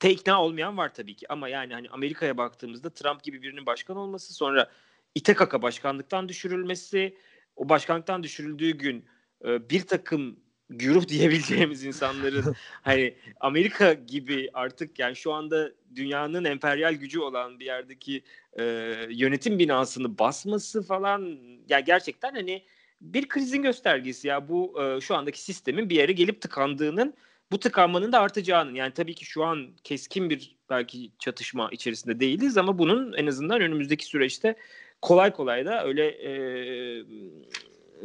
te 0.00 0.10
ikna 0.10 0.42
olmayan 0.42 0.76
var 0.76 0.94
tabii 0.94 1.16
ki 1.16 1.26
ama 1.32 1.48
yani 1.48 1.74
hani 1.74 1.88
Amerika'ya 1.90 2.36
baktığımızda 2.36 2.90
Trump 2.90 3.22
gibi 3.22 3.42
birinin 3.42 3.66
başkan 3.66 3.96
olması 3.96 4.34
sonra 4.34 4.70
İTKK 5.14 5.62
başkanlıktan 5.62 6.28
düşürülmesi 6.28 7.16
o 7.56 7.68
başkanlıktan 7.68 8.22
düşürüldüğü 8.22 8.70
gün 8.70 9.04
e, 9.44 9.70
bir 9.70 9.86
takım 9.86 10.40
güruh 10.70 11.08
diyebileceğimiz 11.08 11.84
insanların 11.84 12.54
hani 12.82 13.14
Amerika 13.40 13.92
gibi 13.92 14.50
artık 14.54 14.98
yani 14.98 15.16
şu 15.16 15.32
anda 15.32 15.70
dünyanın 15.94 16.44
emperyal 16.44 16.94
gücü 16.94 17.20
olan 17.20 17.60
bir 17.60 17.64
yerdeki 17.64 18.22
e, 18.58 18.64
yönetim 19.10 19.58
binasını 19.58 20.18
basması 20.18 20.82
falan 20.82 21.38
yani 21.68 21.84
gerçekten 21.84 22.34
hani 22.34 22.62
bir 23.00 23.28
krizin 23.28 23.62
göstergesi 23.62 24.28
ya 24.28 24.48
bu 24.48 24.82
e, 24.82 25.00
şu 25.00 25.14
andaki 25.16 25.42
sistemin 25.42 25.90
bir 25.90 25.96
yere 25.96 26.12
gelip 26.12 26.40
tıkandığının 26.40 27.14
bu 27.52 27.60
tıkanmanın 27.60 28.12
da 28.12 28.20
artacağının 28.20 28.74
yani 28.74 28.92
tabii 28.92 29.14
ki 29.14 29.24
şu 29.24 29.44
an 29.44 29.68
keskin 29.84 30.30
bir 30.30 30.56
belki 30.70 31.10
çatışma 31.18 31.68
içerisinde 31.72 32.20
değiliz 32.20 32.56
ama 32.56 32.78
bunun 32.78 33.12
en 33.12 33.26
azından 33.26 33.60
önümüzdeki 33.60 34.04
süreçte 34.06 34.56
kolay 35.02 35.32
kolay 35.32 35.66
da 35.66 35.84
öyle 35.84 36.06
e, 36.06 36.30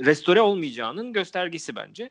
restore 0.05 0.41
olmayacağının 0.41 1.13
göstergesi 1.13 1.75
bence. 1.75 2.09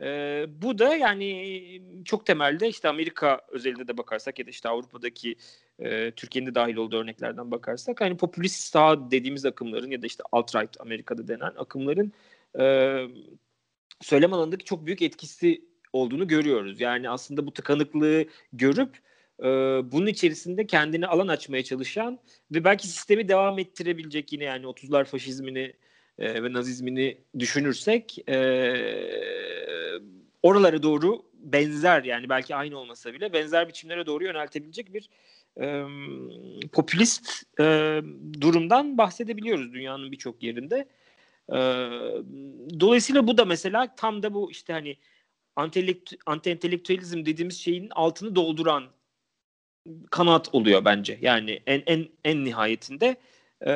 E, 0.00 0.46
bu 0.62 0.78
da 0.78 0.94
yani 0.96 1.82
çok 2.04 2.26
temelde 2.26 2.68
işte 2.68 2.88
Amerika 2.88 3.40
özelinde 3.48 3.88
de 3.88 3.98
bakarsak 3.98 4.38
ya 4.38 4.46
da 4.46 4.50
işte 4.50 4.68
Avrupa'daki 4.68 5.36
e, 5.78 6.10
Türkiye'nin 6.10 6.50
de 6.50 6.54
dahil 6.54 6.76
olduğu 6.76 6.96
örneklerden 6.96 7.50
bakarsak 7.50 8.00
hani 8.00 8.16
popülist 8.16 8.60
sağ 8.60 9.10
dediğimiz 9.10 9.46
akımların 9.46 9.90
ya 9.90 10.02
da 10.02 10.06
işte 10.06 10.22
alt-right 10.32 10.80
Amerika'da 10.80 11.28
denen 11.28 11.52
akımların 11.56 12.12
e, 12.60 12.64
söylem 14.00 14.32
alanındaki 14.32 14.64
çok 14.64 14.86
büyük 14.86 15.02
etkisi 15.02 15.64
olduğunu 15.92 16.28
görüyoruz. 16.28 16.80
Yani 16.80 17.10
aslında 17.10 17.46
bu 17.46 17.52
tıkanıklığı 17.52 18.24
görüp 18.52 18.98
e, 19.40 19.46
bunun 19.92 20.06
içerisinde 20.06 20.66
kendini 20.66 21.06
alan 21.06 21.28
açmaya 21.28 21.64
çalışan 21.64 22.18
ve 22.52 22.64
belki 22.64 22.88
sistemi 22.88 23.28
devam 23.28 23.58
ettirebilecek 23.58 24.32
yine 24.32 24.44
yani 24.44 24.66
30'lar 24.66 25.04
faşizmini 25.04 25.72
e, 26.20 26.42
ve 26.42 26.52
nazizmini 26.52 27.18
düşünürsek 27.38 28.28
e, 28.28 28.38
oralara 30.42 30.82
doğru 30.82 31.22
benzer 31.34 32.04
yani 32.04 32.28
belki 32.28 32.54
aynı 32.54 32.78
olmasa 32.78 33.14
bile 33.14 33.32
benzer 33.32 33.68
biçimlere 33.68 34.06
doğru 34.06 34.24
yöneltebilecek 34.24 34.94
bir 34.94 35.08
e, 35.60 35.84
popülist 36.72 37.42
e, 37.60 37.64
durumdan 38.40 38.98
bahsedebiliyoruz 38.98 39.72
dünyanın 39.72 40.12
birçok 40.12 40.42
yerinde. 40.42 40.88
E, 41.48 41.58
dolayısıyla 42.80 43.26
bu 43.26 43.38
da 43.38 43.44
mesela 43.44 43.94
tam 43.96 44.22
da 44.22 44.34
bu 44.34 44.50
işte 44.50 44.72
hani 44.72 44.96
anti-entelektüelizm 46.26 47.26
dediğimiz 47.26 47.60
şeyin 47.60 47.88
altını 47.90 48.34
dolduran 48.36 48.84
kanat 50.10 50.54
oluyor 50.54 50.84
bence. 50.84 51.18
Yani 51.20 51.62
en 51.66 51.82
en 51.86 52.08
en 52.24 52.44
nihayetinde 52.44 53.16
e, 53.66 53.72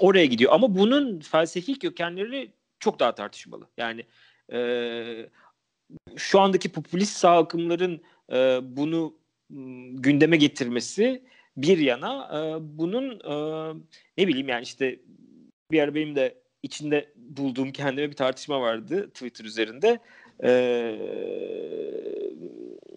oraya 0.00 0.26
gidiyor. 0.26 0.52
Ama 0.52 0.74
bunun 0.74 1.20
felsefi 1.20 1.78
kökenleri 1.78 2.50
çok 2.78 3.00
daha 3.00 3.14
tartışmalı. 3.14 3.68
Yani 3.76 4.04
e, 4.52 5.28
şu 6.16 6.40
andaki 6.40 6.72
popülist 6.72 7.16
sağ 7.16 7.38
akımların 7.38 8.00
e, 8.32 8.60
bunu 8.62 9.14
gündeme 9.90 10.36
getirmesi 10.36 11.22
bir 11.56 11.78
yana 11.78 12.30
e, 12.32 12.38
bunun 12.78 13.10
e, 13.10 13.34
ne 14.18 14.28
bileyim 14.28 14.48
yani 14.48 14.62
işte 14.62 15.00
bir 15.70 15.80
ara 15.80 15.94
benim 15.94 16.16
de 16.16 16.44
içinde 16.62 17.12
bulduğum 17.16 17.72
kendime 17.72 18.10
bir 18.10 18.16
tartışma 18.16 18.60
vardı 18.60 19.10
Twitter 19.10 19.44
üzerinde. 19.44 19.98
Ee, 20.44 20.98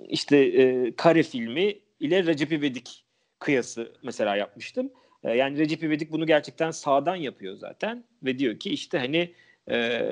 işte 0.10 0.38
e, 0.38 0.96
Kare 0.96 1.24
filmi 1.24 1.80
ile 2.00 2.26
Recep 2.26 2.52
İvedik 2.52 3.06
kıyası 3.40 3.94
mesela 4.04 4.36
yapmıştım. 4.36 4.92
E, 5.24 5.32
yani 5.32 5.58
Recep 5.58 5.84
İvedik 5.84 6.12
bunu 6.12 6.28
gerçekten 6.28 6.72
sağdan 6.72 7.16
yapıyor 7.16 7.56
zaten 7.56 8.04
ve 8.24 8.40
diyor 8.40 8.60
ki 8.60 8.70
işte 8.70 8.98
hani 9.00 9.34
e, 9.70 10.08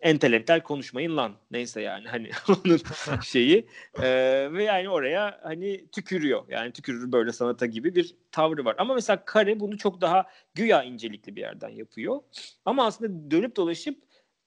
entelektüel 0.00 0.60
konuşmayın 0.60 1.16
lan. 1.16 1.32
Neyse 1.50 1.80
yani 1.80 2.08
hani 2.08 2.30
onun 2.48 2.80
şeyi. 3.22 3.66
E, 4.02 4.08
ve 4.52 4.64
yani 4.64 4.88
oraya 4.88 5.40
hani 5.42 5.90
tükürüyor. 5.90 6.44
Yani 6.48 6.72
tükürür 6.72 7.12
böyle 7.12 7.32
sanata 7.32 7.66
gibi 7.66 7.94
bir 7.94 8.14
tavrı 8.32 8.64
var. 8.64 8.74
Ama 8.78 8.94
mesela 8.94 9.24
Kare 9.24 9.60
bunu 9.60 9.78
çok 9.78 10.00
daha 10.00 10.26
güya 10.54 10.82
incelikli 10.82 11.36
bir 11.36 11.40
yerden 11.40 11.68
yapıyor. 11.68 12.20
Ama 12.64 12.86
aslında 12.86 13.30
dönüp 13.30 13.56
dolaşıp 13.56 13.98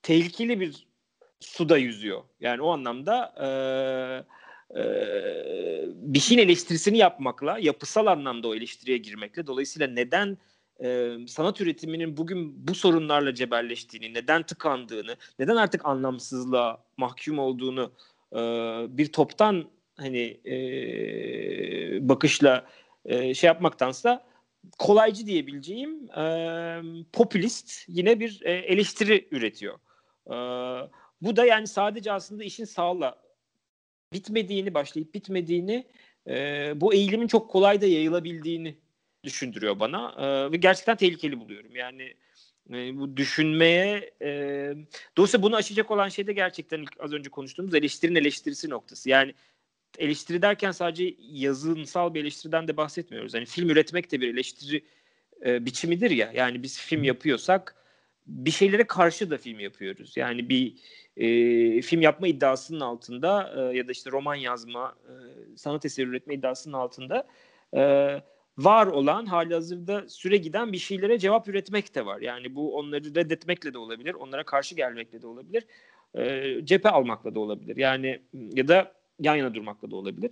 tehlikeli 0.03 0.59
bir 0.59 0.87
suda 1.39 1.77
yüzüyor. 1.77 2.23
Yani 2.39 2.61
o 2.61 2.71
anlamda 2.71 3.33
eee 3.39 4.42
bir 5.95 6.19
şeyin 6.19 6.41
eleştirisini 6.41 6.97
yapmakla, 6.97 7.57
yapısal 7.59 8.05
anlamda 8.05 8.47
o 8.47 8.55
eleştiriye 8.55 8.97
girmekle, 8.97 9.47
dolayısıyla 9.47 9.87
neden 9.87 10.37
e, 10.83 11.17
sanat 11.27 11.61
üretiminin 11.61 12.17
bugün 12.17 12.67
bu 12.67 12.75
sorunlarla 12.75 13.35
cebelleştiğini, 13.35 14.13
neden 14.13 14.43
tıkandığını, 14.43 15.15
neden 15.39 15.55
artık 15.55 15.85
anlamsızlığa 15.85 16.83
mahkum 16.97 17.39
olduğunu 17.39 17.91
e, 18.31 18.37
bir 18.97 19.11
toptan 19.11 19.65
hani 19.95 20.39
e, 20.45 22.09
bakışla 22.09 22.67
e, 23.05 23.33
şey 23.33 23.47
yapmaktansa 23.47 24.25
kolaycı 24.79 25.25
diyebileceğim 25.25 26.09
e, 26.17 26.23
popülist 27.13 27.85
yine 27.87 28.19
bir 28.19 28.41
e, 28.43 28.51
eleştiri 28.51 29.27
üretiyor. 29.31 29.75
E, 30.27 30.35
bu 31.21 31.35
da 31.35 31.45
yani 31.45 31.67
sadece 31.67 32.11
aslında 32.11 32.43
işin 32.43 32.65
sağla 32.65 33.22
bitmediğini, 34.13 34.73
başlayıp 34.73 35.13
bitmediğini, 35.13 35.87
e, 36.27 36.33
bu 36.75 36.93
eğilimin 36.93 37.27
çok 37.27 37.51
kolay 37.51 37.81
da 37.81 37.85
yayılabildiğini 37.85 38.77
düşündürüyor 39.23 39.79
bana 39.79 40.15
e, 40.17 40.51
ve 40.51 40.57
gerçekten 40.57 40.97
tehlikeli 40.97 41.39
buluyorum. 41.39 41.75
Yani 41.75 42.13
e, 42.69 42.97
bu 42.97 43.17
düşünmeye 43.17 44.11
e, 44.21 44.29
dolayısıyla 45.17 45.43
bunu 45.43 45.55
aşacak 45.55 45.91
olan 45.91 46.09
şey 46.09 46.27
de 46.27 46.33
gerçekten 46.33 46.85
az 46.99 47.13
önce 47.13 47.29
konuştuğumuz 47.29 47.75
eleştirinin 47.75 48.19
eleştirisi 48.19 48.69
noktası. 48.69 49.09
Yani 49.09 49.33
eleştiri 49.97 50.41
derken 50.41 50.71
sadece 50.71 51.15
yazınsal 51.19 52.13
bir 52.13 52.21
eleştiriden 52.21 52.67
de 52.67 52.77
bahsetmiyoruz. 52.77 53.33
Yani 53.33 53.45
film 53.45 53.69
üretmek 53.69 54.11
de 54.11 54.21
bir 54.21 54.33
eleştiri 54.33 54.83
e, 55.45 55.65
biçimidir 55.65 56.11
ya. 56.11 56.31
Yani 56.35 56.63
biz 56.63 56.79
film 56.79 57.03
yapıyorsak 57.03 57.75
bir 58.27 58.51
şeylere 58.51 58.87
karşı 58.87 59.29
da 59.29 59.37
film 59.37 59.59
yapıyoruz. 59.59 60.17
Yani 60.17 60.49
bir 60.49 60.75
e, 61.17 61.81
film 61.81 62.01
yapma 62.01 62.27
iddiasının 62.27 62.79
altında 62.79 63.53
e, 63.57 63.77
ya 63.77 63.87
da 63.87 63.91
işte 63.91 64.11
roman 64.11 64.35
yazma, 64.35 64.95
e, 65.07 65.13
sanat 65.57 65.85
eseri 65.85 66.07
üretme 66.07 66.33
iddiasının 66.33 66.73
altında 66.73 67.27
e, 67.75 67.81
var 68.57 68.87
olan 68.87 69.25
hali 69.25 69.53
hazırda 69.53 70.09
süre 70.09 70.37
giden 70.37 70.73
bir 70.73 70.77
şeylere 70.77 71.19
cevap 71.19 71.47
üretmek 71.47 71.95
de 71.95 72.05
var. 72.05 72.21
Yani 72.21 72.55
bu 72.55 72.75
onları 72.77 73.15
reddetmekle 73.15 73.73
de 73.73 73.77
olabilir, 73.77 74.13
onlara 74.13 74.43
karşı 74.43 74.75
gelmekle 74.75 75.21
de 75.21 75.27
olabilir. 75.27 75.65
e, 76.15 76.65
cephe 76.65 76.89
almakla 76.89 77.35
da 77.35 77.39
olabilir. 77.39 77.77
Yani 77.77 78.21
ya 78.33 78.67
da 78.67 78.93
yan 79.19 79.35
yana 79.35 79.53
durmakla 79.53 79.91
da 79.91 79.95
olabilir. 79.95 80.31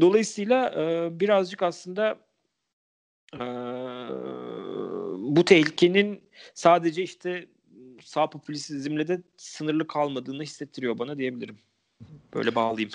Dolayısıyla 0.00 0.70
e, 0.76 1.08
birazcık 1.20 1.62
aslında 1.62 2.18
e, 3.34 3.44
bu 5.18 5.44
tehlikenin 5.44 6.20
sadece 6.54 7.02
işte 7.02 7.46
sağ 8.06 8.30
popülizmle 8.30 9.08
de 9.08 9.22
sınırlı 9.36 9.86
kalmadığını 9.86 10.42
hissettiriyor 10.42 10.98
bana 10.98 11.18
diyebilirim. 11.18 11.56
Böyle 12.34 12.54
bağlayayım. 12.54 12.90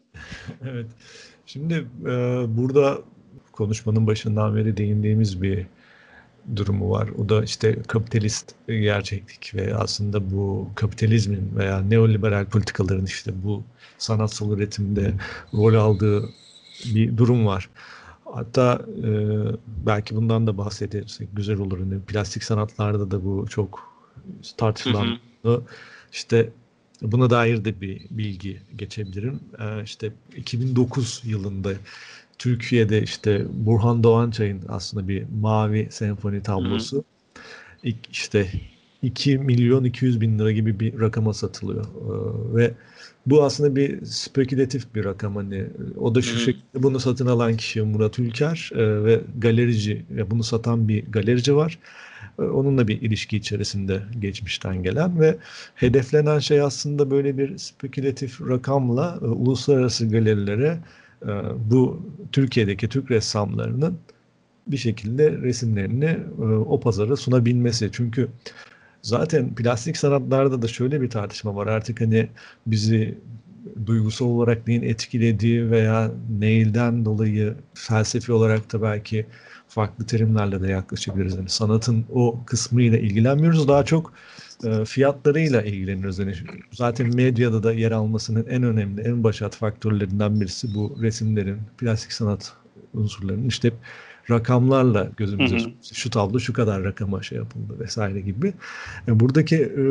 evet. 0.62 0.86
Şimdi 1.46 1.74
e, 2.02 2.08
burada 2.48 2.98
konuşmanın 3.52 4.06
başından 4.06 4.56
beri 4.56 4.76
değindiğimiz 4.76 5.42
bir 5.42 5.66
durumu 6.56 6.90
var. 6.90 7.08
O 7.08 7.28
da 7.28 7.44
işte 7.44 7.82
kapitalist 7.82 8.54
gerçeklik 8.66 9.54
ve 9.54 9.74
aslında 9.76 10.30
bu 10.30 10.68
kapitalizmin 10.74 11.50
veya 11.56 11.80
neoliberal 11.80 12.46
politikaların 12.46 13.06
işte 13.06 13.32
bu 13.44 13.62
sanatsal 13.98 14.52
üretimde 14.52 15.14
rol 15.54 15.74
aldığı 15.74 16.28
bir 16.84 17.16
durum 17.16 17.46
var. 17.46 17.70
Hatta 18.24 18.86
e, 19.04 19.10
belki 19.86 20.16
bundan 20.16 20.46
da 20.46 20.58
bahsedersek 20.58 21.28
güzel 21.32 21.58
olur. 21.58 21.78
Yani 21.78 22.00
plastik 22.00 22.44
sanatlarda 22.44 23.10
da 23.10 23.24
bu 23.24 23.46
çok 23.48 23.93
tartışılan. 24.56 25.18
İşte 26.12 26.50
buna 27.02 27.30
dair 27.30 27.64
de 27.64 27.80
bir 27.80 28.06
bilgi 28.10 28.60
geçebilirim. 28.76 29.40
E, 29.58 29.82
işte 29.82 30.12
2009 30.36 31.22
yılında 31.24 31.72
Türkiye'de 32.38 33.02
işte 33.02 33.44
Burhan 33.52 34.02
Doğançay'ın 34.02 34.60
aslında 34.68 35.08
bir 35.08 35.24
mavi 35.40 35.88
senfoni 35.90 36.42
tablosu. 36.42 36.96
Hı 36.96 37.00
hı. 37.00 37.04
İlk 37.82 38.10
işte 38.12 38.48
2 39.02 39.38
milyon 39.38 39.84
200 39.84 40.20
bin 40.20 40.38
lira 40.38 40.52
gibi 40.52 40.80
bir 40.80 41.00
rakama 41.00 41.34
satılıyor. 41.34 41.84
Ee, 41.84 42.56
ve 42.56 42.74
bu 43.26 43.44
aslında 43.44 43.76
bir 43.76 44.04
spekülatif 44.04 44.94
bir 44.94 45.04
rakam 45.04 45.36
hani 45.36 45.66
o 45.98 46.14
da 46.14 46.22
şu 46.22 46.34
Hı. 46.34 46.38
şekilde 46.38 46.82
bunu 46.82 47.00
satın 47.00 47.26
alan 47.26 47.56
kişi 47.56 47.82
Murat 47.82 48.18
Ülker 48.18 48.70
e, 48.74 49.04
ve 49.04 49.20
galerici 49.38 50.04
ve 50.10 50.30
bunu 50.30 50.42
satan 50.42 50.88
bir 50.88 51.04
galerici 51.06 51.56
var. 51.56 51.78
E, 52.38 52.42
onunla 52.42 52.88
bir 52.88 53.02
ilişki 53.02 53.36
içerisinde 53.36 54.02
geçmişten 54.20 54.82
gelen 54.82 55.20
ve 55.20 55.36
hedeflenen 55.74 56.38
şey 56.38 56.60
aslında 56.60 57.10
böyle 57.10 57.38
bir 57.38 57.58
spekülatif 57.58 58.40
rakamla 58.40 59.18
e, 59.22 59.24
uluslararası 59.24 60.08
galerilere 60.08 60.78
e, 61.22 61.28
bu 61.70 62.02
Türkiye'deki 62.32 62.88
Türk 62.88 63.10
ressamlarının 63.10 63.98
bir 64.66 64.76
şekilde 64.76 65.32
resimlerini 65.32 66.18
e, 66.38 66.42
o 66.44 66.80
pazara 66.80 67.16
sunabilmesi. 67.16 67.90
Çünkü 67.92 68.28
Zaten 69.04 69.54
plastik 69.54 69.96
sanatlarda 69.96 70.62
da 70.62 70.68
şöyle 70.68 71.00
bir 71.00 71.10
tartışma 71.10 71.56
var. 71.56 71.66
Artık 71.66 72.00
hani 72.00 72.28
bizi 72.66 73.18
duygusal 73.86 74.26
olarak 74.26 74.66
neyin 74.68 74.82
etkilediği 74.82 75.70
veya 75.70 76.10
neyden 76.40 77.04
dolayı 77.04 77.54
felsefi 77.74 78.32
olarak 78.32 78.72
da 78.72 78.82
belki 78.82 79.26
farklı 79.74 80.06
terimlerle 80.06 80.62
de 80.62 80.68
yaklaşabiliriz. 80.68 81.34
Yani 81.34 81.48
sanatın 81.48 82.04
o 82.12 82.40
kısmıyla 82.46 82.98
ilgilenmiyoruz. 82.98 83.68
Daha 83.68 83.84
çok 83.84 84.12
e, 84.64 84.84
fiyatlarıyla 84.84 85.62
ilgileniyoruz. 85.62 86.18
Yani 86.18 86.34
zaten 86.72 87.16
medyada 87.16 87.62
da 87.62 87.72
yer 87.72 87.92
almasının 87.92 88.46
en 88.46 88.62
önemli, 88.62 89.00
en 89.00 89.24
başat 89.24 89.56
faktörlerinden 89.56 90.40
birisi 90.40 90.74
bu 90.74 90.98
resimlerin, 91.02 91.58
plastik 91.78 92.12
sanat 92.12 92.52
unsurlarının 92.94 93.48
işte 93.48 93.72
rakamlarla 94.30 95.10
gözümüze 95.16 95.58
hı 95.58 95.64
hı. 95.64 95.94
şu 95.94 96.10
tablo 96.10 96.40
şu 96.40 96.52
kadar 96.52 96.84
rakama 96.84 97.22
şey 97.22 97.38
yapıldı 97.38 97.80
vesaire 97.80 98.20
gibi. 98.20 98.54
Yani 99.06 99.16
e, 99.16 99.20
buradaki 99.20 99.56
e, 99.56 99.84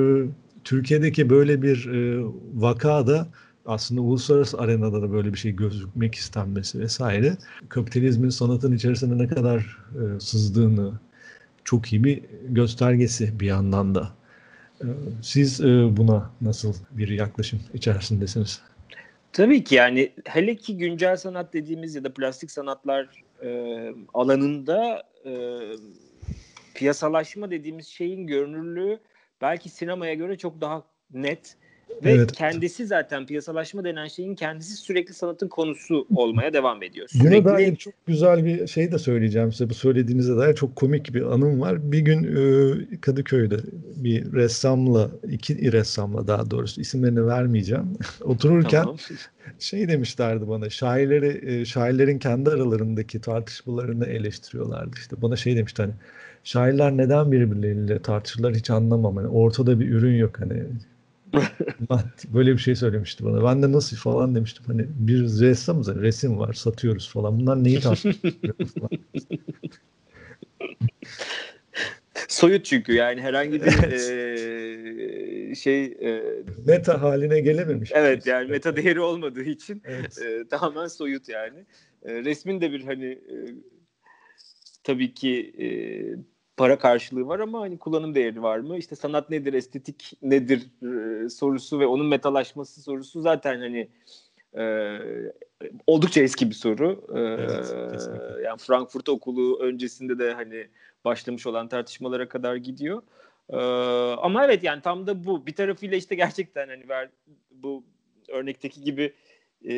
Türkiye'deki 0.63 1.29
böyle 1.29 1.61
bir 1.61 1.85
e, 1.85 2.25
vakada 2.53 3.27
aslında 3.65 4.01
uluslararası 4.01 4.59
arenada 4.59 5.01
da 5.01 5.11
böyle 5.11 5.33
bir 5.33 5.37
şey 5.37 5.51
gözükmek 5.51 6.15
istenmesi 6.15 6.79
vesaire 6.79 7.37
kapitalizmin 7.69 8.29
sanatın 8.29 8.75
içerisinde 8.75 9.23
ne 9.23 9.27
kadar 9.27 9.77
e, 9.91 10.19
sızdığını 10.19 10.93
çok 11.63 11.93
iyi 11.93 12.03
bir 12.03 12.21
göstergesi 12.47 13.39
bir 13.39 13.45
yandan 13.45 13.95
da. 13.95 14.11
E, 14.81 14.87
siz 15.21 15.61
e, 15.61 15.97
buna 15.97 16.29
nasıl 16.41 16.73
bir 16.91 17.07
yaklaşım 17.09 17.59
içerisindesiniz? 17.73 18.61
Tabii 19.33 19.63
ki 19.63 19.75
yani 19.75 20.11
hele 20.25 20.55
ki 20.55 20.77
güncel 20.77 21.17
sanat 21.17 21.53
dediğimiz 21.53 21.95
ya 21.95 22.03
da 22.03 22.13
plastik 22.13 22.51
sanatlar 22.51 23.23
e, 23.43 23.89
alanında 24.13 25.03
e, 25.25 25.59
piyasalaşma 26.75 27.51
dediğimiz 27.51 27.87
şeyin 27.87 28.27
görünürlüğü 28.27 28.99
belki 29.41 29.69
sinemaya 29.69 30.13
göre 30.13 30.37
çok 30.37 30.61
daha 30.61 30.83
net 31.13 31.57
ve 32.03 32.11
evet. 32.11 32.31
kendisi 32.31 32.87
zaten 32.87 33.25
piyasalaşma 33.25 33.83
denen 33.83 34.07
şeyin 34.07 34.35
kendisi 34.35 34.75
sürekli 34.75 35.13
sanatın 35.13 35.47
konusu 35.47 36.07
olmaya 36.15 36.53
devam 36.53 36.83
ediyor. 36.83 37.07
Sürekli... 37.07 37.45
Buna 37.45 37.53
dair 37.53 37.75
çok 37.75 37.93
güzel 38.05 38.45
bir 38.45 38.67
şey 38.67 38.91
de 38.91 38.99
söyleyeceğim 38.99 39.51
size. 39.51 39.69
Bu 39.69 39.73
söylediğinize 39.73 40.37
dair 40.37 40.55
çok 40.55 40.75
komik 40.75 41.13
bir 41.13 41.21
anım 41.21 41.61
var. 41.61 41.91
Bir 41.91 41.99
gün 41.99 42.23
e, 42.23 43.01
Kadıköy'de 43.01 43.57
bir 43.95 44.33
ressamla, 44.33 45.11
iki 45.31 45.71
ressamla 45.71 46.27
daha 46.27 46.51
doğrusu 46.51 46.81
isimlerini 46.81 47.27
vermeyeceğim. 47.27 47.97
Otururken 48.21 48.83
tamam. 48.83 48.97
şey 49.59 49.87
demişlerdi 49.87 50.47
bana. 50.47 50.69
Şairleri, 50.69 51.59
e, 51.61 51.65
şairlerin 51.65 52.19
kendi 52.19 52.49
aralarındaki 52.49 53.21
tartışmalarını 53.21 54.05
eleştiriyorlardı. 54.05 54.95
İşte 54.97 55.21
bana 55.21 55.35
şey 55.35 55.55
demişti 55.55 55.81
hani 55.81 55.93
şairler 56.43 56.97
neden 56.97 57.31
birbirleriyle 57.31 58.01
tartışırlar 58.01 58.55
hiç 58.55 58.69
anlamam. 58.69 59.15
Hani 59.15 59.27
ortada 59.27 59.79
bir 59.79 59.89
ürün 59.89 60.17
yok 60.17 60.39
hani 60.39 60.63
böyle 62.33 62.53
bir 62.53 62.57
şey 62.57 62.75
söylemişti 62.75 63.25
bana. 63.25 63.43
Ben 63.43 63.63
de 63.63 63.71
nasıl 63.71 63.97
falan 63.97 64.35
demiştim. 64.35 64.65
Hani 64.67 64.85
bir 64.89 65.19
ressamız 65.19 65.95
resim 65.95 66.39
var 66.39 66.53
satıyoruz 66.53 67.09
falan. 67.09 67.39
Bunlar 67.39 67.63
neyi 67.63 67.79
tartışıyoruz 67.79 68.73
Soyut 72.27 72.65
çünkü 72.65 72.93
yani 72.93 73.21
herhangi 73.21 73.61
bir 73.61 73.83
e, 73.91 75.55
şey 75.55 75.85
e, 75.85 76.23
meta 76.65 77.01
haline 77.01 77.39
gelememiş. 77.39 77.91
Evet 77.93 78.27
yani 78.27 78.49
meta 78.51 78.75
değeri 78.75 78.99
olmadığı 78.99 79.43
için 79.43 79.81
evet. 79.85 80.21
e, 80.21 80.47
tamamen 80.47 80.87
soyut 80.87 81.29
yani. 81.29 81.65
E, 82.05 82.13
resmin 82.13 82.61
de 82.61 82.71
bir 82.71 82.83
hani 82.83 83.05
e, 83.05 83.35
tabii 84.83 85.13
ki 85.13 85.53
e, 85.59 85.67
para 86.57 86.77
karşılığı 86.79 87.27
var 87.27 87.39
ama 87.39 87.61
hani 87.61 87.77
kullanım 87.77 88.15
değeri 88.15 88.43
var 88.43 88.59
mı? 88.59 88.77
İşte 88.77 88.95
sanat 88.95 89.29
nedir, 89.29 89.53
estetik 89.53 90.13
nedir 90.21 90.61
e, 91.25 91.29
sorusu 91.29 91.79
ve 91.79 91.85
onun 91.87 92.07
metalaşması 92.07 92.81
sorusu 92.81 93.21
zaten 93.21 93.59
hani 93.59 93.89
e, 94.57 94.97
oldukça 95.87 96.21
eski 96.21 96.49
bir 96.49 96.55
soru. 96.55 97.07
E, 97.15 97.19
evet, 97.19 97.75
yani 98.43 98.57
Frankfurt 98.57 99.09
Okulu 99.09 99.59
öncesinde 99.59 100.19
de 100.19 100.33
hani 100.33 100.67
başlamış 101.05 101.47
olan 101.47 101.67
tartışmalara 101.67 102.29
kadar 102.29 102.55
gidiyor. 102.55 103.01
E, 103.49 103.57
ama 104.15 104.45
evet 104.45 104.63
yani 104.63 104.81
tam 104.81 105.07
da 105.07 105.25
bu. 105.25 105.45
Bir 105.45 105.55
tarafıyla 105.55 105.97
işte 105.97 106.15
gerçekten 106.15 106.67
hani 106.67 106.89
ver, 106.89 107.09
bu 107.51 107.83
örnekteki 108.29 108.81
gibi 108.81 109.13
e, 109.69 109.75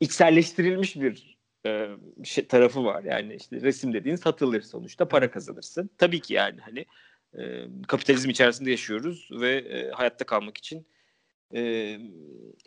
içselleştirilmiş 0.00 0.96
bir 0.96 1.35
e, 1.66 2.24
şey, 2.24 2.46
tarafı 2.46 2.84
var. 2.84 3.04
Yani 3.04 3.34
işte 3.34 3.60
resim 3.60 3.92
dediğin 3.92 4.16
satılır 4.16 4.62
sonuçta 4.62 5.08
para 5.08 5.30
kazanırsın. 5.30 5.90
Tabii 5.98 6.20
ki 6.20 6.34
yani 6.34 6.60
hani 6.60 6.86
e, 7.38 7.66
kapitalizm 7.88 8.30
içerisinde 8.30 8.70
yaşıyoruz 8.70 9.28
ve 9.40 9.56
e, 9.56 9.90
hayatta 9.90 10.24
kalmak 10.24 10.56
için 10.56 10.86
e, 11.54 11.60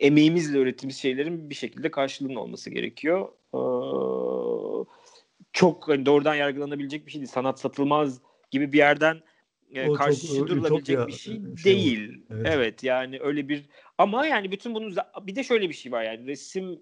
emeğimizle 0.00 0.58
ürettiğimiz 0.58 0.96
şeylerin 0.96 1.50
bir 1.50 1.54
şekilde 1.54 1.90
karşılığının 1.90 2.34
olması 2.34 2.70
gerekiyor. 2.70 3.28
E, 3.54 3.60
çok 5.52 5.88
hani 5.88 6.06
doğrudan 6.06 6.34
yargılanabilecek 6.34 7.06
bir 7.06 7.12
şey 7.12 7.20
değil. 7.20 7.32
Sanat 7.32 7.60
satılmaz 7.60 8.20
gibi 8.50 8.72
bir 8.72 8.78
yerden 8.78 9.20
e, 9.74 9.92
karşı 9.92 10.46
durulabilecek 10.46 11.06
bir 11.06 11.12
şey, 11.12 11.40
şey 11.62 11.74
değil. 11.76 12.22
Evet. 12.30 12.46
evet 12.50 12.82
yani 12.82 13.18
öyle 13.20 13.48
bir 13.48 13.64
ama 13.98 14.26
yani 14.26 14.52
bütün 14.52 14.74
bunun 14.74 14.96
bir 15.22 15.36
de 15.36 15.44
şöyle 15.44 15.68
bir 15.68 15.74
şey 15.74 15.92
var 15.92 16.02
yani 16.02 16.26
resim 16.26 16.80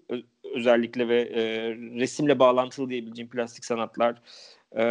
özellikle 0.55 1.07
ve 1.07 1.21
e, 1.21 1.41
resimle 1.75 2.39
bağlantılı 2.39 2.89
diyebileceğim 2.89 3.29
plastik 3.29 3.65
sanatlar 3.65 4.21
e, 4.75 4.83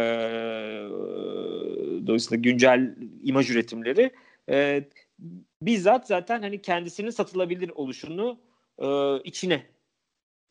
dolayısıyla 2.07 2.41
güncel 2.41 2.95
imaj 3.23 3.49
üretimleri 3.49 4.11
e, 4.49 4.83
bizzat 5.61 6.07
zaten 6.07 6.41
hani 6.41 6.61
kendisinin 6.61 7.09
satılabilir 7.09 7.69
oluşunu 7.69 8.39
e, 8.79 8.87
içine 9.23 9.65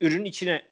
ürün 0.01 0.25
içine 0.25 0.63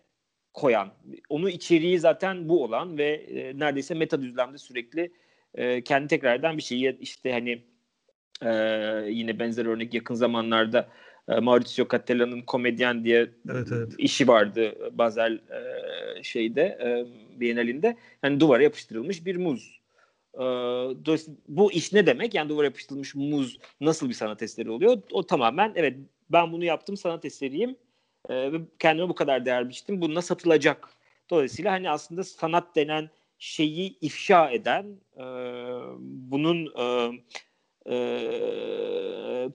koyan 0.54 0.92
onu 1.28 1.50
içeriği 1.50 1.98
zaten 1.98 2.48
bu 2.48 2.64
olan 2.64 2.98
ve 2.98 3.12
e, 3.12 3.58
neredeyse 3.58 3.94
meta 3.94 4.22
düzlemde 4.22 4.58
sürekli 4.58 5.12
e, 5.54 5.84
kendi 5.84 6.08
tekrardan 6.08 6.56
bir 6.56 6.62
şeyi 6.62 6.98
işte 7.00 7.32
hani 7.32 7.62
e, 8.42 8.50
yine 9.10 9.38
benzer 9.38 9.66
örnek 9.66 9.94
yakın 9.94 10.14
zamanlarda 10.14 10.88
e, 11.28 11.40
Mauricio 11.40 11.88
Cattelan'ın 11.92 12.42
komedyen 12.42 13.04
diye 13.04 13.30
evet, 13.50 13.68
evet. 13.72 13.92
işi 13.98 14.28
vardı 14.28 14.74
Basel 14.98 15.32
e, 15.32 16.22
şeyde 16.22 16.62
e, 16.62 17.06
Bienalinde. 17.40 17.96
Yani 18.22 18.40
duvara 18.40 18.62
yapıştırılmış 18.62 19.26
bir 19.26 19.36
muz. 19.36 19.80
Ee, 20.34 20.40
bu 21.48 21.72
iş 21.72 21.92
ne 21.92 22.06
demek? 22.06 22.34
Yani 22.34 22.48
duvara 22.48 22.66
yapıştırılmış 22.66 23.14
muz 23.14 23.58
nasıl 23.80 24.08
bir 24.08 24.14
sanat 24.14 24.42
eseri 24.42 24.70
oluyor? 24.70 25.02
O 25.12 25.26
tamamen 25.26 25.72
evet 25.74 25.98
ben 26.30 26.52
bunu 26.52 26.64
yaptım 26.64 26.96
sanat 26.96 27.24
eseriyim 27.24 27.76
ve 28.30 28.60
kendime 28.78 29.08
bu 29.08 29.14
kadar 29.14 29.44
değer 29.46 29.68
biçtim. 29.68 30.00
Bununla 30.00 30.22
satılacak. 30.22 30.88
Dolayısıyla 31.30 31.72
hani 31.72 31.90
aslında 31.90 32.24
sanat 32.24 32.76
denen 32.76 33.10
şeyi 33.38 33.98
ifşa 34.00 34.50
eden 34.50 34.86
e, 35.16 35.24
bunun 36.00 36.72
e, 36.76 37.12
e, 37.94 37.98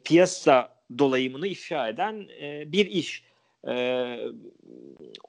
piyasa 0.03 0.80
dolayımını 0.99 1.47
ifşa 1.47 1.89
eden 1.89 2.27
e, 2.41 2.71
bir 2.71 2.85
iş. 2.85 3.23
E, 3.67 3.73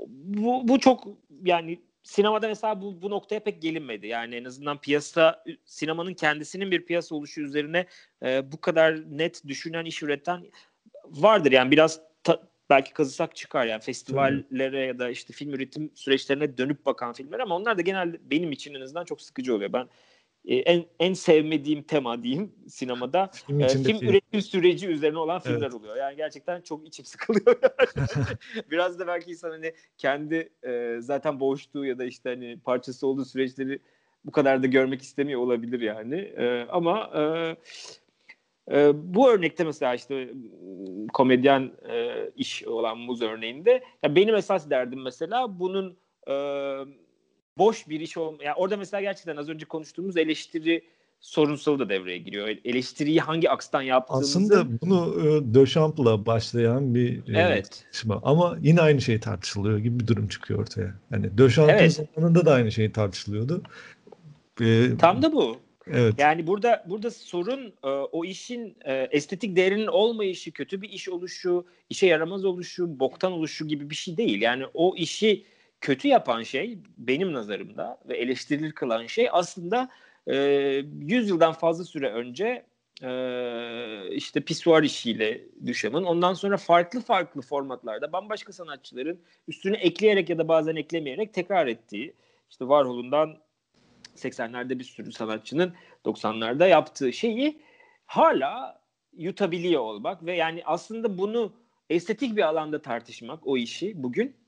bu, 0.08 0.68
bu 0.68 0.80
çok 0.80 1.08
yani 1.44 1.78
sinemada 2.02 2.48
mesela 2.48 2.82
bu, 2.82 3.02
bu 3.02 3.10
noktaya 3.10 3.40
pek 3.40 3.62
gelinmedi. 3.62 4.06
Yani 4.06 4.34
en 4.34 4.44
azından 4.44 4.80
piyasa 4.80 5.44
sinemanın 5.64 6.14
kendisinin 6.14 6.70
bir 6.70 6.86
piyasa 6.86 7.14
oluşu 7.14 7.40
üzerine 7.40 7.86
e, 8.22 8.52
bu 8.52 8.60
kadar 8.60 9.18
net 9.18 9.48
düşünen 9.48 9.84
iş 9.84 10.02
üreten 10.02 10.44
vardır. 11.04 11.52
Yani 11.52 11.70
biraz 11.70 12.00
ta, 12.24 12.42
belki 12.70 12.92
kazısak 12.92 13.36
çıkar 13.36 13.66
yani 13.66 13.80
festivallere 13.80 14.80
ya 14.80 14.98
da 14.98 15.10
işte 15.10 15.32
film 15.32 15.54
üretim 15.54 15.90
süreçlerine 15.94 16.58
dönüp 16.58 16.86
bakan 16.86 17.12
filmler 17.12 17.40
ama 17.40 17.56
onlar 17.56 17.78
da 17.78 17.82
genelde 17.82 18.20
benim 18.30 18.52
için 18.52 18.74
en 18.74 18.80
azından 18.80 19.04
çok 19.04 19.22
sıkıcı 19.22 19.54
oluyor. 19.54 19.72
Ben 19.72 19.88
e, 20.44 20.56
en 20.56 20.84
en 20.98 21.12
sevmediğim 21.12 21.82
tema 21.82 22.22
diyeyim 22.22 22.52
sinemada 22.68 23.30
film, 23.46 23.60
e, 23.60 23.68
film 23.68 24.08
üretim 24.08 24.42
süreci 24.42 24.88
üzerine 24.88 25.18
olan 25.18 25.40
filmler 25.40 25.62
evet. 25.62 25.74
oluyor. 25.74 25.96
Yani 25.96 26.16
gerçekten 26.16 26.60
çok 26.60 26.88
içim 26.88 27.04
sıkılıyor. 27.04 27.56
Biraz 28.70 28.98
da 28.98 29.06
belki 29.06 29.30
insan 29.30 29.50
hani 29.50 29.72
kendi 29.98 30.52
e, 30.62 30.96
zaten 31.00 31.40
boğuştuğu 31.40 31.84
ya 31.84 31.98
da 31.98 32.04
işte 32.04 32.30
hani 32.30 32.58
parçası 32.64 33.06
olduğu 33.06 33.24
süreçleri 33.24 33.78
bu 34.24 34.30
kadar 34.30 34.62
da 34.62 34.66
görmek 34.66 35.02
istemiyor 35.02 35.40
olabilir 35.40 35.80
yani. 35.80 36.14
E, 36.16 36.66
ama 36.70 37.10
e, 37.14 37.56
e, 38.70 38.92
bu 39.14 39.30
örnekte 39.30 39.64
mesela 39.64 39.94
işte 39.94 40.30
komedyen 41.12 41.72
e, 41.90 42.30
iş 42.36 42.64
olan 42.64 42.98
muz 42.98 43.22
örneğinde 43.22 43.82
ya 44.02 44.14
benim 44.14 44.34
esas 44.34 44.70
derdim 44.70 45.02
mesela 45.02 45.60
bunun 45.60 45.96
e, 46.28 46.34
boş 47.58 47.88
bir 47.88 48.00
iş 48.00 48.16
olma. 48.16 48.44
Yani 48.44 48.54
orada 48.56 48.76
mesela 48.76 49.00
gerçekten 49.00 49.36
az 49.36 49.48
önce 49.48 49.64
konuştuğumuz 49.66 50.16
eleştiri 50.16 50.82
sorunsalı 51.20 51.78
da 51.78 51.88
devreye 51.88 52.18
giriyor. 52.18 52.48
Eleştiriyi 52.64 53.20
hangi 53.20 53.50
akstan 53.50 53.82
yaptığımızı... 53.82 54.38
Aslında 54.38 54.80
bunu 54.80 55.14
e, 55.20 55.54
Döchamp'la 55.54 56.26
başlayan 56.26 56.94
bir 56.94 57.16
e, 57.16 57.40
evet. 57.40 57.70
tartışma. 57.70 58.20
Ama 58.24 58.58
yine 58.62 58.80
aynı 58.80 59.00
şey 59.00 59.20
tartışılıyor 59.20 59.78
gibi 59.78 60.00
bir 60.00 60.06
durum 60.06 60.28
çıkıyor 60.28 60.60
ortaya. 60.60 60.94
Yani 61.10 61.38
Döchamp'ın 61.38 61.74
evet. 61.74 61.92
zamanında 61.92 62.46
da 62.46 62.52
aynı 62.52 62.72
şey 62.72 62.92
tartışılıyordu. 62.92 63.62
E, 64.60 64.96
Tam 64.98 65.22
da 65.22 65.32
bu. 65.32 65.56
Evet. 65.86 66.14
Yani 66.18 66.46
burada 66.46 66.84
burada 66.88 67.10
sorun 67.10 67.72
e, 67.84 67.88
o 67.88 68.24
işin 68.24 68.76
e, 68.84 69.08
estetik 69.10 69.56
değerinin 69.56 69.86
olmayışı, 69.86 70.52
kötü 70.52 70.82
bir 70.82 70.88
iş 70.88 71.08
oluşu, 71.08 71.66
işe 71.90 72.06
yaramaz 72.06 72.44
oluşu, 72.44 73.00
boktan 73.00 73.32
oluşu 73.32 73.68
gibi 73.68 73.90
bir 73.90 73.94
şey 73.94 74.16
değil. 74.16 74.42
Yani 74.42 74.64
o 74.74 74.96
işi 74.96 75.44
kötü 75.82 76.08
yapan 76.08 76.42
şey 76.42 76.78
benim 76.98 77.32
nazarımda 77.32 77.98
ve 78.08 78.16
eleştirilir 78.16 78.72
kılan 78.72 79.06
şey 79.06 79.28
aslında 79.32 79.88
e, 80.26 80.34
100 81.00 81.28
yıldan 81.28 81.52
fazla 81.52 81.84
süre 81.84 82.12
önce 82.12 82.66
e, 83.02 83.10
işte 84.10 84.40
pisuar 84.40 84.82
işiyle 84.82 85.40
Düşam'ın 85.66 86.04
ondan 86.04 86.34
sonra 86.34 86.56
farklı 86.56 87.00
farklı 87.00 87.42
formatlarda 87.42 88.12
bambaşka 88.12 88.52
sanatçıların 88.52 89.20
üstüne 89.48 89.76
ekleyerek 89.76 90.30
ya 90.30 90.38
da 90.38 90.48
bazen 90.48 90.76
eklemeyerek 90.76 91.34
tekrar 91.34 91.66
ettiği 91.66 92.14
işte 92.50 92.64
Warhol'undan 92.64 93.36
80'lerde 94.16 94.78
bir 94.78 94.84
sürü 94.84 95.12
sanatçının 95.12 95.74
90'larda 96.04 96.68
yaptığı 96.68 97.12
şeyi 97.12 97.62
hala 98.06 98.82
yutabiliyor 99.12 99.80
olmak 99.80 100.26
ve 100.26 100.36
yani 100.36 100.62
aslında 100.64 101.18
bunu 101.18 101.52
estetik 101.90 102.36
bir 102.36 102.42
alanda 102.42 102.82
tartışmak 102.82 103.46
o 103.46 103.56
işi 103.56 104.02
bugün 104.02 104.41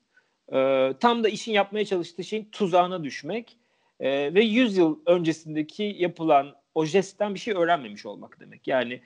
e, 0.53 0.93
tam 1.01 1.25
da 1.25 1.29
işin 1.29 1.53
yapmaya 1.53 1.85
çalıştığı 1.85 2.25
şeyin 2.25 2.49
tuzağına 2.53 3.05
düşmek 3.05 3.57
e, 4.01 4.35
ve 4.35 4.45
100 4.45 4.77
yıl 4.77 4.99
öncesindeki 5.07 5.97
yapılan 5.99 6.57
o 6.75 6.85
jestten 6.85 7.35
bir 7.35 7.39
şey 7.39 7.55
öğrenmemiş 7.55 8.07
olmak 8.07 8.41
demek. 8.41 8.69
Yani 8.69 9.01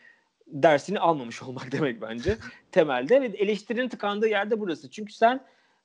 dersini 0.47 1.01
almamış 1.01 1.43
olmak 1.49 1.73
demek 1.73 2.03
bence 2.03 2.37
temelde 2.73 3.21
ve 3.23 3.27
eleştirinin 3.27 3.89
tıkandığı 3.89 4.29
yerde 4.29 4.61
burası. 4.61 4.91
Çünkü 4.91 5.13
sen 5.13 5.45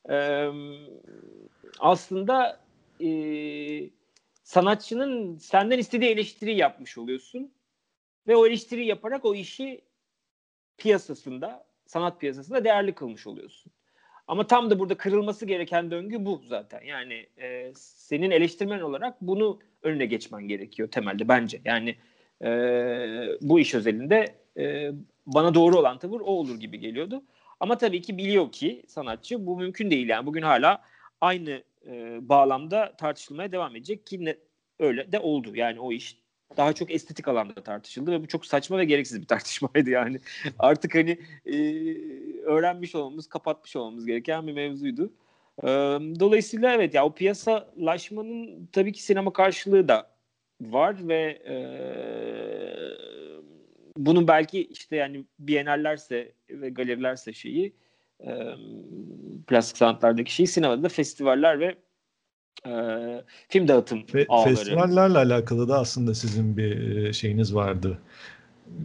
e, 0.09 0.49
aslında 1.79 2.59
e, 3.01 3.09
sanatçının 4.43 5.37
senden 5.37 5.79
istediği 5.79 6.09
eleştiri 6.09 6.55
yapmış 6.55 6.97
oluyorsun. 6.97 7.51
Ve 8.27 8.35
o 8.35 8.47
eleştiri 8.47 8.85
yaparak 8.85 9.25
o 9.25 9.35
işi 9.35 9.81
piyasasında, 10.77 11.65
sanat 11.85 12.19
piyasasında 12.19 12.63
değerli 12.63 12.95
kılmış 12.95 13.27
oluyorsun. 13.27 13.71
Ama 14.27 14.47
tam 14.47 14.69
da 14.69 14.79
burada 14.79 14.97
kırılması 14.97 15.45
gereken 15.45 15.91
döngü 15.91 16.25
bu 16.25 16.41
zaten. 16.45 16.81
Yani 16.81 17.27
e, 17.37 17.71
senin 17.75 18.31
eleştirmen 18.31 18.81
olarak 18.81 19.21
bunu 19.21 19.59
önüne 19.83 20.05
geçmen 20.05 20.47
gerekiyor 20.47 20.91
temelde 20.91 21.27
bence. 21.27 21.61
Yani 21.65 21.95
e, 22.43 22.49
bu 23.41 23.59
iş 23.59 23.75
özelinde 23.75 24.35
e, 24.57 24.91
bana 25.25 25.53
doğru 25.53 25.77
olan 25.77 25.99
tavır 25.99 26.21
o 26.21 26.25
olur 26.25 26.59
gibi 26.59 26.79
geliyordu. 26.79 27.23
Ama 27.59 27.77
tabii 27.77 28.01
ki 28.01 28.17
biliyor 28.17 28.51
ki 28.51 28.83
sanatçı 28.87 29.45
bu 29.45 29.57
mümkün 29.57 29.91
değil. 29.91 30.09
Yani 30.09 30.25
bugün 30.25 30.41
hala 30.41 30.81
aynı 31.21 31.63
e, 31.87 32.19
bağlamda 32.29 32.95
tartışılmaya 32.97 33.51
devam 33.51 33.75
edecek 33.75 34.05
ki 34.05 34.25
ne, 34.25 34.35
öyle 34.79 35.11
de 35.11 35.19
oldu. 35.19 35.55
Yani 35.55 35.79
o 35.79 35.91
iş 35.91 36.22
daha 36.57 36.73
çok 36.73 36.91
estetik 36.91 37.27
alanda 37.27 37.63
tartışıldı 37.63 38.11
ve 38.11 38.21
bu 38.21 38.27
çok 38.27 38.45
saçma 38.45 38.77
ve 38.77 38.85
gereksiz 38.85 39.21
bir 39.21 39.27
tartışmaydı 39.27 39.89
yani. 39.89 40.19
Artık 40.59 40.95
hani 40.95 41.19
e, 41.45 41.57
öğrenmiş 42.43 42.95
olmamız, 42.95 43.27
kapatmış 43.27 43.75
olmamız 43.75 44.05
gereken 44.05 44.47
bir 44.47 44.53
mevzuydu. 44.53 45.13
E, 45.63 45.67
dolayısıyla 46.19 46.73
evet 46.73 46.93
ya 46.93 47.05
o 47.05 47.13
piyasalaşmanın 47.13 48.69
tabii 48.71 48.91
ki 48.91 49.03
sinema 49.03 49.33
karşılığı 49.33 49.87
da 49.87 50.13
var 50.61 51.07
ve 51.07 51.41
e, 51.47 51.55
bunun 53.97 54.27
belki 54.27 54.65
işte 54.65 54.95
yani 54.95 55.25
bienallerse 55.39 56.31
ve 56.49 56.69
galerilerse 56.69 57.33
şeyi 57.33 57.73
e, 58.19 58.31
plastik 59.47 59.77
sanatlardaki 59.77 60.35
şeyi 60.35 60.47
sinemada 60.47 60.83
da 60.83 60.89
festivaller 60.89 61.59
ve 61.59 61.75
e, 62.67 62.71
film 63.49 63.67
dağıtım 63.67 64.05
Fe, 64.05 64.25
ağları. 64.29 64.55
Festivallerle 64.55 65.17
alakalı 65.17 65.69
da 65.69 65.79
aslında 65.79 66.13
sizin 66.13 66.57
bir 66.57 67.13
şeyiniz 67.13 67.55
vardı. 67.55 67.97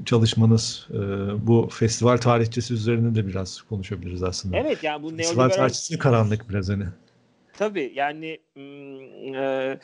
Çalışmanız 0.04 0.88
e, 0.90 0.96
bu 1.46 1.68
festival 1.72 2.16
tarihçesi 2.16 2.74
üzerine 2.74 3.14
de 3.14 3.26
biraz 3.26 3.62
konuşabiliriz 3.62 4.22
aslında. 4.22 4.56
Evet 4.56 4.82
yani 4.82 5.02
bu 5.02 5.16
festival 5.16 5.42
neoliberal... 5.44 5.56
tarihçesi 5.56 5.98
karanlık 5.98 6.50
biraz 6.50 6.68
hani. 6.68 6.84
Tabii 7.52 7.92
yani 7.94 8.38
e, 9.36 9.78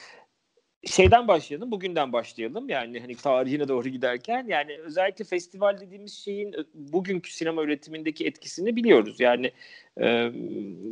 şeyden 0.87 1.29
başlayalım, 1.29 1.71
bugünden 1.71 2.13
başlayalım. 2.13 2.69
Yani 2.69 3.01
hani 3.01 3.17
tarihine 3.17 3.69
doğru 3.69 3.89
giderken 3.89 4.47
yani 4.49 4.79
özellikle 4.79 5.25
festival 5.25 5.81
dediğimiz 5.81 6.15
şeyin 6.15 6.55
bugünkü 6.75 7.33
sinema 7.33 7.63
üretimindeki 7.63 8.27
etkisini 8.27 8.77
biliyoruz. 8.77 9.21
Yani 9.21 9.53
e, 10.01 10.33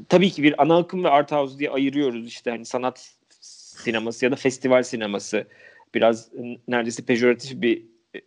tabii 0.09 0.31
ki 0.31 0.43
bir 0.43 0.63
ana 0.63 0.77
akım 0.77 1.05
ve 1.05 1.09
art 1.09 1.33
house 1.33 1.59
diye 1.59 1.71
ayırıyoruz 1.71 2.27
işte 2.27 2.51
hani 2.51 2.65
sanat 2.65 3.15
sineması 3.41 4.25
ya 4.25 4.33
da 4.33 4.37
festival 4.37 4.83
sineması. 4.83 5.47
Biraz 5.95 6.31
neredeyse 6.69 7.05
pejoratif 7.05 7.63
bir 7.63 7.83
e, 8.15 8.21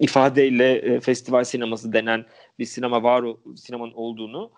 ifadeyle 0.00 0.72
e, 0.72 1.00
festival 1.00 1.44
sineması 1.44 1.92
denen 1.92 2.24
bir 2.58 2.64
sinema 2.64 3.02
var 3.02 3.24
sinemanın 3.56 3.92
olduğunu 3.92 4.50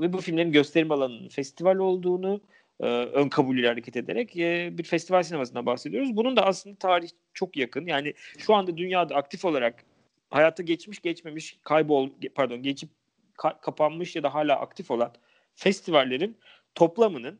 ve 0.00 0.12
bu 0.12 0.18
filmlerin 0.18 0.52
gösterim 0.52 0.92
alanının 0.92 1.28
festival 1.28 1.76
olduğunu 1.76 2.40
e, 2.80 2.86
ön 2.86 3.28
kabullüyle 3.28 3.68
hareket 3.68 3.96
ederek 3.96 4.36
e, 4.36 4.78
bir 4.78 4.84
festival 4.84 5.22
sinemasından 5.22 5.66
bahsediyoruz. 5.66 6.16
Bunun 6.16 6.36
da 6.36 6.46
aslında 6.46 6.76
tarih 6.76 7.08
çok 7.34 7.56
yakın. 7.56 7.86
Yani 7.86 8.14
şu 8.38 8.54
anda 8.54 8.76
dünyada 8.76 9.14
aktif 9.14 9.44
olarak 9.44 9.84
hayata 10.30 10.62
geçmiş 10.62 11.00
geçmemiş 11.00 11.58
kaybol 11.62 12.10
pardon 12.34 12.62
geçip 12.62 12.90
ka- 13.38 13.60
kapanmış 13.60 14.16
ya 14.16 14.22
da 14.22 14.34
hala 14.34 14.60
aktif 14.60 14.90
olan 14.90 15.12
festivallerin 15.54 16.36
toplamının 16.74 17.38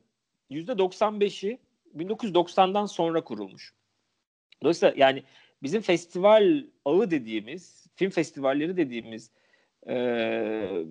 %95'i 0.51 1.59
1990'dan 1.97 2.87
sonra 2.87 3.25
kurulmuş. 3.25 3.75
Dolayısıyla 4.63 4.95
yani 4.97 5.23
bizim 5.63 5.83
festival 5.83 6.65
ağı 6.85 7.11
dediğimiz, 7.11 7.87
film 7.97 8.11
festivalleri 8.11 8.77
dediğimiz 8.77 9.31
e, 9.89 10.85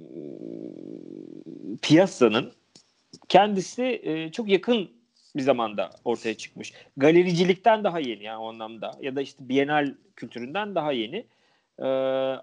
piyasanın 1.82 2.54
kendisi 3.30 4.02
e, 4.04 4.32
çok 4.32 4.50
yakın 4.50 4.90
bir 5.36 5.42
zamanda 5.42 5.90
ortaya 6.06 6.34
çıkmış. 6.34 6.74
Galericilikten 6.98 7.84
daha 7.84 8.00
yeni 8.00 8.24
yani 8.24 8.38
o 8.38 8.50
anlamda 8.50 8.98
ya 9.02 9.16
da 9.16 9.22
işte 9.22 9.50
bienal 9.50 9.94
kültüründen 10.16 10.76
daha 10.76 10.92
yeni. 10.92 11.26
Ee, 11.80 11.86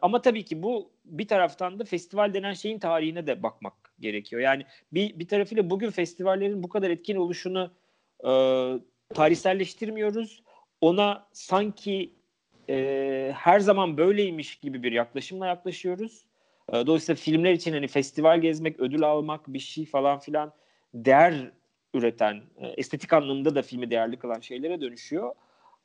ama 0.03 0.23
tabii 0.23 0.45
ki 0.45 0.62
bu 0.62 0.91
bir 1.05 1.29
taraftan 1.29 1.79
da 1.79 1.85
festival 1.85 2.35
denen 2.35 2.53
şeyin 2.53 2.79
tarihine 2.79 3.27
de 3.27 3.43
bakmak 3.43 3.75
gerekiyor. 4.01 4.43
Yani 4.43 4.66
bir, 4.93 5.18
bir 5.18 5.29
tarafıyla 5.29 5.71
bugün 5.71 5.91
festivallerin 5.91 6.62
bu 6.62 6.68
kadar 6.68 6.91
etkin 6.91 7.16
oluşunu 7.16 7.71
e, 8.25 8.31
tarihselleştirmiyoruz. 9.14 10.43
ona 10.81 11.27
sanki 11.33 12.14
e, 12.68 13.33
her 13.37 13.61
zaman 13.61 13.97
böyleymiş 13.97 14.57
gibi 14.57 14.83
bir 14.83 14.93
yaklaşımla 14.93 15.47
yaklaşıyoruz. 15.47 16.25
E, 16.73 16.87
dolayısıyla 16.87 17.16
filmler 17.16 17.53
için 17.53 17.73
hani 17.73 17.89
festival 17.89 18.41
gezmek, 18.41 18.81
ödül 18.81 19.03
almak, 19.03 19.49
bir 19.49 19.59
şey 19.59 19.87
falan 19.87 20.18
filan 20.18 20.53
değer 20.95 21.51
üreten, 21.95 22.43
e, 22.57 22.66
estetik 22.66 23.12
anlamında 23.12 23.55
da 23.55 23.62
filmi 23.62 23.91
değerli 23.91 24.16
kılan 24.16 24.41
şeylere 24.41 24.81
dönüşüyor. 24.81 25.35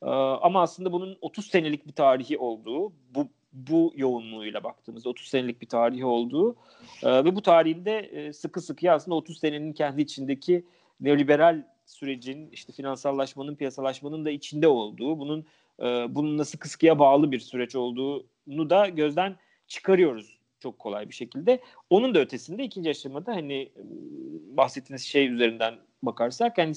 E, 0.01 0.09
ama 0.41 0.61
aslında 0.61 0.91
bunun 0.91 1.17
30 1.21 1.47
senelik 1.47 1.87
bir 1.87 1.93
tarihi 1.93 2.37
olduğu, 2.37 2.93
bu 3.15 3.27
bu 3.55 3.93
yoğunluğuyla 3.95 4.63
baktığımızda 4.63 5.09
30 5.09 5.27
senelik 5.27 5.61
bir 5.61 5.67
tarihi 5.67 6.05
olduğu 6.05 6.55
e, 7.03 7.25
ve 7.25 7.35
bu 7.35 7.41
tarihinde 7.41 7.99
e, 7.99 8.33
sıkı 8.33 8.61
sıkıya 8.61 8.95
aslında 8.95 9.15
30 9.15 9.39
senenin 9.39 9.73
kendi 9.73 10.01
içindeki 10.01 10.65
neoliberal 10.99 11.63
sürecin 11.85 12.49
işte 12.51 12.73
finansallaşmanın, 12.73 13.55
piyasalaşmanın 13.55 14.25
da 14.25 14.29
içinde 14.31 14.67
olduğu, 14.67 15.19
bunun 15.19 15.45
e, 15.79 15.85
bununla 16.15 16.45
sıkı 16.45 16.69
sıkıya 16.69 16.99
bağlı 16.99 17.31
bir 17.31 17.39
süreç 17.39 17.75
olduğunu 17.75 18.69
da 18.69 18.89
gözden 18.89 19.35
çıkarıyoruz 19.67 20.34
çok 20.65 20.79
kolay 20.79 21.09
bir 21.09 21.13
şekilde. 21.13 21.59
Onun 21.89 22.15
da 22.15 22.19
ötesinde 22.19 22.63
ikinci 22.63 22.89
aşamada 22.89 23.35
hani 23.35 23.71
bahsettiğiniz 24.57 25.03
şey 25.03 25.27
üzerinden 25.27 25.75
bakarsak 26.03 26.57
hani 26.57 26.73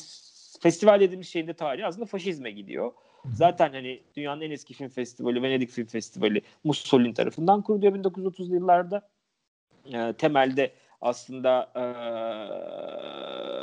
festival 0.60 1.00
dediğimiz 1.00 1.28
şeyin 1.28 1.46
de 1.46 1.54
tarihi 1.54 1.86
aslında 1.86 2.06
faşizme 2.06 2.50
gidiyor. 2.50 2.92
Zaten 3.32 3.72
hani 3.72 4.02
dünyanın 4.16 4.40
en 4.40 4.50
eski 4.50 4.74
film 4.74 4.88
festivali 4.88 5.42
Venedik 5.42 5.70
Film 5.70 5.86
Festivali 5.86 6.42
Mussolini 6.64 7.14
tarafından 7.14 7.62
kuruluyor 7.62 7.92
1930'lu 7.94 8.54
yıllarda. 8.54 9.08
E, 9.92 10.12
temelde 10.12 10.72
aslında 11.00 11.72
e, 11.74 11.82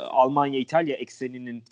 Almanya-İtalya 0.06 0.96
ekseninin 0.96 1.64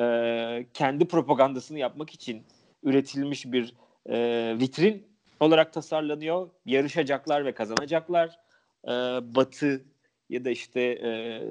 e, 0.00 0.66
kendi 0.74 1.08
propagandasını 1.08 1.78
yapmak 1.78 2.10
için 2.10 2.42
üretilmiş 2.82 3.52
bir 3.52 3.74
e, 4.06 4.16
vitrin 4.60 5.06
olarak 5.40 5.72
tasarlanıyor. 5.72 6.48
Yarışacaklar 6.66 7.44
ve 7.44 7.52
kazanacaklar. 7.52 8.38
E, 8.84 8.90
Batı 9.34 9.84
ya 10.28 10.44
da 10.44 10.50
işte 10.50 10.80
e, 10.80 11.42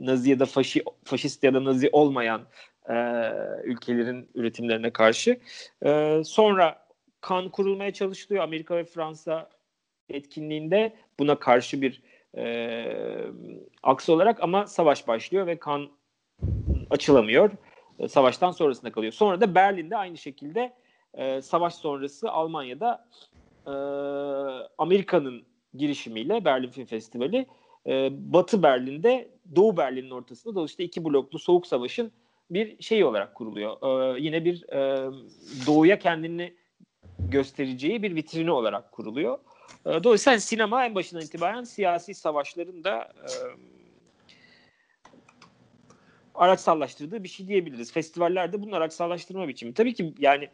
Nazi 0.00 0.30
ya 0.30 0.38
da 0.38 0.46
faşi, 0.46 0.84
faşist 1.04 1.44
ya 1.44 1.54
da 1.54 1.64
Nazi 1.64 1.90
olmayan 1.92 2.42
e, 2.88 2.94
ülkelerin 3.64 4.30
üretimlerine 4.34 4.90
karşı. 4.90 5.40
E, 5.84 6.22
sonra 6.24 6.86
kan 7.20 7.48
kurulmaya 7.48 7.92
çalışılıyor 7.92 8.44
Amerika 8.44 8.76
ve 8.76 8.84
Fransa 8.84 9.50
etkinliğinde 10.08 10.96
buna 11.18 11.38
karşı 11.38 11.82
bir 11.82 12.02
e, 12.36 12.86
aksi 13.82 14.12
olarak 14.12 14.42
ama 14.42 14.66
savaş 14.66 15.08
başlıyor 15.08 15.46
ve 15.46 15.58
kan 15.58 15.88
açılamıyor. 16.90 17.50
E, 17.98 18.08
savaştan 18.08 18.50
sonrasında 18.50 18.92
kalıyor. 18.92 19.12
Sonra 19.12 19.40
da 19.40 19.54
Berlin'de 19.54 19.96
aynı 19.96 20.16
şekilde 20.18 20.72
e, 21.16 21.42
savaş 21.42 21.74
sonrası 21.74 22.30
Almanya'da 22.30 23.06
e, 23.66 23.72
Amerika'nın 24.78 25.42
girişimiyle 25.74 26.44
Berlin 26.44 26.70
Film 26.70 26.86
Festivali 26.86 27.46
e, 27.86 28.10
Batı 28.32 28.62
Berlin'de 28.62 29.30
Doğu 29.56 29.76
Berlin'in 29.76 30.10
ortasında 30.10 30.54
dolayısıyla 30.54 30.84
iki 30.84 31.04
bloklu 31.04 31.38
soğuk 31.38 31.66
savaşın 31.66 32.12
bir 32.50 32.82
şey 32.82 33.04
olarak 33.04 33.34
kuruluyor. 33.34 33.76
E, 34.16 34.20
yine 34.20 34.44
bir 34.44 34.72
e, 34.72 35.10
doğuya 35.66 35.98
kendini 35.98 36.54
göstereceği 37.18 38.02
bir 38.02 38.14
vitrini 38.14 38.50
olarak 38.50 38.92
kuruluyor. 38.92 39.38
E, 39.86 40.04
dolayısıyla 40.04 40.40
sinema 40.40 40.84
en 40.84 40.94
başından 40.94 41.24
itibaren 41.24 41.64
siyasi 41.64 42.14
savaşların 42.14 42.84
da 42.84 42.98
e, 43.00 43.30
araçsallaştırdığı 46.34 47.24
bir 47.24 47.28
şey 47.28 47.48
diyebiliriz. 47.48 47.92
Festivallerde 47.92 48.62
bunun 48.62 48.72
araçsallaştırma 48.72 49.48
biçimi. 49.48 49.74
Tabii 49.74 49.94
ki 49.94 50.14
yani 50.18 50.48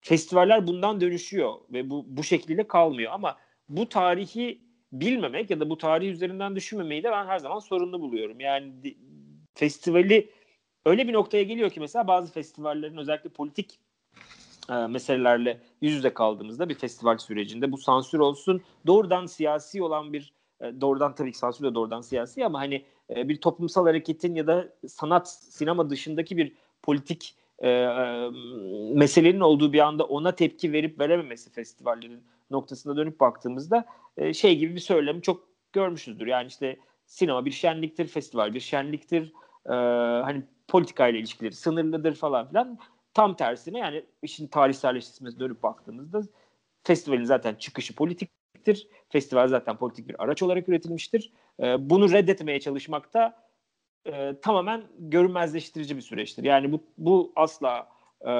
festivaller 0.00 0.66
bundan 0.66 1.00
dönüşüyor 1.00 1.54
ve 1.72 1.90
bu 1.90 2.04
bu 2.08 2.24
şekilde 2.24 2.68
kalmıyor 2.68 3.12
ama 3.12 3.36
bu 3.68 3.88
tarihi 3.88 4.60
bilmemek 4.92 5.50
ya 5.50 5.60
da 5.60 5.70
bu 5.70 5.78
tarih 5.78 6.10
üzerinden 6.10 6.56
düşünmemeyi 6.56 7.02
de 7.02 7.10
ben 7.10 7.26
her 7.26 7.38
zaman 7.38 7.58
sorunlu 7.58 8.00
buluyorum. 8.00 8.40
Yani 8.40 8.72
festivali 9.54 10.30
öyle 10.86 11.08
bir 11.08 11.12
noktaya 11.12 11.42
geliyor 11.42 11.70
ki 11.70 11.80
mesela 11.80 12.06
bazı 12.06 12.32
festivallerin 12.32 12.96
özellikle 12.96 13.30
politik 13.30 13.78
e, 14.70 14.74
meselelerle 14.74 15.60
yüz 15.80 15.92
yüze 15.92 16.14
kaldığımızda 16.14 16.68
bir 16.68 16.74
festival 16.74 17.18
sürecinde 17.18 17.72
bu 17.72 17.78
sansür 17.78 18.18
olsun 18.18 18.62
doğrudan 18.86 19.26
siyasi 19.26 19.82
olan 19.82 20.12
bir 20.12 20.32
e, 20.60 20.80
doğrudan 20.80 21.14
tabii 21.14 21.32
ki 21.32 21.38
sansür 21.38 21.64
de 21.64 21.74
doğrudan 21.74 22.00
siyasi 22.00 22.44
ama 22.46 22.58
hani 22.60 22.84
e, 23.16 23.28
bir 23.28 23.40
toplumsal 23.40 23.86
hareketin 23.86 24.34
ya 24.34 24.46
da 24.46 24.68
sanat 24.88 25.30
sinema 25.30 25.90
dışındaki 25.90 26.36
bir 26.36 26.52
politik 26.82 27.34
e, 27.60 27.70
e, 27.70 28.30
meselenin 28.94 29.40
olduğu 29.40 29.72
bir 29.72 29.78
anda 29.78 30.04
ona 30.04 30.34
tepki 30.34 30.72
verip 30.72 31.00
verememesi 31.00 31.52
festivallerin 31.52 32.22
noktasına 32.50 32.96
dönüp 32.96 33.20
baktığımızda 33.20 33.84
e, 34.16 34.34
şey 34.34 34.58
gibi 34.58 34.74
bir 34.74 34.80
söylemi 34.80 35.22
çok 35.22 35.48
görmüşüzdür. 35.72 36.26
Yani 36.26 36.46
işte 36.46 36.76
sinema 37.06 37.44
bir 37.44 37.50
şenliktir, 37.50 38.06
festival 38.06 38.54
bir 38.54 38.60
şenliktir. 38.60 39.32
E, 39.66 39.72
hani 40.22 40.42
politika 40.68 41.08
ile 41.08 41.18
ilişkileri 41.18 41.54
sınırlıdır 41.54 42.14
falan 42.14 42.48
filan. 42.48 42.78
Tam 43.14 43.36
tersine 43.36 43.78
yani 43.78 44.04
işin 44.22 44.46
tarihselleşmesine 44.46 45.40
dönüp 45.40 45.62
baktığımızda 45.62 46.22
festivalin 46.84 47.24
zaten 47.24 47.54
çıkışı 47.54 47.94
politiktir. 47.94 48.88
Festival 49.08 49.48
zaten 49.48 49.76
politik 49.76 50.08
bir 50.08 50.22
araç 50.22 50.42
olarak 50.42 50.68
üretilmiştir. 50.68 51.32
E, 51.62 51.90
bunu 51.90 52.12
reddetmeye 52.12 52.60
çalışmakta 52.60 53.49
e, 54.06 54.34
tamamen 54.42 54.82
görünmezleştirici 54.98 55.96
bir 55.96 56.02
süreçtir. 56.02 56.44
Yani 56.44 56.72
bu, 56.72 56.82
bu 56.98 57.32
asla 57.36 57.88
e, 58.22 58.32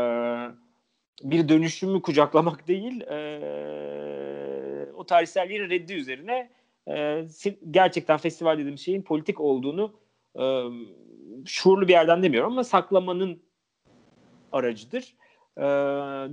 bir 1.22 1.48
dönüşümü 1.48 2.02
kucaklamak 2.02 2.68
değil, 2.68 3.00
e, 3.00 4.92
o 4.94 5.06
tarihselliğin 5.06 5.70
reddi 5.70 5.92
üzerine 5.92 6.50
e, 6.88 7.24
gerçekten 7.70 8.16
festival 8.16 8.58
dediğim 8.58 8.78
şeyin 8.78 9.02
politik 9.02 9.40
olduğunu 9.40 9.94
e, 10.40 10.44
şuurlu 11.46 11.88
bir 11.88 11.92
yerden 11.92 12.22
demiyorum 12.22 12.52
ama 12.52 12.64
saklamanın 12.64 13.42
aracıdır 14.52 15.14
e, 15.58 15.62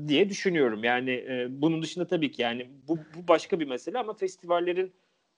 diye 0.07 0.29
düşünüyorum. 0.29 0.83
Yani 0.83 1.11
e, 1.11 1.47
bunun 1.49 1.81
dışında 1.81 2.07
tabii 2.07 2.31
ki 2.31 2.41
yani 2.41 2.69
bu, 2.87 2.97
bu 2.97 3.27
başka 3.27 3.59
bir 3.59 3.67
mesele 3.67 3.99
ama 3.99 4.13
festivallerin 4.13 4.93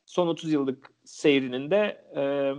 son 0.05 0.27
30 0.27 0.53
yıllık 0.53 0.91
seyrinin 1.05 1.71
de 1.71 2.05
e, 2.15 2.53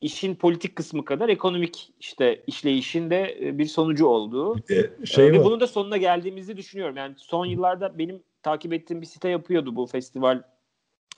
işin 0.00 0.34
politik 0.34 0.76
kısmı 0.76 1.04
kadar 1.04 1.28
ekonomik 1.28 1.92
işte 2.00 2.42
işleyişin 2.46 3.10
de 3.10 3.38
e, 3.40 3.58
bir 3.58 3.66
sonucu 3.66 4.06
olduğu. 4.06 4.56
Bir 4.68 5.06
şey 5.06 5.26
e, 5.26 5.32
ve 5.32 5.44
bunun 5.44 5.60
da 5.60 5.66
sonuna 5.66 5.96
geldiğimizi 5.96 6.56
düşünüyorum. 6.56 6.96
Yani 6.96 7.14
son 7.16 7.46
yıllarda 7.46 7.98
benim 7.98 8.22
takip 8.42 8.72
ettiğim 8.72 9.00
bir 9.00 9.06
site 9.06 9.28
yapıyordu 9.28 9.76
bu 9.76 9.86
festival 9.86 10.42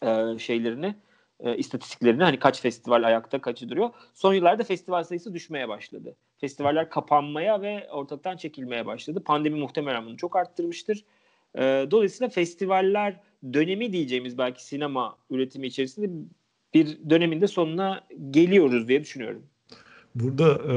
e, 0.02 0.38
şeylerini, 0.38 0.94
e, 1.40 1.56
istatistiklerini. 1.56 2.22
Hani 2.22 2.38
kaç 2.38 2.60
festival 2.60 3.02
ayakta, 3.02 3.40
kaçı 3.40 3.68
duruyor. 3.68 3.90
Son 4.14 4.34
yıllarda 4.34 4.64
festival 4.64 5.04
sayısı 5.04 5.34
düşmeye 5.34 5.68
başladı. 5.68 6.16
Festivaller 6.38 6.90
kapanmaya 6.90 7.62
ve 7.62 7.88
ortadan 7.90 8.36
çekilmeye 8.36 8.86
başladı. 8.86 9.24
Pandemi 9.24 9.58
muhtemelen 9.58 10.06
bunu 10.06 10.16
çok 10.16 10.36
arttırmıştır. 10.36 11.04
E, 11.54 11.86
dolayısıyla 11.90 12.28
festivaller 12.28 13.20
dönemi 13.52 13.92
diyeceğimiz 13.92 14.38
belki 14.38 14.64
sinema 14.64 15.16
üretimi 15.30 15.66
içerisinde 15.66 16.10
bir 16.74 16.98
döneminde 17.10 17.46
sonuna 17.46 18.00
geliyoruz 18.30 18.88
diye 18.88 19.00
düşünüyorum. 19.00 19.42
Burada 20.14 20.52
e, 20.52 20.76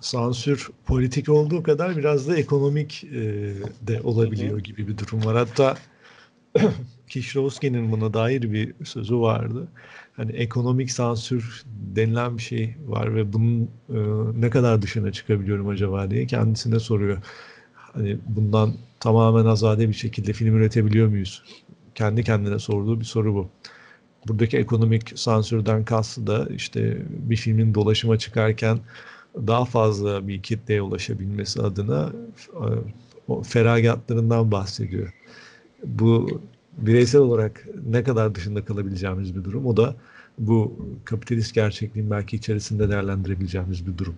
sansür 0.00 0.68
politik 0.86 1.28
olduğu 1.28 1.62
kadar 1.62 1.96
biraz 1.96 2.28
da 2.28 2.36
ekonomik 2.36 3.04
e, 3.04 3.18
de 3.82 4.00
olabiliyor 4.04 4.58
gibi 4.58 4.88
bir 4.88 4.98
durum 4.98 5.24
var. 5.24 5.36
Hatta 5.36 5.76
Kişrovski'nin 7.08 7.92
buna 7.92 8.14
dair 8.14 8.52
bir 8.52 8.74
sözü 8.84 9.16
vardı. 9.16 9.68
Hani 10.16 10.32
ekonomik 10.32 10.90
sansür 10.90 11.62
denilen 11.96 12.36
bir 12.36 12.42
şey 12.42 12.76
var 12.86 13.14
ve 13.14 13.32
bunun 13.32 13.62
e, 13.88 13.98
ne 14.40 14.50
kadar 14.50 14.82
dışına 14.82 15.12
çıkabiliyorum 15.12 15.68
acaba 15.68 16.10
diye 16.10 16.26
kendisine 16.26 16.80
soruyor. 16.80 17.18
Hani 17.74 18.18
bundan 18.28 18.74
tamamen 19.00 19.44
azade 19.44 19.88
bir 19.88 19.94
şekilde 19.94 20.32
film 20.32 20.56
üretebiliyor 20.56 21.08
muyuz? 21.08 21.42
Kendi 21.94 22.24
kendine 22.24 22.58
sorduğu 22.58 23.00
bir 23.00 23.04
soru 23.04 23.34
bu 23.34 23.48
buradaki 24.28 24.58
ekonomik 24.58 25.18
sansürden 25.18 25.84
kastı 25.84 26.26
da 26.26 26.46
işte 26.54 26.98
bir 27.08 27.36
filmin 27.36 27.74
dolaşıma 27.74 28.18
çıkarken 28.18 28.78
daha 29.36 29.64
fazla 29.64 30.28
bir 30.28 30.42
kitleye 30.42 30.82
ulaşabilmesi 30.82 31.62
adına 31.62 32.12
e, 32.52 32.66
o 33.28 33.42
feragatlarından 33.42 34.52
bahsediyor. 34.52 35.12
Bu 35.84 36.40
bireysel 36.78 37.20
olarak 37.20 37.66
ne 37.86 38.02
kadar 38.02 38.34
dışında 38.34 38.64
kalabileceğimiz 38.64 39.36
bir 39.36 39.44
durum. 39.44 39.66
O 39.66 39.76
da 39.76 39.94
bu 40.38 40.76
kapitalist 41.04 41.54
gerçekliğin 41.54 42.10
belki 42.10 42.36
içerisinde 42.36 42.90
değerlendirebileceğimiz 42.90 43.86
bir 43.86 43.98
durum. 43.98 44.16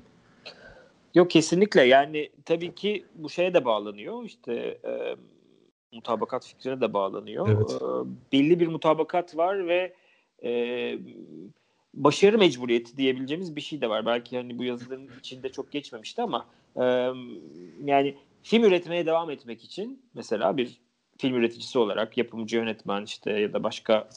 Yok 1.15 1.31
kesinlikle 1.31 1.83
yani 1.83 2.31
tabii 2.45 2.75
ki 2.75 3.05
bu 3.15 3.31
şeye 3.31 3.55
de 3.55 3.65
bağlanıyor 3.65 4.25
işte 4.25 4.79
e, 4.85 5.17
mutabakat 5.93 6.47
fikrine 6.47 6.81
de 6.81 6.93
bağlanıyor. 6.93 7.49
Evet. 7.49 7.71
E, 7.71 7.85
belli 8.33 8.61
bir 8.61 8.69
mutabakat 8.69 9.37
var 9.37 9.69
ve 9.69 9.93
e, 10.45 10.99
başarı 11.95 12.39
mecburiyeti 12.39 12.97
diyebileceğimiz 12.97 13.57
bir 13.57 13.61
şey 13.61 13.81
de 13.81 13.89
var. 13.89 14.07
Belki 14.07 14.37
hani 14.37 14.59
bu 14.59 14.65
yazıların 14.65 15.09
içinde 15.19 15.49
çok 15.49 15.73
geçmemişti 15.73 16.23
ama 16.23 16.47
e, 16.77 16.85
yani 17.85 18.15
film 18.43 18.65
üretmeye 18.65 19.07
devam 19.07 19.31
etmek 19.31 19.65
için 19.65 20.03
mesela 20.15 20.57
bir 20.57 20.81
film 21.19 21.35
üreticisi 21.35 21.79
olarak 21.79 22.19
yapımcı 22.19 22.57
yönetmen 22.57 23.05
işte 23.05 23.33
ya 23.33 23.53
da 23.53 23.63
başka 23.63 24.09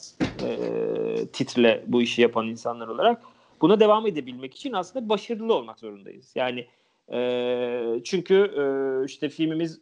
e, 0.42 1.26
titre 1.32 1.84
bu 1.86 2.02
işi 2.02 2.22
yapan 2.22 2.48
insanlar 2.48 2.88
olarak 2.88 3.22
buna 3.60 3.80
devam 3.80 4.06
edebilmek 4.06 4.54
için 4.54 4.72
aslında 4.72 5.08
başarılı 5.08 5.54
olmak 5.54 5.78
zorundayız. 5.78 6.32
Yani 6.34 6.66
e, 7.12 8.00
çünkü 8.04 8.34
e, 8.34 8.64
işte 9.06 9.28
filmimiz 9.28 9.80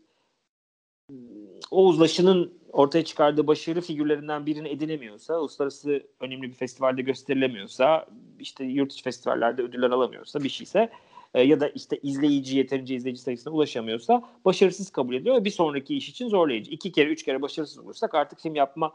Oğuz 1.70 2.00
Laşı'nın 2.00 2.54
ortaya 2.72 3.04
çıkardığı 3.04 3.46
başarı 3.46 3.80
figürlerinden 3.80 4.46
birini 4.46 4.68
edinemiyorsa, 4.68 5.40
uluslararası 5.40 6.02
önemli 6.20 6.42
bir 6.42 6.54
festivalde 6.54 7.02
gösterilemiyorsa, 7.02 8.06
işte 8.38 8.64
yurt 8.64 8.92
içi 8.92 9.02
festivallerde 9.02 9.62
ödüller 9.62 9.90
alamıyorsa 9.90 10.42
bir 10.42 10.48
şeyse 10.48 10.90
e, 11.34 11.42
ya 11.42 11.60
da 11.60 11.68
işte 11.68 11.98
izleyici 12.02 12.56
yeterince 12.56 12.94
izleyici 12.94 13.22
sayısına 13.22 13.52
ulaşamıyorsa 13.52 14.22
başarısız 14.44 14.90
kabul 14.90 15.14
ediyor 15.14 15.36
ve 15.36 15.44
bir 15.44 15.50
sonraki 15.50 15.96
iş 15.96 16.08
için 16.08 16.28
zorlayıcı. 16.28 16.70
İki 16.70 16.92
kere, 16.92 17.10
üç 17.10 17.22
kere 17.22 17.42
başarısız 17.42 17.78
olursak 17.78 18.14
artık 18.14 18.40
film 18.40 18.54
yapma 18.54 18.92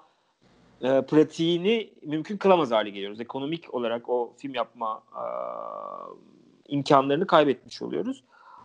e, 0.81 1.01
pratiğini 1.01 1.93
mümkün 2.01 2.37
kılamaz 2.37 2.71
hale 2.71 2.89
geliyoruz. 2.89 3.21
Ekonomik 3.21 3.73
olarak 3.73 4.09
o 4.09 4.33
film 4.37 4.53
yapma 4.53 5.03
e, 5.13 5.23
imkanlarını 6.67 7.27
kaybetmiş 7.27 7.81
oluyoruz. 7.81 8.23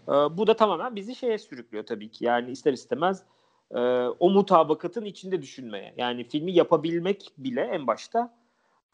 E, 0.09 0.13
bu 0.13 0.47
da 0.47 0.57
tamamen 0.57 0.97
bizi 0.97 1.15
şeye 1.15 1.39
sürüklüyor 1.39 1.87
tabii 1.87 2.09
ki. 2.09 2.25
Yani 2.25 2.51
ister 2.51 2.73
istemez 2.73 3.23
e, 3.73 3.79
o 4.21 4.31
mutabakatın 4.31 5.05
içinde 5.05 5.43
düşünmeye. 5.43 5.95
Yani 5.97 6.25
filmi 6.25 6.53
yapabilmek 6.53 7.33
bile 7.39 7.61
en 7.61 7.87
başta 7.87 8.35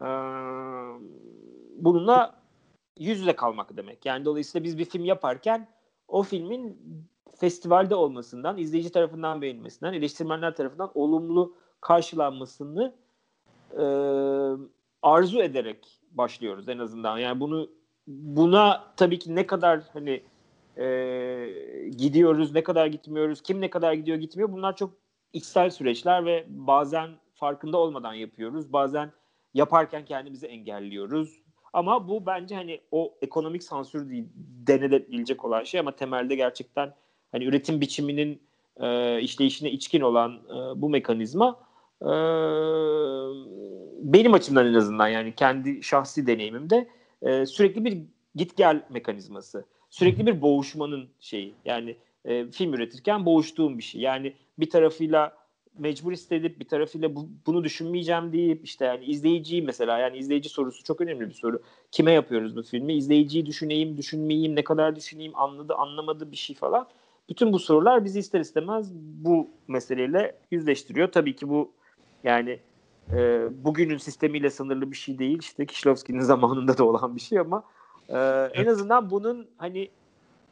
e, 0.00 0.08
bununla 1.76 2.34
yüz 2.98 3.20
yüze 3.20 3.36
kalmak 3.36 3.76
demek. 3.76 4.06
Yani 4.06 4.24
dolayısıyla 4.24 4.64
biz 4.64 4.78
bir 4.78 4.84
film 4.84 5.04
yaparken 5.04 5.68
o 6.08 6.22
filmin 6.22 6.78
festivalde 7.36 7.94
olmasından, 7.94 8.58
izleyici 8.58 8.90
tarafından 8.90 9.42
beğenilmesinden, 9.42 9.92
eleştirmenler 9.92 10.56
tarafından 10.56 10.90
olumlu 10.94 11.54
karşılanmasını 11.80 12.94
e, 13.72 13.84
arzu 15.02 15.42
ederek 15.42 16.00
başlıyoruz 16.10 16.68
en 16.68 16.78
azından. 16.78 17.18
Yani 17.18 17.40
bunu 17.40 17.70
buna 18.06 18.84
tabii 18.96 19.18
ki 19.18 19.34
ne 19.34 19.46
kadar 19.46 19.80
hani 19.92 20.22
e, 20.78 21.88
gidiyoruz, 21.96 22.54
ne 22.54 22.62
kadar 22.62 22.86
gitmiyoruz, 22.86 23.42
kim 23.42 23.60
ne 23.60 23.70
kadar 23.70 23.92
gidiyor 23.92 24.18
gitmiyor 24.18 24.52
bunlar 24.52 24.76
çok 24.76 24.90
içsel 25.32 25.70
süreçler 25.70 26.24
ve 26.24 26.44
bazen 26.48 27.10
farkında 27.34 27.78
olmadan 27.78 28.14
yapıyoruz. 28.14 28.72
Bazen 28.72 29.12
yaparken 29.54 30.04
kendimizi 30.04 30.46
engelliyoruz. 30.46 31.42
Ama 31.72 32.08
bu 32.08 32.26
bence 32.26 32.54
hani 32.54 32.80
o 32.90 33.14
ekonomik 33.22 33.62
sansür 33.62 34.10
değil, 34.10 34.24
denebilecek 34.66 35.44
olan 35.44 35.64
şey 35.64 35.80
ama 35.80 35.96
temelde 35.96 36.34
gerçekten 36.34 36.94
hani 37.32 37.44
üretim 37.44 37.80
biçiminin 37.80 38.42
e, 38.80 39.20
işleyişine 39.20 39.70
içkin 39.70 40.00
olan 40.00 40.32
e, 40.32 40.82
bu 40.82 40.88
mekanizma 40.88 41.60
e, 42.02 42.10
benim 44.02 44.34
açımdan 44.34 44.66
en 44.66 44.74
azından 44.74 45.08
yani 45.08 45.34
kendi 45.34 45.82
şahsi 45.82 46.26
deneyimimde 46.26 46.88
e, 47.22 47.46
sürekli 47.46 47.84
bir 47.84 47.98
git 48.34 48.56
gel 48.56 48.82
mekanizması. 48.90 49.64
Sürekli 49.90 50.26
bir 50.26 50.42
boğuşmanın 50.42 51.08
şeyi. 51.20 51.54
Yani 51.64 51.96
e, 52.24 52.46
film 52.46 52.74
üretirken 52.74 53.26
boğuştuğum 53.26 53.78
bir 53.78 53.82
şey. 53.82 54.00
Yani 54.00 54.34
bir 54.58 54.70
tarafıyla 54.70 55.36
mecbur 55.78 56.12
hissedip 56.12 56.60
bir 56.60 56.68
tarafıyla 56.68 57.14
bu, 57.14 57.28
bunu 57.46 57.64
düşünmeyeceğim 57.64 58.32
deyip 58.32 58.64
işte 58.64 58.84
yani 58.84 59.04
izleyiciyi 59.04 59.62
mesela 59.62 59.98
yani 59.98 60.16
izleyici 60.16 60.48
sorusu 60.48 60.84
çok 60.84 61.00
önemli 61.00 61.28
bir 61.28 61.34
soru. 61.34 61.62
Kime 61.90 62.12
yapıyoruz 62.12 62.56
bu 62.56 62.62
filmi? 62.62 62.94
İzleyiciyi 62.94 63.46
düşüneyim, 63.46 63.96
düşünmeyeyim, 63.96 64.56
ne 64.56 64.64
kadar 64.64 64.96
düşüneyim, 64.96 65.32
anladı, 65.36 65.74
anlamadı 65.74 66.30
bir 66.32 66.36
şey 66.36 66.56
falan. 66.56 66.88
Bütün 67.28 67.52
bu 67.52 67.58
sorular 67.58 68.04
bizi 68.04 68.18
ister 68.18 68.40
istemez 68.40 68.92
bu 68.94 69.50
meseleyle 69.68 70.38
yüzleştiriyor. 70.50 71.12
Tabii 71.12 71.36
ki 71.36 71.48
bu 71.48 71.72
yani 72.24 72.60
e, 73.12 73.48
bugünün 73.64 73.96
sistemiyle 73.96 74.50
sınırlı 74.50 74.90
bir 74.90 74.96
şey 74.96 75.18
değil. 75.18 75.38
İşte 75.38 75.66
Kişlovski'nin 75.66 76.20
zamanında 76.32 76.78
da 76.78 76.84
olan 76.84 77.16
bir 77.16 77.20
şey 77.20 77.38
ama 77.38 77.64
e, 78.08 78.18
en 78.54 78.66
azından 78.66 79.10
bunun 79.10 79.50
hani 79.56 79.90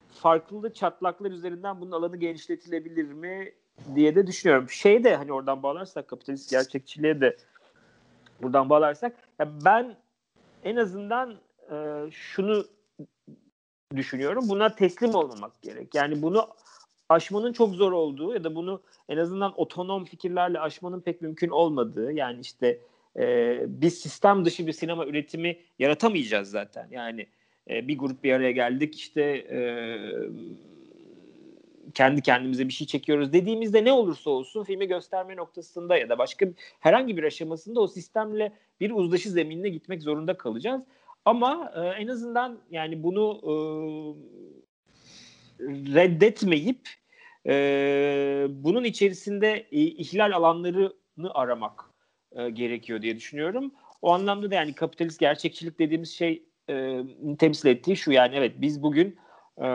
farklı 0.09 0.73
çatlaklar 0.73 1.31
üzerinden 1.31 1.81
bunun 1.81 1.93
alanı 1.93 2.17
genişletilebilir 2.17 3.13
mi 3.13 3.53
diye 3.95 4.15
de 4.15 4.27
düşünüyorum. 4.27 4.71
Şey 4.71 5.05
de 5.05 5.17
hani 5.17 5.33
oradan 5.33 5.63
bağlarsak 5.63 6.09
kapitalist 6.09 6.51
gerçekçiliğe 6.51 7.21
de 7.21 7.37
buradan 8.43 8.71
bağlarsak 8.71 9.17
ya 9.39 9.49
ben 9.65 9.97
en 10.65 10.77
azından 10.77 11.37
e, 11.73 11.77
şunu 12.11 12.65
düşünüyorum. 13.97 14.49
Buna 14.49 14.75
teslim 14.75 15.15
olmamak 15.15 15.63
gerek. 15.63 15.95
Yani 15.95 16.23
bunu 16.23 16.49
aşmanın 17.09 17.53
çok 17.53 17.75
zor 17.75 17.93
olduğu 17.93 18.35
ya 18.35 18.45
da 18.45 18.55
bunu 18.55 18.83
en 19.09 19.17
azından 19.17 19.61
otonom 19.61 20.05
fikirlerle 20.05 20.61
aşmanın 20.61 21.01
pek 21.01 21.23
mümkün 21.23 21.49
olmadığı 21.49 22.13
yani 22.13 22.41
işte 22.41 22.81
e, 23.17 23.59
biz 23.67 23.99
sistem 23.99 24.45
dışı 24.45 24.67
bir 24.67 24.73
sinema 24.73 25.07
üretimi 25.07 25.59
yaratamayacağız 25.79 26.51
zaten. 26.51 26.89
Yani 26.91 27.27
e, 27.71 27.89
bir 27.89 27.99
grup 27.99 28.25
bir 28.25 28.33
araya 28.33 28.51
geldik 28.51 28.95
işte 28.95 29.23
e, 29.23 29.61
kendi 31.95 32.23
kendimize 32.23 32.69
bir 32.69 32.73
şey 32.73 32.87
çekiyoruz 32.87 33.33
dediğimizde 33.33 33.85
ne 33.85 33.93
olursa 33.93 34.31
olsun 34.31 34.65
filmi 34.65 34.87
gösterme 34.89 35.37
noktasında 35.37 35.97
ya 35.97 36.09
da 36.09 36.19
başka 36.19 36.47
herhangi 36.81 37.17
bir 37.17 37.23
aşamasında 37.23 37.81
o 37.81 37.87
sistemle 37.87 38.53
bir 38.81 38.91
uzlaşı 38.91 39.31
zeminine 39.31 39.69
gitmek 39.69 40.03
zorunda 40.03 40.37
kalacağız. 40.37 40.83
Ama 41.25 41.73
e, 41.77 41.81
en 42.03 42.09
azından 42.09 42.59
yani 42.71 43.03
bunu 43.03 43.41
e, 43.43 43.53
reddetmeyip 45.95 46.89
e, 47.47 48.47
bunun 48.51 48.85
içerisinde 48.85 49.67
e, 49.73 49.81
ihlal 49.81 50.33
alanlarını 50.33 51.31
aramak 51.35 51.85
e, 52.33 52.51
gerekiyor 52.51 53.03
diye 53.03 53.17
düşünüyorum. 53.17 53.73
O 54.03 54.13
anlamda 54.13 54.51
da 54.51 54.55
yani 54.55 54.75
kapitalist 54.75 55.21
gerçekçilik 55.21 55.79
dediğimiz 55.79 56.11
şey 56.11 56.43
e, 56.71 57.03
temsil 57.39 57.69
ettiği 57.69 57.97
şu 57.97 58.13
yani 58.13 58.35
evet 58.35 58.55
biz 58.59 58.83
bugün 58.83 59.19
e, 59.63 59.69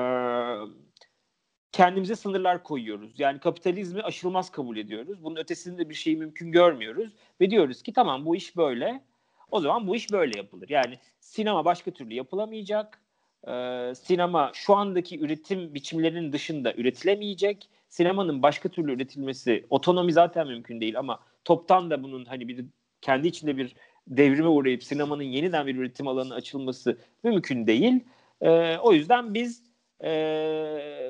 kendimize 1.71 2.15
sınırlar 2.15 2.63
koyuyoruz. 2.63 3.19
Yani 3.19 3.39
kapitalizmi 3.39 4.01
aşılmaz 4.01 4.49
kabul 4.51 4.77
ediyoruz. 4.77 5.23
Bunun 5.23 5.35
ötesinde 5.35 5.89
bir 5.89 5.95
şey 5.95 6.15
mümkün 6.15 6.51
görmüyoruz. 6.51 7.13
Ve 7.41 7.51
diyoruz 7.51 7.83
ki 7.83 7.93
tamam 7.93 8.25
bu 8.25 8.35
iş 8.35 8.57
böyle. 8.57 9.03
O 9.51 9.59
zaman 9.59 9.87
bu 9.87 9.95
iş 9.95 10.11
böyle 10.11 10.37
yapılır. 10.37 10.69
Yani 10.69 10.99
sinema 11.19 11.65
başka 11.65 11.91
türlü 11.91 12.13
yapılamayacak. 12.13 13.01
Ee, 13.47 13.93
sinema 13.95 14.51
şu 14.53 14.75
andaki 14.75 15.19
üretim 15.19 15.73
biçimlerinin 15.73 16.33
dışında 16.33 16.73
üretilemeyecek. 16.73 17.69
Sinemanın 17.89 18.43
başka 18.43 18.69
türlü 18.69 18.93
üretilmesi, 18.93 19.65
otonomi 19.69 20.13
zaten 20.13 20.47
mümkün 20.47 20.81
değil 20.81 20.99
ama 20.99 21.19
toptan 21.45 21.89
da 21.89 22.03
bunun 22.03 22.25
hani 22.25 22.47
bir 22.47 22.65
kendi 23.01 23.27
içinde 23.27 23.57
bir 23.57 23.75
devrime 24.08 24.47
uğrayıp 24.47 24.84
sinemanın 24.84 25.24
yeniden 25.24 25.68
bir 25.68 25.76
üretim 25.76 26.08
alanı 26.08 26.34
açılması 26.34 26.97
mümkün 27.24 27.68
değil. 27.68 28.04
Ee, 28.41 28.78
o 28.78 28.93
yüzden 28.93 29.34
biz 29.34 29.64
e, 30.04 30.12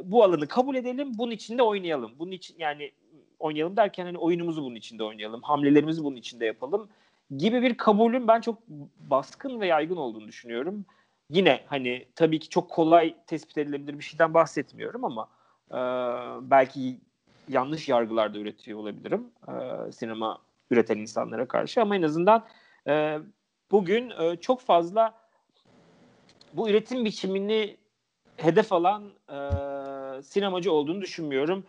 bu 0.04 0.24
alanı 0.24 0.48
kabul 0.48 0.76
edelim, 0.76 1.12
bunun 1.18 1.32
içinde 1.32 1.64
oynayalım. 1.64 2.12
Bunun 2.20 2.32
için 2.32 2.56
yani 2.60 2.92
oynayalım 3.40 3.78
derken 3.78 4.06
hani 4.06 4.18
oyunumuzu 4.18 4.64
bunun 4.64 4.76
içinde 4.76 5.04
oynayalım, 5.04 5.42
hamlelerimizi 5.42 6.04
bunun 6.04 6.16
içinde 6.16 6.46
yapalım 6.46 6.90
gibi 7.38 7.62
bir 7.62 7.78
kabulün 7.78 8.28
ben 8.28 8.42
çok 8.42 8.68
baskın 9.00 9.62
ve 9.62 9.68
yaygın 9.68 9.96
olduğunu 9.96 10.28
düşünüyorum. 10.28 10.86
Yine 11.30 11.64
hani 11.66 12.06
tabii 12.16 12.40
ki 12.40 12.50
çok 12.50 12.70
kolay 12.70 13.16
tespit 13.28 13.58
edilebilir 13.58 14.00
bir 14.00 14.04
şeyden 14.04 14.34
bahsetmiyorum 14.34 15.06
ama 15.06 15.30
e, 15.72 15.80
belki 16.52 16.98
yanlış 17.50 17.90
yargılarda 17.90 18.40
üretiyor 18.40 18.80
olabilirim 18.80 19.28
e, 19.48 19.92
sinema 19.92 20.38
üreten 20.72 20.98
insanlara 20.98 21.48
karşı 21.48 21.82
ama 21.82 21.96
en 21.96 22.02
azından 22.02 22.46
e, 22.88 23.20
bugün 23.72 24.10
e, 24.10 24.36
çok 24.36 24.62
fazla 24.62 25.14
bu 26.54 26.70
üretim 26.70 27.06
biçimini 27.06 27.78
hedef 28.38 28.74
alan 28.74 29.04
e, 29.30 29.38
sinemacı 30.24 30.72
olduğunu 30.72 31.02
düşünmüyorum. 31.02 31.64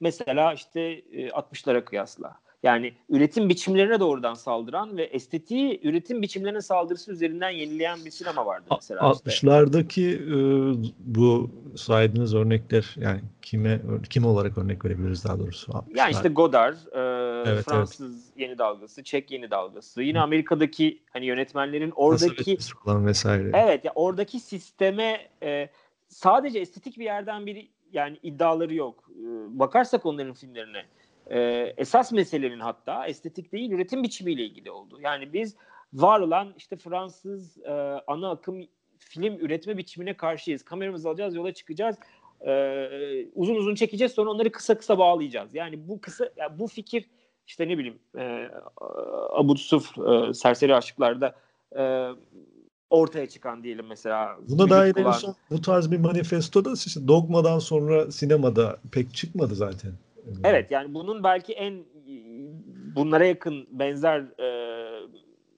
Mesela 0.00 0.52
işte 0.52 0.80
e, 1.12 1.28
60'lara 1.28 1.84
kıyasla. 1.84 2.40
Yani 2.62 2.92
üretim 3.08 3.48
biçimlerine 3.48 4.00
doğrudan 4.00 4.34
saldıran 4.34 4.96
ve 4.96 5.04
estetiği 5.04 5.80
üretim 5.82 6.22
biçimlerine 6.22 6.60
saldırısı 6.60 7.12
üzerinden 7.12 7.50
yenileyen 7.50 8.04
bir 8.04 8.10
sinema 8.10 8.46
vardı 8.46 8.64
mesela. 8.70 9.00
60'lardaki 9.00 10.10
işte. 10.10 10.24
e, 10.24 10.94
bu 10.98 11.50
saydığınız 11.76 12.34
örnekler 12.34 12.94
yani 12.96 13.20
kime 13.42 13.80
kim 14.10 14.24
olarak 14.24 14.58
örnek 14.58 14.84
verebiliriz 14.84 15.24
daha 15.24 15.38
doğrusu? 15.38 15.72
60'lar. 15.72 15.98
Yani 15.98 16.12
işte 16.12 16.28
Godard, 16.28 16.76
e, 16.92 16.98
evet, 17.46 17.64
Fransız 17.64 18.26
evet. 18.26 18.48
yeni 18.48 18.58
dalgası, 18.58 19.04
Çek 19.04 19.30
yeni 19.30 19.50
dalgası. 19.50 20.02
Yine 20.02 20.20
Amerika'daki 20.20 21.02
hani 21.10 21.26
yönetmenlerin 21.26 21.92
oradaki 21.96 22.58
vesaire. 22.86 23.50
Evet 23.54 23.84
ya 23.84 23.92
oradaki 23.94 24.40
sisteme 24.40 25.28
e, 25.42 25.68
sadece 26.08 26.58
estetik 26.58 26.98
bir 26.98 27.04
yerden 27.04 27.46
bir 27.46 27.68
yani 27.92 28.18
iddiaları 28.22 28.74
yok. 28.74 29.10
E, 29.10 29.24
bakarsak 29.58 30.06
onların 30.06 30.34
filmlerine 30.34 30.84
e, 31.30 31.40
esas 31.76 32.12
meselenin 32.12 32.60
hatta 32.60 33.06
estetik 33.06 33.52
değil 33.52 33.70
üretim 33.70 34.02
biçimiyle 34.02 34.42
ilgili 34.42 34.70
oldu. 34.70 34.98
Yani 35.00 35.32
biz 35.32 35.56
var 35.92 36.20
olan 36.20 36.54
işte 36.56 36.76
Fransız 36.76 37.58
e, 37.58 37.72
ana 38.06 38.30
akım 38.30 38.66
film 38.98 39.34
üretme 39.34 39.76
biçimine 39.76 40.16
karşıyız. 40.16 40.62
Kameramızı 40.62 41.08
alacağız, 41.08 41.34
yola 41.34 41.54
çıkacağız. 41.54 41.96
E, 42.46 42.88
uzun 43.34 43.54
uzun 43.54 43.74
çekeceğiz 43.74 44.12
sonra 44.12 44.30
onları 44.30 44.52
kısa 44.52 44.78
kısa 44.78 44.98
bağlayacağız. 44.98 45.54
Yani 45.54 45.88
bu 45.88 46.00
kısa 46.00 46.30
yani 46.36 46.58
bu 46.58 46.66
fikir 46.66 47.04
işte 47.48 47.68
ne 47.68 47.78
bileyim 47.78 47.98
e, 48.18 48.50
Abu 49.30 49.56
Suf 49.56 49.98
e, 49.98 50.34
Serseri 50.34 50.74
Aşıklar'da 50.74 51.34
e, 51.78 52.08
ortaya 52.90 53.28
çıkan 53.28 53.64
diyelim 53.64 53.86
mesela. 53.86 54.36
Buna 54.48 54.70
dair 54.70 54.96
en 54.96 55.10
son 55.10 55.34
bu 55.50 55.60
tarz 55.60 55.90
bir 55.90 55.98
manifesto 55.98 56.64
da 56.64 56.72
işte 56.86 57.08
Dogma'dan 57.08 57.58
sonra 57.58 58.12
sinemada 58.12 58.76
pek 58.92 59.14
çıkmadı 59.14 59.54
zaten. 59.54 59.92
Evet 60.44 60.70
yani 60.70 60.94
bunun 60.94 61.24
belki 61.24 61.52
en 61.52 61.84
bunlara 62.96 63.24
yakın 63.24 63.66
benzer 63.70 64.20
e, 64.20 64.48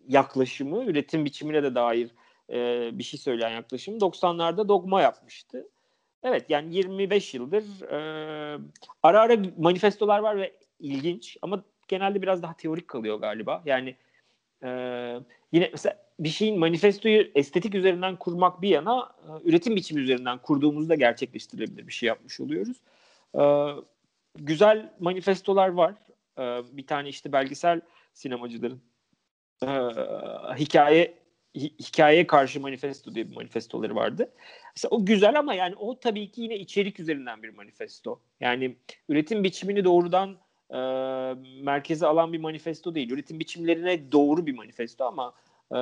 yaklaşımı 0.09 0.85
üretim 0.85 1.25
biçimine 1.25 1.63
de 1.63 1.75
dair 1.75 2.11
e, 2.51 2.91
bir 2.99 3.03
şey 3.03 3.21
söyleyen 3.21 3.51
yaklaşım 3.51 3.99
90'larda 3.99 4.69
Dogma 4.69 5.03
yapmıştı. 5.03 5.69
Evet 6.23 6.51
yani 6.51 6.75
25 6.75 7.35
yıldır 7.35 7.83
e, 7.83 8.59
ara 9.03 9.21
ara 9.21 9.37
manifestolar 9.59 10.19
var 10.19 10.37
ve 10.37 10.53
ilginç 10.81 11.37
ama 11.43 11.65
genelde 11.91 12.23
biraz 12.23 12.43
daha 12.43 12.55
teorik 12.55 12.89
kalıyor 12.89 13.21
galiba. 13.21 13.63
Yani 13.67 13.97
e, 14.63 14.69
yine 15.53 15.69
mesela 15.73 15.97
bir 16.21 16.29
şeyin 16.29 16.59
manifestoyu 16.59 17.31
estetik 17.35 17.75
üzerinden 17.75 18.17
kurmak 18.17 18.63
bir 18.63 18.69
yana 18.69 19.13
e, 19.23 19.49
üretim 19.49 19.77
biçimi 19.77 20.01
üzerinden 20.01 20.39
kurduğumuzda 20.39 20.95
gerçekleştirilebilir 20.95 21.87
bir 21.87 21.93
şey 21.93 22.07
yapmış 22.07 22.41
oluyoruz. 22.41 22.77
E, 23.35 23.43
güzel 24.39 24.93
manifestolar 25.01 25.69
var. 25.69 25.95
E, 26.39 26.43
bir 26.77 26.87
tane 26.87 27.09
işte 27.09 27.33
belgesel 27.33 27.81
sinemacıların 28.15 28.81
e, 29.63 29.69
hikaye 30.59 31.21
hikayeye 31.55 32.27
karşı 32.27 32.61
manifesto 32.61 33.15
diye 33.15 33.31
bir 33.31 33.35
manifestoları 33.35 33.95
vardı. 33.95 34.33
Mesela 34.77 34.91
o 34.91 35.05
güzel 35.07 35.39
ama 35.39 35.55
yani 35.55 35.75
o 35.75 36.01
tabii 36.01 36.31
ki 36.31 36.43
yine 36.43 36.59
içerik 36.59 37.01
üzerinden 37.01 37.43
bir 37.43 37.49
manifesto. 37.49 38.21
Yani 38.41 38.77
üretim 39.09 39.45
biçimini 39.45 39.85
doğrudan 39.85 40.37
e, 40.71 40.79
merkeze 41.63 42.07
alan 42.07 42.33
bir 42.33 42.41
manifesto 42.41 42.95
değil. 42.95 43.11
Üretim 43.11 43.41
biçimlerine 43.41 44.13
doğru 44.13 44.47
bir 44.47 44.55
manifesto 44.55 45.05
ama 45.05 45.33
e, 45.73 45.79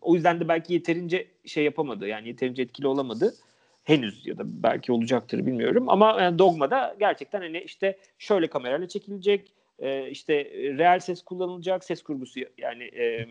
o 0.00 0.14
yüzden 0.14 0.40
de 0.40 0.48
belki 0.48 0.72
yeterince 0.74 1.26
şey 1.44 1.64
yapamadı. 1.64 2.08
Yani 2.08 2.28
yeterince 2.28 2.62
etkili 2.62 2.86
olamadı. 2.86 3.34
Henüz 3.84 4.26
ya 4.26 4.38
da 4.38 4.42
belki 4.46 4.92
olacaktır 4.92 5.46
bilmiyorum. 5.46 5.88
Ama 5.88 6.16
yani 6.20 6.38
Dogma'da 6.38 6.96
gerçekten 6.98 7.40
hani 7.40 7.58
işte 7.58 7.98
şöyle 8.18 8.46
kamerayla 8.46 8.88
çekilecek, 8.88 9.52
e, 9.78 10.10
işte 10.10 10.44
real 10.54 11.00
ses 11.00 11.22
kullanılacak, 11.22 11.84
ses 11.84 12.02
kurgusu 12.02 12.40
yani 12.58 12.84
e, 12.84 13.28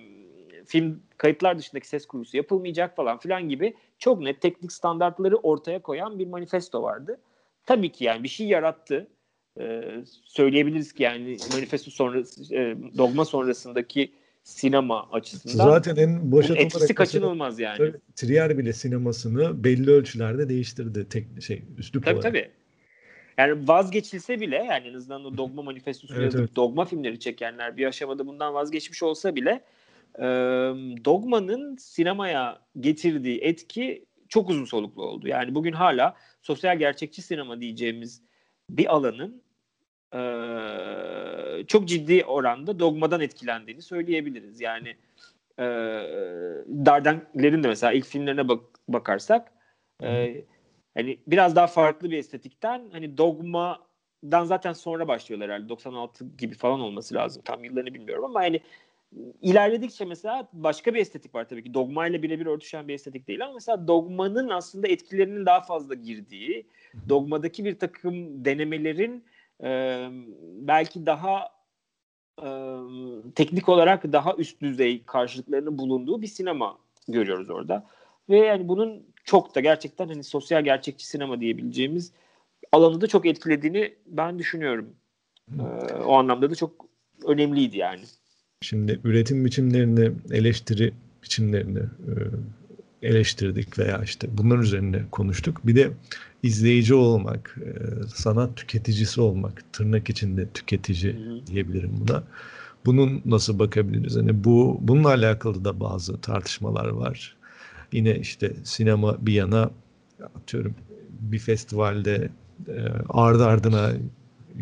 film 0.66 1.04
kayıtlar 1.18 1.58
dışındaki 1.58 1.88
ses 1.88 2.06
kurgusu 2.06 2.38
yapılmayacak 2.38 2.96
falan 2.96 3.18
filan 3.18 3.50
gibi 3.50 3.74
çok 4.00 4.22
net 4.22 4.42
teknik 4.42 4.72
standartları 4.72 5.36
ortaya 5.36 5.82
koyan 5.82 6.20
bir 6.20 6.28
manifesto 6.28 6.84
vardı. 6.84 7.20
Tabii 7.66 7.92
ki 7.92 8.04
yani 8.04 8.24
bir 8.24 8.30
şey 8.30 8.48
yarattı. 8.48 9.08
Ee, 9.60 10.04
söyleyebiliriz 10.26 10.94
ki 10.94 11.04
yani 11.04 11.38
manifesto 11.54 11.92
sonrası 11.92 12.56
e, 12.56 12.78
dogma 12.98 13.26
sonrasındaki 13.26 14.12
sinema 14.44 15.10
açısından 15.12 15.70
zaten 15.70 15.96
en 15.96 16.32
başat 16.32 16.58
etkisi 16.58 16.78
olarak 16.78 16.98
kaçınılmaz 16.98 17.60
yani. 17.60 17.78
Tabii, 17.78 17.94
Trier 18.16 18.58
bile 18.58 18.74
sinemasını 18.74 19.64
belli 19.64 19.92
ölçülerde 19.92 20.50
değiştirdi 20.50 21.10
tek 21.10 21.42
şey 21.42 21.64
üslup 21.78 22.04
tabii, 22.04 22.16
olarak. 22.16 22.24
Tabii 22.24 22.50
Yani 23.38 23.68
vazgeçilse 23.68 24.40
bile 24.40 24.56
yani 24.56 24.88
en 24.88 24.94
azından 24.94 25.26
o 25.26 25.38
dogma 25.38 25.62
manifestosu 25.62 26.16
evet, 26.16 26.36
evet. 26.36 26.56
dogma 26.56 26.86
filmleri 26.86 27.20
çekenler 27.20 27.78
bir 27.78 27.86
aşamada 27.86 28.28
bundan 28.28 28.54
vazgeçmiş 28.54 29.04
olsa 29.04 29.36
bile 29.36 29.62
e, 30.20 30.26
Dogma'nın 31.06 31.78
sinemaya 31.78 32.60
getirdiği 32.80 33.40
etki 33.40 34.06
çok 34.30 34.50
uzun 34.50 34.66
soluklu 34.66 35.04
oldu. 35.04 35.28
Yani 35.28 35.56
bugün 35.56 35.74
hala 35.74 36.16
sosyal 36.42 36.80
gerçekçi 36.80 37.22
sinema 37.22 37.62
diyeceğimiz 37.62 38.22
bir 38.70 38.94
alanın 38.96 39.45
e, 40.16 41.68
çok 41.68 41.88
ciddi 41.88 42.26
oranda 42.26 42.80
Dogma'dan 42.80 43.22
etkilendiğini 43.22 43.82
söyleyebiliriz. 43.82 44.62
Yani 44.62 44.96
e, 45.60 45.66
Dardenler'in 46.86 47.64
de 47.64 47.68
mesela 47.68 47.94
ilk 47.94 48.06
filmlerine 48.06 48.48
bak, 48.48 48.60
bakarsak 48.88 49.52
e, 50.04 50.44
hani 50.94 51.20
biraz 51.28 51.56
daha 51.56 51.68
farklı 51.68 52.12
bir 52.12 52.18
estetikten 52.18 52.90
hani 52.92 53.18
Dogma'dan 53.18 54.46
zaten 54.46 54.74
sonra 54.74 55.08
başlıyorlar 55.08 55.50
herhalde 55.50 55.70
96 55.70 56.26
gibi 56.38 56.56
falan 56.56 56.80
olması 56.80 57.16
lazım. 57.16 57.42
Tam 57.46 57.64
yıllarını 57.64 57.94
bilmiyorum 57.94 58.26
ama 58.26 58.44
yani 58.44 58.62
ilerledikçe 59.42 60.06
mesela 60.06 60.50
başka 60.54 60.94
bir 60.94 61.00
estetik 61.00 61.36
var 61.36 61.50
tabii 61.50 61.64
ki. 61.64 61.74
Dogma 61.74 62.08
ile 62.08 62.24
birebir 62.24 62.46
örtüşen 62.46 62.88
bir 62.88 62.94
estetik 62.94 63.28
değil 63.28 63.44
ama 63.44 63.54
mesela 63.54 63.88
dogmanın 63.88 64.50
aslında 64.50 64.88
etkilerinin 64.88 65.46
daha 65.46 65.62
fazla 65.62 65.94
girdiği, 65.94 66.68
dogmadaki 67.10 67.66
bir 67.66 67.80
takım 67.80 68.46
denemelerin 68.46 69.24
e, 69.64 70.02
belki 70.60 71.06
daha 71.06 71.50
e, 72.44 72.48
teknik 73.36 73.70
olarak 73.70 74.12
daha 74.14 74.36
üst 74.36 74.62
düzey 74.62 75.04
karşılıklarının 75.04 75.78
bulunduğu 75.78 76.22
bir 76.22 76.28
sinema 76.28 76.78
görüyoruz 77.08 77.50
orada. 77.50 77.86
Ve 78.30 78.38
yani 78.38 78.68
bunun 78.68 79.04
çok 79.24 79.56
da 79.56 79.60
gerçekten 79.60 80.08
hani 80.08 80.24
sosyal 80.24 80.64
gerçekçi 80.64 81.08
sinema 81.08 81.40
diyebileceğimiz 81.40 82.12
alanı 82.72 83.02
da 83.02 83.08
çok 83.08 83.26
etkilediğini 83.26 83.94
ben 84.06 84.40
düşünüyorum. 84.40 84.90
Ee, 85.60 85.94
o 85.94 86.14
anlamda 86.14 86.50
da 86.50 86.56
çok 86.56 86.86
önemliydi 87.26 87.78
yani. 87.78 88.02
Şimdi 88.62 89.00
üretim 89.04 89.46
biçimlerini, 89.46 90.12
eleştiri 90.32 90.94
biçimlerini 91.24 91.80
eleştirdik 93.02 93.80
veya 93.80 94.02
işte 94.04 94.28
bunların 94.38 94.64
üzerine 94.64 95.02
konuştuk. 95.12 95.68
Bir 95.68 95.76
de 95.76 95.92
izleyici 96.46 96.94
olmak, 96.94 97.58
e, 97.62 97.70
sanat 98.08 98.58
tüketicisi 98.58 99.22
olmak, 99.22 99.74
tırnak 99.74 100.10
içinde 100.10 100.50
tüketici 100.50 101.20
diyebilirim 101.48 101.92
buna. 102.00 102.24
Bunun 102.86 103.22
nasıl 103.26 103.60
bakabiliriz? 103.60 104.16
Hani 104.16 104.44
bu 104.44 104.78
bununla 104.82 105.10
alakalı 105.10 105.66
da 105.66 105.80
bazı 105.80 106.22
tartışmalar 106.22 106.88
var. 106.88 107.36
Yine 107.92 108.20
işte 108.20 108.54
sinema 108.64 109.26
bir 109.26 109.34
yana 109.34 109.72
atıyorum 110.36 110.76
bir 111.20 111.40
festivalde 111.40 112.30
e, 112.68 112.82
ardı 113.10 113.46
ardına 113.46 113.92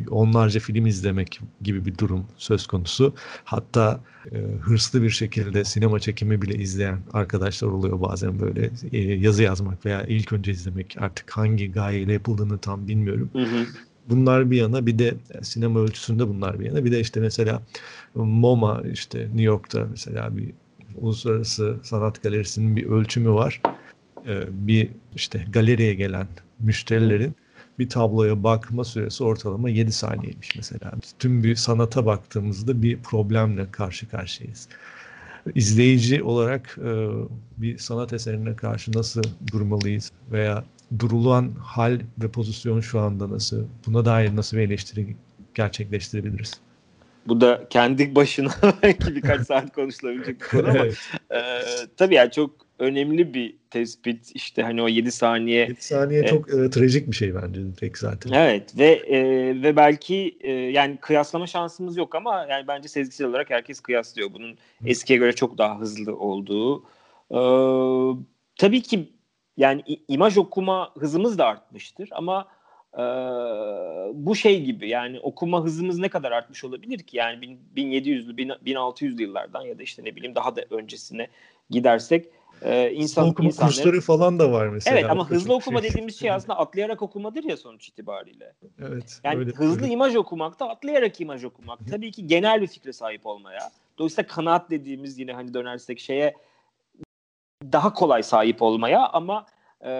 onlarca 0.09 0.59
film 0.59 0.85
izlemek 0.85 1.39
gibi 1.61 1.85
bir 1.85 1.97
durum 1.97 2.25
söz 2.37 2.67
konusu. 2.67 3.13
Hatta 3.43 3.99
e, 4.31 4.37
hırslı 4.61 5.03
bir 5.03 5.09
şekilde 5.09 5.63
sinema 5.63 5.99
çekimi 5.99 6.41
bile 6.41 6.55
izleyen 6.55 6.99
arkadaşlar 7.13 7.67
oluyor 7.67 8.01
bazen 8.01 8.39
böyle 8.39 8.69
e, 8.91 8.97
yazı 8.97 9.43
yazmak 9.43 9.85
veya 9.85 10.03
ilk 10.03 10.33
önce 10.33 10.51
izlemek 10.51 10.95
artık 10.99 11.31
hangi 11.31 11.71
gayeyle 11.71 12.13
yapıldığını 12.13 12.57
tam 12.57 12.87
bilmiyorum. 12.87 13.29
Hı 13.33 13.43
hı. 13.43 13.65
Bunlar 14.09 14.51
bir 14.51 14.57
yana 14.57 14.85
bir 14.85 14.99
de 14.99 15.13
sinema 15.41 15.79
ölçüsünde 15.79 16.27
bunlar 16.27 16.59
bir 16.59 16.65
yana 16.65 16.85
bir 16.85 16.91
de 16.91 16.99
işte 16.99 17.19
mesela 17.19 17.61
MoMA 18.15 18.81
işte 18.93 19.19
New 19.19 19.41
York'ta 19.41 19.87
mesela 19.91 20.37
bir 20.37 20.51
uluslararası 20.95 21.77
sanat 21.83 22.23
galerisinin 22.23 22.75
bir 22.75 22.85
ölçümü 22.85 23.29
var. 23.29 23.61
Ee, 24.27 24.41
bir 24.49 24.89
işte 25.15 25.45
galeriye 25.49 25.93
gelen 25.93 26.27
müşterilerin 26.59 27.35
bir 27.79 27.89
tabloya 27.89 28.43
bakma 28.43 28.83
süresi 28.83 29.23
ortalama 29.23 29.69
7 29.69 29.91
saniyeymiş 29.91 30.55
mesela. 30.55 30.91
Tüm 31.19 31.43
bir 31.43 31.55
sanata 31.55 32.05
baktığımızda 32.05 32.81
bir 32.81 32.97
problemle 32.97 33.71
karşı 33.71 34.09
karşıyayız. 34.09 34.67
İzleyici 35.55 36.23
olarak 36.23 36.77
e, 36.85 37.07
bir 37.57 37.77
sanat 37.77 38.13
eserine 38.13 38.55
karşı 38.55 38.91
nasıl 38.91 39.23
durmalıyız 39.51 40.11
veya 40.31 40.63
durulan 40.99 41.51
hal 41.61 41.99
ve 42.17 42.27
pozisyon 42.27 42.81
şu 42.81 42.99
anda 42.99 43.29
nasıl? 43.29 43.65
Buna 43.87 44.05
dair 44.05 44.35
nasıl 44.35 44.57
bir 44.57 44.61
eleştiri 44.61 45.15
gerçekleştirebiliriz? 45.55 46.59
Bu 47.27 47.41
da 47.41 47.67
kendi 47.69 48.15
başına 48.15 48.51
belki 48.83 49.15
birkaç 49.15 49.47
saat 49.47 49.75
konuşulabilecek 49.75 50.41
bir 50.41 50.45
konu 50.45 50.69
ama 50.69 50.85
e, 50.85 51.41
tabii 51.97 52.15
yani 52.15 52.31
çok 52.31 52.62
önemli 52.79 53.33
bir 53.33 53.55
tespit 53.69 54.31
işte 54.35 54.63
hani 54.63 54.81
o 54.81 54.87
7 54.87 55.11
saniye 55.11 55.59
7 55.59 55.81
saniye 55.81 56.23
e, 56.23 56.27
çok 56.27 56.53
e, 56.53 56.69
trajik 56.69 57.07
bir 57.07 57.15
şey 57.15 57.35
bence 57.35 57.61
tek 57.79 57.97
zaten. 57.97 58.31
Evet 58.31 58.77
ve 58.77 58.91
e, 58.91 59.21
ve 59.63 59.75
belki 59.75 60.37
e, 60.41 60.51
yani 60.51 60.97
kıyaslama 60.97 61.47
şansımız 61.47 61.97
yok 61.97 62.15
ama 62.15 62.45
yani 62.49 62.67
bence 62.67 62.87
sezgisel 62.87 63.27
olarak 63.27 63.49
herkes 63.49 63.79
kıyaslıyor 63.79 64.33
bunun 64.33 64.57
eskiye 64.85 65.19
göre 65.19 65.33
çok 65.33 65.57
daha 65.57 65.79
hızlı 65.79 66.17
olduğu. 66.17 66.83
E, 67.31 67.39
tabii 68.55 68.81
ki 68.81 69.09
yani 69.57 69.83
imaj 70.07 70.37
okuma 70.37 70.91
hızımız 70.97 71.37
da 71.37 71.45
artmıştır 71.45 72.09
ama 72.11 72.47
e, 72.93 73.03
bu 74.13 74.35
şey 74.35 74.63
gibi 74.63 74.89
yani 74.89 75.19
okuma 75.19 75.63
hızımız 75.63 75.99
ne 75.99 76.09
kadar 76.09 76.31
artmış 76.31 76.63
olabilir 76.63 76.99
ki 76.99 77.17
yani 77.17 77.57
1700'lü 77.75 78.57
1600'lü 78.65 79.21
yıllardan 79.21 79.61
ya 79.61 79.79
da 79.79 79.83
işte 79.83 80.03
ne 80.03 80.15
bileyim 80.15 80.35
daha 80.35 80.55
da 80.55 80.65
öncesine 80.69 81.27
gidersek 81.69 82.25
e, 82.63 82.91
insan, 82.91 83.27
okuma 83.27 83.47
insanların... 83.47 83.75
kursları 83.75 84.01
falan 84.01 84.39
da 84.39 84.51
var 84.51 84.67
mesela. 84.67 84.99
Evet 84.99 85.09
ama 85.09 85.29
hızlı 85.29 85.53
okuma 85.53 85.81
şey. 85.81 85.89
dediğimiz 85.89 86.19
şey 86.19 86.31
aslında 86.31 86.59
atlayarak 86.59 87.01
okumadır 87.01 87.43
ya 87.43 87.57
sonuç 87.57 87.89
itibariyle. 87.89 88.53
Evet. 88.79 89.19
Yani 89.23 89.39
öyle, 89.39 89.51
hızlı 89.51 89.81
öyle. 89.81 89.93
imaj 89.93 90.15
okumak 90.15 90.59
da 90.59 90.69
atlayarak 90.69 91.21
imaj 91.21 91.43
okumak. 91.43 91.79
Tabii 91.89 92.11
ki 92.11 92.27
genel 92.27 92.61
bir 92.61 92.67
fikre 92.67 92.93
sahip 92.93 93.25
olmaya. 93.25 93.71
Dolayısıyla 93.97 94.27
kanaat 94.27 94.69
dediğimiz 94.69 95.19
yine 95.19 95.33
hani 95.33 95.53
dönersek 95.53 95.99
şeye 95.99 96.33
daha 97.71 97.93
kolay 97.93 98.23
sahip 98.23 98.61
olmaya 98.61 99.07
ama 99.07 99.45
e, 99.81 99.91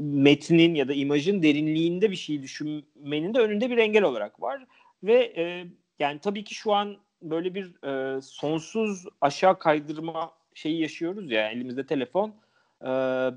metnin 0.00 0.74
ya 0.74 0.88
da 0.88 0.92
imajın 0.92 1.42
derinliğinde 1.42 2.10
bir 2.10 2.16
şey 2.16 2.42
düşünmenin 2.42 3.34
de 3.34 3.38
önünde 3.38 3.70
bir 3.70 3.78
engel 3.78 4.02
olarak 4.02 4.42
var. 4.42 4.66
Ve 5.02 5.32
e, 5.36 5.66
yani 5.98 6.18
tabii 6.18 6.44
ki 6.44 6.54
şu 6.54 6.72
an 6.74 6.96
böyle 7.22 7.54
bir 7.54 7.84
e, 7.86 8.20
sonsuz 8.22 9.04
aşağı 9.20 9.58
kaydırma 9.58 10.37
şeyi 10.58 10.80
yaşıyoruz 10.80 11.30
ya 11.30 11.50
elimizde 11.50 11.86
telefon 11.86 12.34
e, 12.82 12.86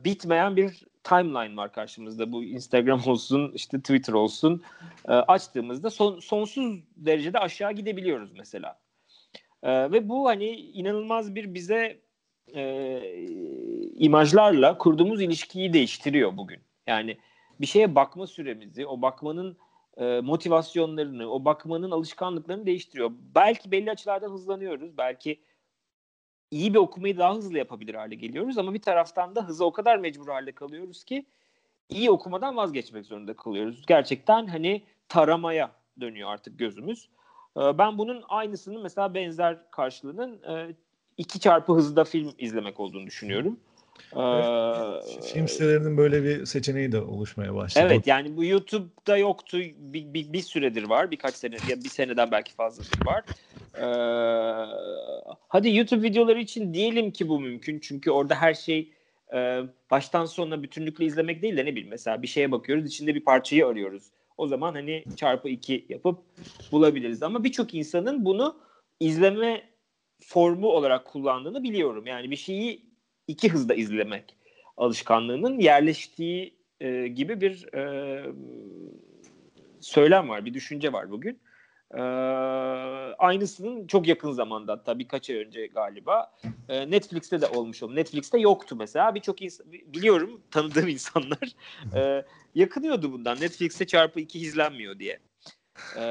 bitmeyen 0.06 0.56
bir 0.56 0.84
timeline 1.03 1.57
var 1.57 1.73
karşımızda 1.73 2.31
bu 2.31 2.43
Instagram 2.43 3.02
olsun 3.07 3.52
işte 3.56 3.80
Twitter 3.80 4.14
olsun 4.14 4.61
e, 5.07 5.11
açtığımızda 5.11 5.89
son, 5.89 6.19
sonsuz 6.19 6.80
derecede 6.95 7.39
aşağı 7.39 7.72
gidebiliyoruz 7.72 8.31
mesela 8.38 8.80
e, 9.64 9.91
ve 9.91 10.10
bu 10.10 10.27
hani 10.27 10.49
inanılmaz 10.49 11.35
bir 11.35 11.53
bize 11.53 11.99
e, 12.56 13.02
imajlarla 13.95 14.77
kurduğumuz 14.77 15.22
ilişkiyi 15.22 15.73
değiştiriyor 15.73 16.38
bugün 16.38 16.60
yani 16.88 17.18
bir 17.61 17.65
şeye 17.65 17.95
bakma 17.95 18.27
süremizi 18.27 18.88
o 18.88 19.02
bakmanın 19.02 19.57
e, 19.98 20.22
motivasyonlarını, 20.22 21.31
o 21.31 21.45
bakmanın 21.45 21.91
alışkanlıklarını 21.91 22.65
değiştiriyor. 22.65 23.11
Belki 23.35 23.72
belli 23.72 23.91
açılardan 23.91 24.31
hızlanıyoruz. 24.31 24.98
Belki 24.98 25.39
iyi 26.52 26.73
bir 26.73 26.80
okumayı 26.80 27.18
daha 27.18 27.36
hızlı 27.36 27.57
yapabilir 27.57 27.94
hale 27.94 28.15
geliyoruz 28.15 28.57
ama 28.57 28.73
bir 28.73 28.82
taraftan 28.82 29.36
da 29.36 29.48
hıza 29.48 29.65
o 29.65 29.72
kadar 29.72 29.98
mecbur 29.98 30.28
halde 30.28 30.52
kalıyoruz 30.52 31.03
ki 31.03 31.26
iyi 31.90 32.11
okumadan 32.11 32.57
vazgeçmek 32.57 33.06
zorunda 33.06 33.36
kalıyoruz. 33.36 33.86
Gerçekten 33.88 34.48
hani 34.48 34.84
taramaya 35.10 35.72
dönüyor 35.99 36.30
artık 36.30 36.60
gözümüz. 36.60 37.10
E, 37.57 37.78
ben 37.78 37.98
bunun 37.98 38.23
aynısının 38.28 38.82
mesela 38.82 39.14
benzer 39.14 39.72
karşılığının 39.72 40.41
e, 40.44 40.76
iki 41.18 41.40
çarpı 41.40 41.73
hızda 41.73 42.03
film 42.03 42.34
izlemek 42.38 42.80
olduğunu 42.80 43.06
düşünüyorum. 43.06 43.60
Evet, 44.15 45.23
film 45.34 45.47
sitelerinin 45.47 45.97
böyle 45.97 46.23
bir 46.23 46.45
seçeneği 46.45 46.91
de 46.91 47.01
oluşmaya 47.01 47.55
başladı. 47.55 47.88
Evet 47.88 48.07
yani 48.07 48.38
bu 48.38 48.43
YouTube'da 48.43 49.18
yoktu 49.18 49.59
bir, 49.77 50.13
bir, 50.13 50.34
bir 50.34 50.41
süredir 50.41 50.84
var 50.84 51.11
birkaç 51.11 51.35
sene 51.35 51.55
ya 51.69 51.77
bir 51.84 51.89
seneden 51.89 52.31
belki 52.31 52.53
fazladır 52.53 53.05
var. 53.05 53.23
Ee, 53.77 53.85
hadi 55.47 55.76
YouTube 55.76 56.03
videoları 56.03 56.39
için 56.39 56.73
diyelim 56.73 57.11
ki 57.11 57.30
bu 57.30 57.39
mümkün 57.39 57.80
çünkü 57.80 58.11
orada 58.11 58.35
her 58.35 58.53
şey 58.53 58.93
e, 59.34 59.61
baştan 59.91 60.26
sona 60.26 60.63
bütünlükle 60.63 61.05
izlemek 61.05 61.41
değil 61.41 61.57
de 61.57 61.65
ne 61.65 61.72
bileyim 61.72 61.89
mesela 61.89 62.22
bir 62.22 62.27
şeye 62.27 62.51
bakıyoruz 62.51 62.85
içinde 62.85 63.15
bir 63.15 63.23
parçayı 63.23 63.68
arıyoruz. 63.68 64.03
O 64.38 64.47
zaman 64.47 64.73
hani 64.73 65.03
çarpı 65.15 65.49
iki 65.49 65.85
yapıp 65.89 66.19
bulabiliriz 66.72 67.23
ama 67.23 67.43
birçok 67.43 67.73
insanın 67.73 68.26
bunu 68.26 68.55
izleme 68.99 69.61
formu 70.19 70.68
olarak 70.68 71.05
kullandığını 71.05 71.63
biliyorum. 71.63 72.07
Yani 72.07 72.31
bir 72.31 72.35
şeyi 72.35 72.90
iki 73.32 73.49
hızda 73.49 73.74
izlemek 73.74 74.36
alışkanlığının 74.78 75.60
yerleştiği 75.60 76.56
e, 76.80 77.08
gibi 77.08 77.41
bir 77.41 77.74
e, 77.74 78.24
söylem 79.80 80.30
var, 80.30 80.45
bir 80.45 80.53
düşünce 80.53 80.94
var 80.94 81.12
bugün. 81.12 81.40
E, 81.94 82.02
aynısının 83.18 83.88
çok 83.88 84.08
yakın 84.08 84.32
zamanda 84.32 84.72
hatta 84.72 84.99
birkaç 84.99 85.30
ay 85.30 85.36
önce 85.36 85.68
galiba 85.68 86.32
e, 86.70 86.91
Netflix'te 86.91 87.41
de 87.41 87.48
olmuş 87.48 87.84
oldu. 87.84 87.95
Netflix'te 87.95 88.40
yoktu 88.40 88.76
mesela. 88.76 89.16
Birçok 89.16 89.41
insan 89.41 89.72
biliyorum 89.72 90.41
tanıdığım 90.52 90.88
insanlar 90.88 91.56
e, 91.95 92.26
yakınıyordu 92.56 93.12
bundan. 93.12 93.41
Netflix'te 93.41 93.88
çarpı 93.88 94.20
iki 94.20 94.40
izlenmiyor 94.40 94.99
diye. 94.99 95.20
E, 95.98 96.06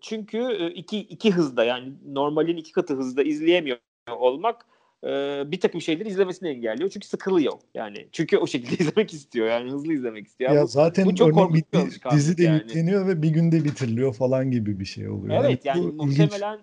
çünkü 0.00 0.38
e, 0.38 0.70
iki, 0.70 0.98
iki 0.98 1.32
hızda 1.32 1.64
yani 1.64 1.92
normalin 2.06 2.56
iki 2.56 2.72
katı 2.72 2.94
hızda 2.94 3.22
izleyemiyor 3.22 3.78
olmak 4.10 4.66
e, 5.04 5.42
bir 5.46 5.60
takım 5.60 5.80
şeyleri 5.80 6.08
izlemesini 6.08 6.48
engelliyor. 6.48 6.90
Çünkü 6.90 7.06
sıkılıyor 7.06 7.52
yani. 7.74 8.08
Çünkü 8.12 8.38
o 8.38 8.46
şekilde 8.46 8.74
izlemek 8.84 9.12
istiyor 9.12 9.46
yani 9.46 9.70
hızlı 9.70 9.92
izlemek 9.92 10.26
istiyor. 10.26 10.50
Ya 10.52 10.62
bu, 10.62 10.66
zaten 10.66 11.06
bu 11.06 11.14
çok 11.14 11.28
örneğin 11.28 11.54
bir 11.54 12.10
dizi 12.10 12.38
de 12.38 12.42
yani. 12.42 12.56
yükleniyor 12.56 13.06
ve 13.06 13.22
bir 13.22 13.30
günde 13.30 13.64
bitiriliyor 13.64 14.14
falan 14.14 14.50
gibi 14.50 14.80
bir 14.80 14.84
şey 14.84 15.08
oluyor. 15.08 15.44
Evet 15.44 15.64
yani, 15.64 15.80
yani 15.80 15.92
muhtemelen 15.94 16.58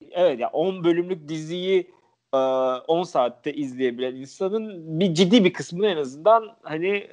ilginç. 0.00 0.12
evet 0.16 0.40
ya 0.40 0.48
10 0.48 0.84
bölümlük 0.84 1.28
diziyi 1.28 1.90
10 2.32 3.02
saatte 3.02 3.52
izleyebilen 3.52 4.14
insanın 4.14 5.00
bir 5.00 5.14
ciddi 5.14 5.44
bir 5.44 5.52
kısmını 5.52 5.86
en 5.86 5.96
azından 5.96 6.56
hani 6.62 7.08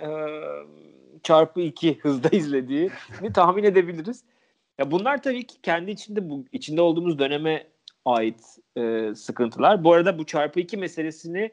çarpı 1.24 1.62
iki 1.62 2.00
hızda 2.00 2.30
izlediğini 2.32 3.34
tahmin 3.34 3.64
edebiliriz. 3.64 4.24
Ya 4.80 4.92
bunlar 4.92 5.24
tabii 5.24 5.48
ki 5.48 5.56
kendi 5.64 5.92
içinde 5.92 6.30
bu 6.30 6.46
içinde 6.52 6.82
olduğumuz 6.82 7.20
döneme 7.20 7.68
ait 8.06 8.40
e, 8.78 9.16
sıkıntılar. 9.16 9.84
Bu 9.84 9.94
arada 9.94 10.18
bu 10.18 10.26
çarpı 10.26 10.60
iki 10.60 10.78
meselesini 10.78 11.52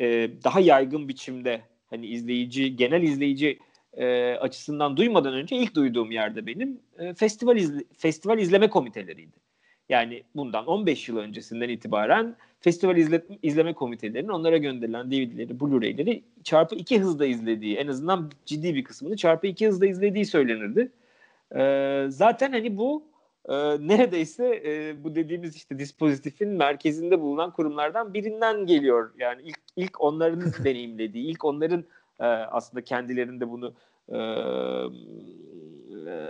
e, 0.00 0.30
daha 0.44 0.60
yaygın 0.60 1.08
biçimde 1.08 1.60
hani 1.90 2.06
izleyici, 2.06 2.76
genel 2.76 3.02
izleyici 3.02 3.58
e, 3.94 4.32
açısından 4.34 4.96
duymadan 4.96 5.34
önce 5.34 5.56
ilk 5.56 5.74
duyduğum 5.74 6.10
yerde 6.10 6.46
benim 6.46 6.80
e, 6.98 7.14
festival 7.14 7.56
izle, 7.56 7.84
festival 7.98 8.38
izleme 8.38 8.70
komiteleriydi. 8.70 9.36
Yani 9.88 10.22
bundan 10.34 10.66
15 10.66 11.08
yıl 11.08 11.16
öncesinden 11.16 11.68
itibaren 11.68 12.36
festival 12.60 12.96
izle, 12.96 13.22
izleme 13.42 13.72
komitelerinin 13.74 14.28
onlara 14.28 14.56
gönderilen 14.56 15.10
DVD'leri, 15.10 15.60
Blu-ray'leri 15.60 16.22
çarpı 16.44 16.74
iki 16.74 17.00
hızda 17.00 17.26
izlediği, 17.26 17.76
en 17.76 17.86
azından 17.86 18.30
ciddi 18.46 18.74
bir 18.74 18.84
kısmını 18.84 19.16
çarpı 19.16 19.46
iki 19.46 19.66
hızda 19.66 19.86
izlediği 19.86 20.26
söylenirdi. 20.26 20.92
Ee, 21.56 22.06
zaten 22.08 22.52
hani 22.52 22.76
bu 22.76 23.11
e, 23.48 23.54
neredeyse 23.88 24.62
e, 24.64 25.04
bu 25.04 25.14
dediğimiz 25.14 25.56
işte 25.56 25.78
dispozitifin 25.78 26.48
merkezinde 26.48 27.20
bulunan 27.20 27.50
kurumlardan 27.50 28.14
birinden 28.14 28.66
geliyor. 28.66 29.12
Yani 29.18 29.42
ilk 29.42 29.58
ilk 29.76 30.00
onların 30.00 30.52
deneyimlediği, 30.64 31.24
ilk 31.30 31.44
onların 31.44 31.84
e, 32.20 32.24
aslında 32.24 32.84
kendilerinde 32.84 33.50
bunu 33.50 33.74
e, 34.08 34.18
e, 36.06 36.28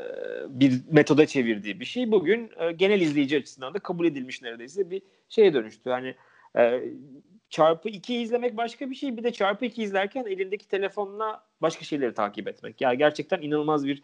bir 0.48 0.80
metoda 0.90 1.26
çevirdiği 1.26 1.80
bir 1.80 1.84
şey 1.84 2.12
bugün 2.12 2.50
e, 2.58 2.72
genel 2.72 3.00
izleyici 3.00 3.38
açısından 3.38 3.74
da 3.74 3.78
kabul 3.78 4.06
edilmiş 4.06 4.42
neredeyse 4.42 4.90
bir 4.90 5.02
şeye 5.28 5.54
dönüştü. 5.54 5.88
Yani 5.88 6.14
e, 6.58 6.82
çarpı 7.50 7.88
2 7.88 8.16
izlemek 8.16 8.56
başka 8.56 8.90
bir 8.90 8.94
şey. 8.94 9.16
Bir 9.16 9.24
de 9.24 9.32
çarpı 9.32 9.64
2 9.64 9.82
izlerken 9.82 10.24
elindeki 10.24 10.68
telefonla 10.68 11.44
başka 11.62 11.84
şeyleri 11.84 12.14
takip 12.14 12.48
etmek. 12.48 12.80
Yani 12.80 12.98
gerçekten 12.98 13.42
inanılmaz 13.42 13.86
bir 13.86 14.02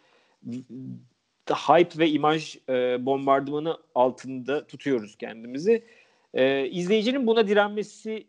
hype 1.53 1.99
ve 1.99 2.09
imaj 2.09 2.57
e, 2.69 3.05
bombardımanı 3.05 3.77
altında 3.95 4.67
tutuyoruz 4.67 5.15
kendimizi. 5.17 5.83
E, 6.33 6.67
izleyicinin 6.67 7.27
buna 7.27 7.47
direnmesi 7.47 8.27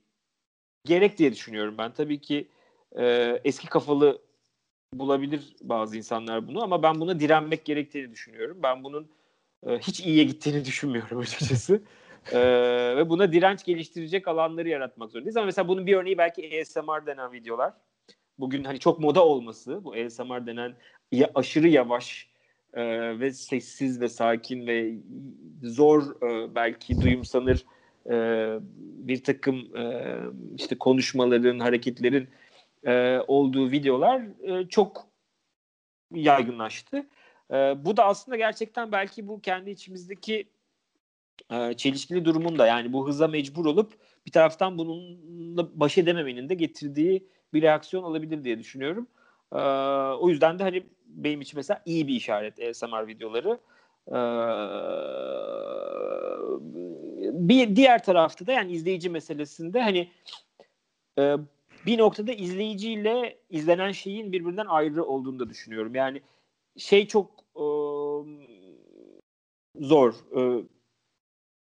gerek 0.85 1.19
diye 1.19 1.33
düşünüyorum 1.33 1.75
ben. 1.79 1.93
Tabii 1.93 2.21
ki 2.21 2.49
e, 2.99 3.05
eski 3.45 3.67
kafalı 3.67 4.23
bulabilir 4.95 5.57
bazı 5.63 5.97
insanlar 5.97 6.49
bunu 6.49 6.63
ama 6.63 6.83
ben 6.83 7.01
buna 7.01 7.21
direnmek 7.21 7.65
gerektiğini 7.65 8.11
düşünüyorum. 8.11 8.59
Ben 8.63 8.85
bunun 8.85 9.11
e, 9.67 9.79
hiç 9.79 10.01
iyiye 10.01 10.25
gittiğini 10.25 10.65
düşünmüyorum 10.65 11.19
açıkçası. 11.21 11.83
e, 12.33 12.41
ve 12.97 13.09
buna 13.09 13.33
direnç 13.33 13.65
geliştirecek 13.65 14.29
alanları 14.29 14.69
yaratmak 14.69 15.11
zorundayız. 15.11 15.37
Ama 15.37 15.47
mesela 15.47 15.69
bunun 15.69 15.87
bir 15.87 15.97
örneği 15.97 16.19
belki 16.19 16.61
ASMR 16.61 17.07
denen 17.07 17.33
videolar. 17.33 17.73
Bugün 18.39 18.65
hani 18.65 18.79
çok 18.79 19.01
moda 19.01 19.27
olması, 19.27 19.85
bu 19.85 19.93
ASMR 19.93 20.47
denen 20.47 20.77
ya, 21.13 21.31
aşırı 21.35 21.69
yavaş 21.69 22.30
e, 22.75 23.21
ve 23.21 23.33
sessiz 23.33 24.01
ve 24.01 24.09
sakin 24.09 24.67
ve 24.67 24.95
zor 25.63 26.23
e, 26.23 26.55
belki 26.55 27.01
duyumsanır 27.01 27.65
e, 28.11 28.15
bir 28.79 29.25
takım 29.25 29.77
e, 29.77 30.17
işte 30.57 30.79
konuşmaların, 30.79 31.59
hareketlerin 31.59 32.29
e, 32.87 33.19
olduğu 33.27 33.71
videolar 33.71 34.23
e, 34.43 34.69
çok 34.69 35.07
yaygınlaştı. 36.15 37.07
E, 37.51 37.55
bu 37.85 37.97
da 37.97 38.05
aslında 38.05 38.37
gerçekten 38.37 38.93
belki 38.93 39.29
bu 39.29 39.41
kendi 39.41 39.71
içimizdeki 39.71 40.49
e, 41.51 41.75
çelişkili 41.75 42.25
durumunda 42.25 42.67
yani 42.67 42.93
bu 42.93 43.09
hıza 43.09 43.29
mecbur 43.29 43.67
olup 43.67 43.93
bir 44.27 44.33
taraftan 44.33 44.79
bununla 44.79 45.81
baş 45.81 45.99
edememenin 45.99 46.49
de 46.49 46.55
getirdiği 46.55 47.27
bir 47.55 47.63
reaksiyon 47.63 48.03
olabilir 48.03 48.45
diye 48.45 48.59
düşünüyorum. 48.59 49.07
E, 49.53 49.59
o 50.15 50.29
yüzden 50.29 50.59
de 50.59 50.63
hani 50.63 50.83
benim 51.17 51.41
için 51.41 51.59
mesela 51.59 51.83
iyi 51.87 52.09
bir 52.09 52.15
işaret 52.15 52.59
ASMR 52.63 53.07
videoları. 53.07 53.59
Ee, 54.09 54.15
bir 57.49 57.77
diğer 57.77 58.05
tarafta 58.05 58.47
da 58.47 58.53
yani 58.53 58.73
izleyici 58.73 59.11
meselesinde 59.11 59.81
hani 59.81 60.09
e, 61.19 61.37
bir 61.87 61.99
noktada 61.99 62.33
izleyiciyle 62.33 63.39
izlenen 63.51 63.93
şeyin 63.93 64.33
birbirinden 64.33 64.67
ayrı 64.67 65.05
olduğunu 65.05 65.39
da 65.39 65.51
düşünüyorum. 65.51 65.95
Yani 65.95 66.21
şey 66.77 67.07
çok 67.07 67.31
e, 67.57 67.65
zor. 69.81 70.15
E, 70.37 70.65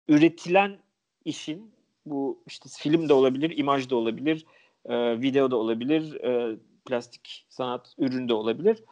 üretilen 0.07 0.78
işin 1.26 1.74
Bu 2.06 2.44
işte 2.48 2.70
film 2.78 3.10
de 3.10 3.14
olabilir, 3.14 3.57
imaj 3.57 3.90
da 3.90 3.95
olabilir, 3.95 4.45
e, 4.86 5.22
video 5.22 5.52
da 5.52 5.56
olabilir, 5.56 6.14
e, 6.24 6.57
plastik 6.86 7.45
sanat 7.49 7.94
ürünü 7.98 8.30
de 8.30 8.34
olabilir, 8.34 8.78
e, 8.78 8.84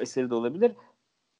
eseri 0.00 0.30
de 0.30 0.34
olabilir. 0.34 0.72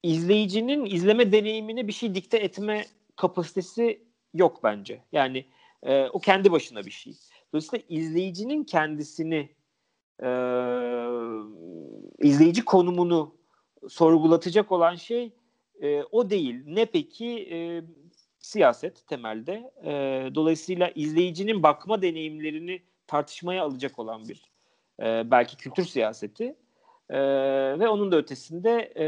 İzleyicinin 0.02 0.84
izleme 0.84 1.32
deneyimine 1.32 1.88
bir 1.88 1.92
şey 1.92 2.14
dikte 2.14 2.38
etme 2.38 2.86
kapasitesi 3.16 4.02
yok 4.34 4.60
bence. 4.64 5.02
Yani 5.12 5.44
e, 5.82 6.06
o 6.06 6.18
kendi 6.18 6.52
başına 6.52 6.84
bir 6.84 6.90
şey. 6.90 7.12
Dolayısıyla 7.52 7.84
izleyicinin 7.88 8.64
kendisini 8.64 9.48
e, 10.22 10.28
izleyici 12.18 12.64
konumunu 12.64 13.34
sorgulatacak 13.88 14.72
olan 14.72 14.94
şey 14.94 15.32
e, 15.82 16.02
o 16.02 16.30
değil. 16.30 16.62
Ne 16.66 16.84
peki? 16.84 17.48
E, 17.52 17.82
siyaset 18.38 19.06
temelde. 19.06 19.72
E, 19.84 19.90
dolayısıyla 20.34 20.90
izleyicinin 20.94 21.62
bakma 21.62 22.02
deneyimlerini 22.02 22.82
tartışmaya 23.06 23.64
alacak 23.64 23.98
olan 23.98 24.28
bir 24.28 24.42
e, 25.00 25.30
belki 25.30 25.56
kültür 25.56 25.84
siyaseti 25.84 26.56
e, 27.10 27.18
ve 27.78 27.88
onun 27.88 28.12
da 28.12 28.16
ötesinde 28.16 28.92
e, 28.96 29.06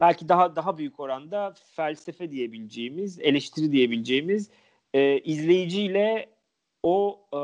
belki 0.00 0.28
daha 0.28 0.56
daha 0.56 0.78
büyük 0.78 1.00
oranda 1.00 1.54
felsefe 1.76 2.30
diyebileceğimiz, 2.30 3.20
eleştiri 3.20 3.72
diyebileceğimiz 3.72 4.50
e, 4.94 5.18
izleyiciyle 5.18 6.28
o 6.82 7.26
e, 7.32 7.40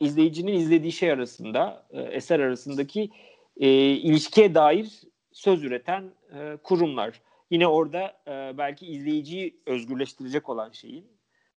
izleyicinin 0.00 0.52
izlediği 0.52 0.92
şey 0.92 1.12
arasında, 1.12 1.86
e, 1.90 2.00
eser 2.00 2.40
arasındaki 2.40 3.10
e, 3.56 3.68
ilişkiye 3.90 4.54
dair 4.54 5.02
söz 5.32 5.64
üreten 5.64 6.04
e, 6.34 6.56
kurumlar. 6.62 7.22
Yine 7.50 7.66
orada 7.66 8.16
e, 8.28 8.58
belki 8.58 8.86
izleyiciyi 8.86 9.60
özgürleştirecek 9.66 10.48
olan 10.48 10.70
şeyin, 10.70 11.06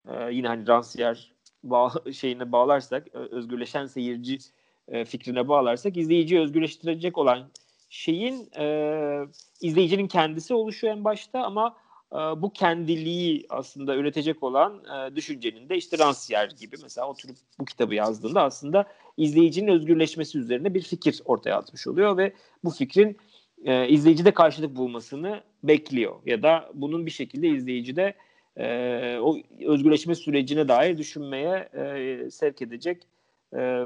e, 0.08 0.32
yine 0.32 0.48
hani 0.48 0.64
Rancière 0.64 1.18
bağ, 1.62 1.92
şeyine 2.12 2.52
bağlarsak, 2.52 3.14
özgürleşen 3.14 3.86
seyirci 3.86 4.38
e, 4.88 5.04
fikrine 5.04 5.48
bağlarsak, 5.48 5.96
izleyiciyi 5.96 6.40
özgürleştirecek 6.40 7.18
olan 7.18 7.48
şeyin 7.90 8.50
e, 8.58 8.64
izleyicinin 9.60 10.08
kendisi 10.08 10.54
oluşuyor 10.54 10.92
en 10.92 11.04
başta 11.04 11.42
ama 11.42 11.76
e, 12.12 12.16
bu 12.16 12.52
kendiliği 12.52 13.46
aslında 13.48 13.96
üretecek 13.96 14.42
olan 14.42 14.82
e, 14.84 15.16
düşüncenin 15.16 15.68
de 15.68 15.76
işte 15.76 15.96
Rancière 15.96 16.60
gibi 16.60 16.76
mesela 16.82 17.08
oturup 17.08 17.36
bu 17.60 17.64
kitabı 17.64 17.94
yazdığında 17.94 18.42
aslında 18.42 18.86
izleyicinin 19.16 19.68
özgürleşmesi 19.68 20.38
üzerine 20.38 20.74
bir 20.74 20.82
fikir 20.82 21.22
ortaya 21.24 21.56
atmış 21.56 21.86
oluyor 21.86 22.16
ve 22.16 22.32
bu 22.64 22.70
fikrin 22.70 23.16
e, 23.64 23.88
izleyicide 23.88 24.30
karşılık 24.30 24.76
bulmasını 24.76 25.42
bekliyor 25.62 26.16
ya 26.26 26.42
da 26.42 26.70
bunun 26.74 27.06
bir 27.06 27.10
şekilde 27.10 27.48
izleyicide 27.48 28.14
e, 28.56 29.18
o 29.22 29.36
özgürleşme 29.66 30.14
sürecine 30.14 30.68
dair 30.68 30.98
düşünmeye 30.98 31.68
e, 31.74 32.30
sevk 32.30 32.62
edecek 32.62 33.02
e, 33.56 33.84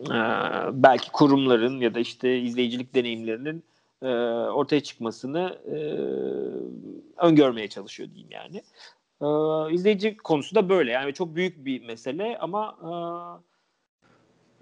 e, 0.00 0.14
belki 0.72 1.12
kurumların 1.12 1.80
ya 1.80 1.94
da 1.94 2.00
işte 2.00 2.38
izleyicilik 2.38 2.94
deneyimlerinin 2.94 3.64
e, 4.02 4.06
ortaya 4.48 4.80
çıkmasını 4.82 5.58
e, 5.66 5.76
öngörmeye 7.26 7.68
çalışıyor 7.68 8.08
diyeyim 8.10 8.30
yani. 8.30 8.62
E, 9.22 9.26
izleyici 9.74 10.16
konusu 10.16 10.54
da 10.54 10.68
böyle 10.68 10.92
yani 10.92 11.14
çok 11.14 11.34
büyük 11.36 11.64
bir 11.64 11.86
mesele 11.86 12.38
ama 12.38 12.76
e, 12.82 12.90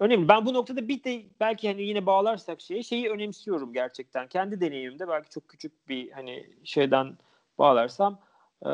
önemli. 0.04 0.28
Ben 0.28 0.46
bu 0.46 0.54
noktada 0.54 0.88
bir 0.88 1.04
de 1.04 1.22
belki 1.40 1.68
hani 1.68 1.82
yine 1.82 2.06
bağlarsak 2.06 2.60
şeyi 2.60 2.84
şeyi 2.84 3.10
önemsiyorum 3.10 3.72
gerçekten. 3.72 4.28
Kendi 4.28 4.60
deneyimimde 4.60 5.08
belki 5.08 5.30
çok 5.30 5.48
küçük 5.48 5.88
bir 5.88 6.10
hani 6.10 6.50
şeyden 6.64 7.18
bağlarsam 7.58 8.20
e, 8.66 8.70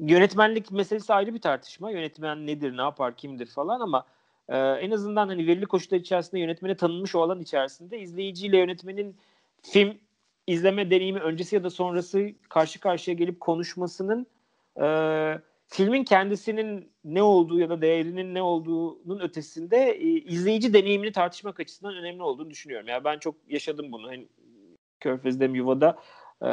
yönetmenlik 0.00 0.70
meselesi 0.70 1.14
ayrı 1.14 1.34
bir 1.34 1.40
tartışma. 1.40 1.90
Yönetmen 1.90 2.46
nedir, 2.46 2.76
ne 2.76 2.82
yapar, 2.82 3.16
kimdir 3.16 3.46
falan 3.46 3.80
ama 3.80 4.06
e, 4.48 4.56
en 4.56 4.90
azından 4.90 5.28
hani 5.28 5.46
verili 5.46 5.66
koşullar 5.66 6.00
içerisinde 6.00 6.40
yönetmene 6.40 6.76
tanınmış 6.76 7.14
o 7.14 7.22
alan 7.22 7.40
içerisinde 7.40 7.98
izleyiciyle 7.98 8.58
yönetmenin 8.58 9.16
film 9.62 9.98
izleme 10.46 10.90
deneyimi 10.90 11.20
öncesi 11.20 11.56
ya 11.56 11.64
da 11.64 11.70
sonrası 11.70 12.30
karşı 12.48 12.80
karşıya 12.80 13.16
gelip 13.16 13.40
konuşmasının 13.40 14.26
e, 14.80 14.86
filmin 15.68 16.04
kendisinin 16.04 16.90
ne 17.04 17.22
olduğu 17.22 17.58
ya 17.58 17.70
da 17.70 17.80
değerinin 17.80 18.34
ne 18.34 18.42
olduğunun 18.42 19.20
ötesinde 19.20 19.76
e, 19.76 20.06
izleyici 20.06 20.74
deneyimini 20.74 21.12
tartışmak 21.12 21.60
açısından 21.60 21.96
önemli 21.96 22.22
olduğunu 22.22 22.50
düşünüyorum. 22.50 22.88
Yani 22.88 23.04
ben 23.04 23.18
çok 23.18 23.34
yaşadım 23.48 23.92
bunu. 23.92 24.08
Hani 24.08 24.28
Körfez'de 25.00 25.44
Yuva'da 25.44 25.98
e, 26.42 26.48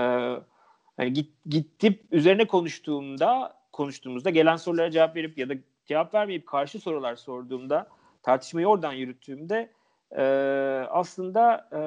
hani 0.97 1.13
git, 1.13 1.29
gittip 1.45 2.03
üzerine 2.11 2.47
konuştuğumda 2.47 3.61
konuştuğumuzda 3.71 4.29
gelen 4.29 4.55
sorulara 4.55 4.91
cevap 4.91 5.15
verip 5.15 5.37
ya 5.37 5.49
da 5.49 5.53
cevap 5.91 6.13
vermeyip 6.13 6.47
karşı 6.47 6.79
sorular 6.79 7.15
sorduğumda 7.15 7.87
tartışmayı 8.23 8.67
oradan 8.67 8.93
yürüttüğümde 8.93 9.71
e, 10.17 10.23
aslında 10.89 11.69
e, 11.73 11.81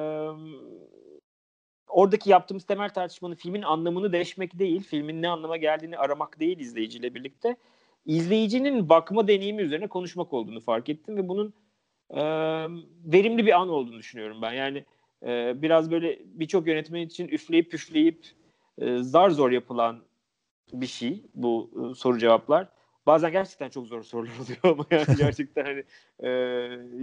oradaki 1.87 2.29
yaptığımız 2.29 2.63
temel 2.63 2.89
tartışmanın 2.89 3.35
filmin 3.35 3.61
anlamını 3.61 4.13
değişmek 4.13 4.59
değil, 4.59 4.83
filmin 4.83 5.21
ne 5.21 5.29
anlama 5.29 5.57
geldiğini 5.57 5.97
aramak 5.97 6.39
değil 6.39 6.59
izleyiciyle 6.59 7.15
birlikte. 7.15 7.55
izleyicinin 8.05 8.89
bakma 8.89 9.27
deneyimi 9.27 9.61
üzerine 9.61 9.87
konuşmak 9.87 10.33
olduğunu 10.33 10.59
fark 10.59 10.89
ettim 10.89 11.17
ve 11.17 11.27
bunun 11.27 11.53
e, 12.09 12.23
verimli 13.05 13.45
bir 13.45 13.59
an 13.59 13.69
olduğunu 13.69 13.97
düşünüyorum 13.97 14.41
ben. 14.41 14.53
Yani 14.53 14.85
e, 15.25 15.61
biraz 15.61 15.91
böyle 15.91 16.19
birçok 16.25 16.67
yönetmen 16.67 17.01
için 17.01 17.27
üfleyip 17.27 17.71
püfleyip 17.71 18.25
e, 18.77 18.97
zar 18.97 19.29
zor 19.29 19.51
yapılan 19.51 20.03
bir 20.73 20.87
şey 20.87 21.23
bu 21.35 21.71
e, 21.75 21.95
soru 21.95 22.17
cevaplar. 22.17 22.75
Bazen 23.05 23.31
gerçekten 23.31 23.69
çok 23.69 23.87
zor 23.87 24.03
sorular 24.03 24.33
oluyor 24.39 24.59
ama 24.63 24.85
yani 24.91 25.17
gerçekten 25.17 25.65
hani 25.65 25.83
e, 26.19 26.29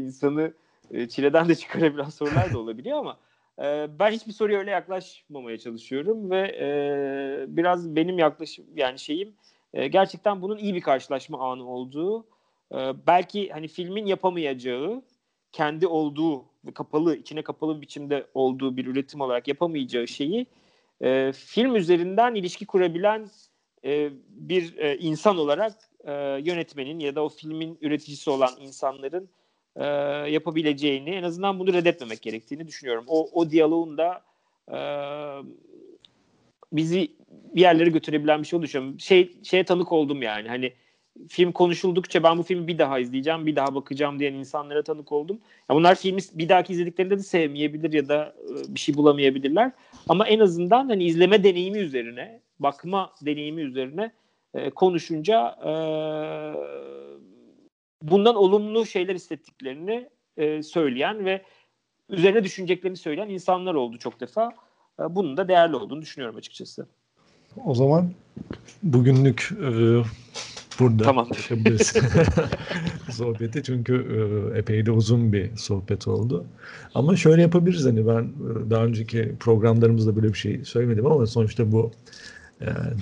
insanı 0.03 0.53
e, 0.91 1.09
çileden 1.09 1.49
de 1.49 1.55
çıkarabilen 1.55 2.09
sorular 2.09 2.53
da 2.53 2.59
olabiliyor 2.59 2.99
ama 2.99 3.19
e, 3.59 3.99
ben 3.99 4.11
hiçbir 4.11 4.33
soruya 4.33 4.59
öyle 4.59 4.71
yaklaşmamaya 4.71 5.59
çalışıyorum 5.59 6.31
ve 6.31 6.57
e, 6.61 6.67
biraz 7.57 7.97
benim 7.97 8.19
yaklaşım 8.19 8.65
yani 8.77 8.99
şeyim 8.99 9.35
e, 9.75 9.89
gerçekten 9.89 10.43
bunun 10.43 10.59
iyi 10.59 10.75
bir 10.75 10.81
karşılaşma 10.81 11.53
anı 11.53 11.69
olduğu 11.69 12.27
e, 12.73 13.07
belki 13.07 13.51
hani 13.51 13.69
filmin 13.69 14.07
yapamayacağı 14.07 15.03
kendi 15.53 15.87
olduğu 15.87 16.45
kapalı 16.75 17.17
içine 17.17 17.43
kapalı 17.43 17.77
bir 17.77 17.81
biçimde 17.81 18.27
olduğu 18.35 18.77
bir 18.77 18.87
üretim 18.87 19.21
olarak 19.21 19.49
yapamayacağı 19.49 20.09
şeyi 20.09 20.47
e, 21.03 21.33
film 21.33 21.77
üzerinden 21.77 22.35
ilişki 22.35 22.67
kurabilen 22.67 23.31
e, 23.85 24.11
bir 24.29 24.77
e, 24.79 24.99
insan 24.99 25.39
olarak 25.39 25.73
e, 26.05 26.13
yönetmenin 26.45 26.99
ya 26.99 27.15
da 27.15 27.25
o 27.25 27.29
filmin 27.29 27.79
üreticisi 27.81 28.31
olan 28.31 28.51
insanların 28.61 29.29
e, 29.77 29.85
yapabileceğini 30.31 31.11
en 31.11 31.23
azından 31.23 31.59
bunu 31.59 31.73
reddetmemek 31.73 32.23
gerektiğini 32.23 32.67
düşünüyorum. 32.67 33.05
O, 33.09 33.29
o 33.33 33.51
diyaloğun 33.51 33.99
da 33.99 34.23
e, 34.69 34.79
bizi 36.73 37.11
bir 37.55 37.61
yerlere 37.61 37.91
götürebilen 37.91 38.43
bir 38.43 38.47
şey 38.47 38.59
olduğunu 38.59 39.01
Şey, 39.01 39.33
şeye 39.43 39.65
tanık 39.65 39.93
oldum 39.93 40.23
yani 40.23 40.49
hani 40.49 40.73
film 41.29 41.53
konuşuldukça 41.53 42.23
ben 42.23 42.39
bu 42.39 42.43
filmi 42.43 42.67
bir 42.67 42.79
daha 42.79 42.99
izleyeceğim, 42.99 43.47
bir 43.47 43.57
daha 43.57 43.75
bakacağım 43.75 44.19
diyen 44.19 44.35
insanlara 44.35 44.83
tanık 44.83 45.13
oldum. 45.13 45.39
Ya 45.71 45.77
bunlar 45.77 45.95
filmi 45.95 46.21
bir 46.35 46.49
dahaki 46.49 46.73
izlediklerinde 46.73 47.19
de 47.19 47.23
sevmeyebilir 47.23 47.93
ya 47.93 48.09
da 48.09 48.35
e, 48.51 48.75
bir 48.75 48.81
şey 48.81 48.95
bulamayabilirler. 48.95 49.73
Ama 50.09 50.27
en 50.27 50.41
azından 50.41 50.89
hani 50.89 51.05
izleme 51.05 51.45
deneyimi 51.45 51.79
üzerine, 51.79 52.41
bakma 52.59 53.13
deneyimi 53.23 53.61
üzerine 53.61 54.13
e, 54.55 54.71
konuşunca 54.71 55.57
e, 55.65 55.73
bundan 58.03 58.37
olumlu 58.37 58.87
şeyler 58.87 59.15
hissettiklerini 59.15 60.09
e, 60.37 60.63
söyleyen 60.63 61.25
ve 61.25 61.43
üzerine 62.09 62.45
düşüneceklerini 62.45 62.97
söyleyen 62.97 63.29
insanlar 63.29 63.75
oldu 63.75 63.99
çok 63.99 64.21
defa. 64.21 64.53
E, 65.01 65.15
bunun 65.15 65.37
da 65.37 65.49
değerli 65.49 65.77
olduğunu 65.77 66.03
düşünüyorum 66.03 66.37
açıkçası. 66.37 66.87
O 67.65 67.75
zaman 67.75 68.11
bugünlük 68.83 69.53
e, 69.53 69.71
burada 70.81 71.05
tamam. 71.05 71.29
yapabiliriz 71.35 71.93
sohbeti 73.11 73.63
çünkü 73.63 73.95
e, 74.55 74.59
epey 74.59 74.87
de 74.87 74.91
uzun 74.91 75.33
bir 75.33 75.57
sohbet 75.57 76.09
oldu. 76.09 76.45
Ama 76.95 77.17
şöyle 77.17 77.43
yapabiliriz 77.43 77.85
hani 77.85 78.07
ben 78.07 78.33
daha 78.71 78.85
önceki 78.85 79.33
programlarımızda 79.41 80.17
böyle 80.17 80.29
bir 80.29 80.39
şey 80.39 80.65
söylemedim 80.65 81.07
ama 81.07 81.27
sonuçta 81.27 81.73
bu 81.73 81.91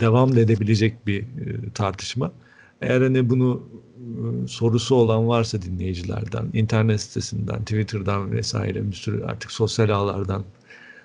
devam 0.00 0.38
edebilecek 0.38 1.06
bir 1.06 1.22
e, 1.22 1.70
tartışma. 1.74 2.32
Eğer 2.80 3.00
hani 3.00 3.30
bunu 3.30 3.62
e, 3.96 4.48
sorusu 4.48 4.94
olan 4.94 5.28
varsa 5.28 5.62
dinleyicilerden, 5.62 6.50
internet 6.52 7.00
sitesinden, 7.00 7.60
Twitter'dan 7.60 8.32
vesaire 8.32 8.86
bir 8.88 8.96
sürü 8.96 9.24
artık 9.24 9.52
sosyal 9.52 9.88
ağlardan 9.88 10.44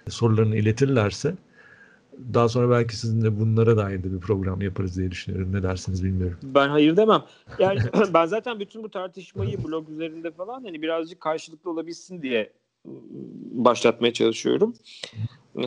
sorularını 0.09 0.55
iletirlerse 0.55 1.35
daha 2.33 2.49
sonra 2.49 2.69
belki 2.69 2.95
sizinle 2.95 3.39
bunlara 3.39 3.77
dair 3.77 4.03
de 4.03 4.13
bir 4.13 4.19
program 4.19 4.61
yaparız 4.61 4.97
diye 4.97 5.11
düşünüyorum. 5.11 5.53
Ne 5.53 5.63
dersiniz 5.63 6.03
bilmiyorum. 6.03 6.37
Ben 6.43 6.69
hayır 6.69 6.97
demem. 6.97 7.23
Yani 7.59 7.79
ben 8.13 8.25
zaten 8.25 8.59
bütün 8.59 8.83
bu 8.83 8.89
tartışmayı 8.89 9.63
blog 9.63 9.89
üzerinde 9.89 10.31
falan 10.31 10.63
hani 10.63 10.81
birazcık 10.81 11.21
karşılıklı 11.21 11.71
olabilsin 11.71 12.21
diye 12.21 12.53
ıı, 12.85 12.91
başlatmaya 13.51 14.13
çalışıyorum. 14.13 14.73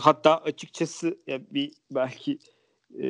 Hatta 0.00 0.36
açıkçası 0.36 1.18
ya 1.26 1.40
bir 1.50 1.72
belki 1.90 2.38
e, 3.02 3.08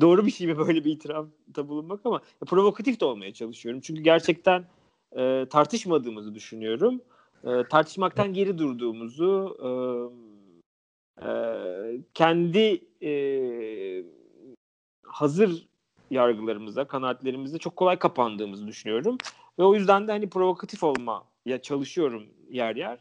doğru 0.00 0.26
bir 0.26 0.30
şey 0.30 0.46
mi 0.46 0.58
böyle 0.58 0.84
bir 0.84 0.92
itirafta 0.92 1.68
bulunmak 1.68 2.00
ama 2.04 2.20
provokatif 2.46 3.00
de 3.00 3.04
olmaya 3.04 3.32
çalışıyorum. 3.34 3.80
Çünkü 3.80 4.02
gerçekten 4.02 4.64
e, 5.16 5.46
tartışmadığımızı 5.50 6.34
düşünüyorum. 6.34 7.00
E, 7.44 7.50
tartışmaktan 7.70 8.32
geri 8.32 8.58
durduğumuzu 8.58 9.56
e, 9.62 9.70
e, 11.26 11.30
kendi 12.14 12.84
e, 13.02 13.12
hazır 15.06 15.68
yargılarımıza, 16.10 16.84
kanaatlerimize 16.84 17.58
çok 17.58 17.76
kolay 17.76 17.98
kapandığımızı 17.98 18.66
düşünüyorum. 18.66 19.18
Ve 19.58 19.64
o 19.64 19.74
yüzden 19.74 20.08
de 20.08 20.12
hani 20.12 20.28
provokatif 20.28 20.82
olmaya 20.82 21.62
çalışıyorum 21.62 22.26
yer 22.50 22.76
yer. 22.76 22.98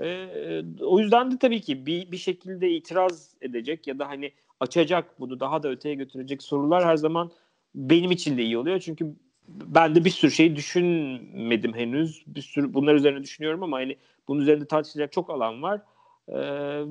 Ee, 0.00 0.62
o 0.80 1.00
yüzden 1.00 1.30
de 1.30 1.38
tabii 1.38 1.60
ki 1.60 1.86
bir, 1.86 2.12
bir 2.12 2.16
şekilde 2.16 2.70
itiraz 2.70 3.34
edecek 3.40 3.86
ya 3.86 3.98
da 3.98 4.08
hani 4.08 4.32
açacak 4.60 5.20
bunu 5.20 5.40
daha 5.40 5.62
da 5.62 5.68
öteye 5.68 5.94
götürecek 5.94 6.42
sorular 6.42 6.84
her 6.84 6.96
zaman 6.96 7.30
benim 7.74 8.10
için 8.10 8.38
de 8.38 8.42
iyi 8.42 8.58
oluyor. 8.58 8.80
Çünkü 8.80 9.14
ben 9.48 9.94
de 9.94 10.04
bir 10.04 10.10
sürü 10.10 10.30
şey 10.30 10.56
düşünmedim 10.56 11.74
henüz. 11.74 12.22
Bir 12.26 12.42
sürü 12.42 12.74
bunlar 12.74 12.94
üzerine 12.94 13.22
düşünüyorum 13.22 13.62
ama 13.62 13.76
hani 13.76 13.96
bunun 14.28 14.40
üzerinde 14.40 14.64
tartışacak 14.64 15.12
çok 15.12 15.30
alan 15.30 15.62
var. 15.62 15.80
Ee, 16.28 16.36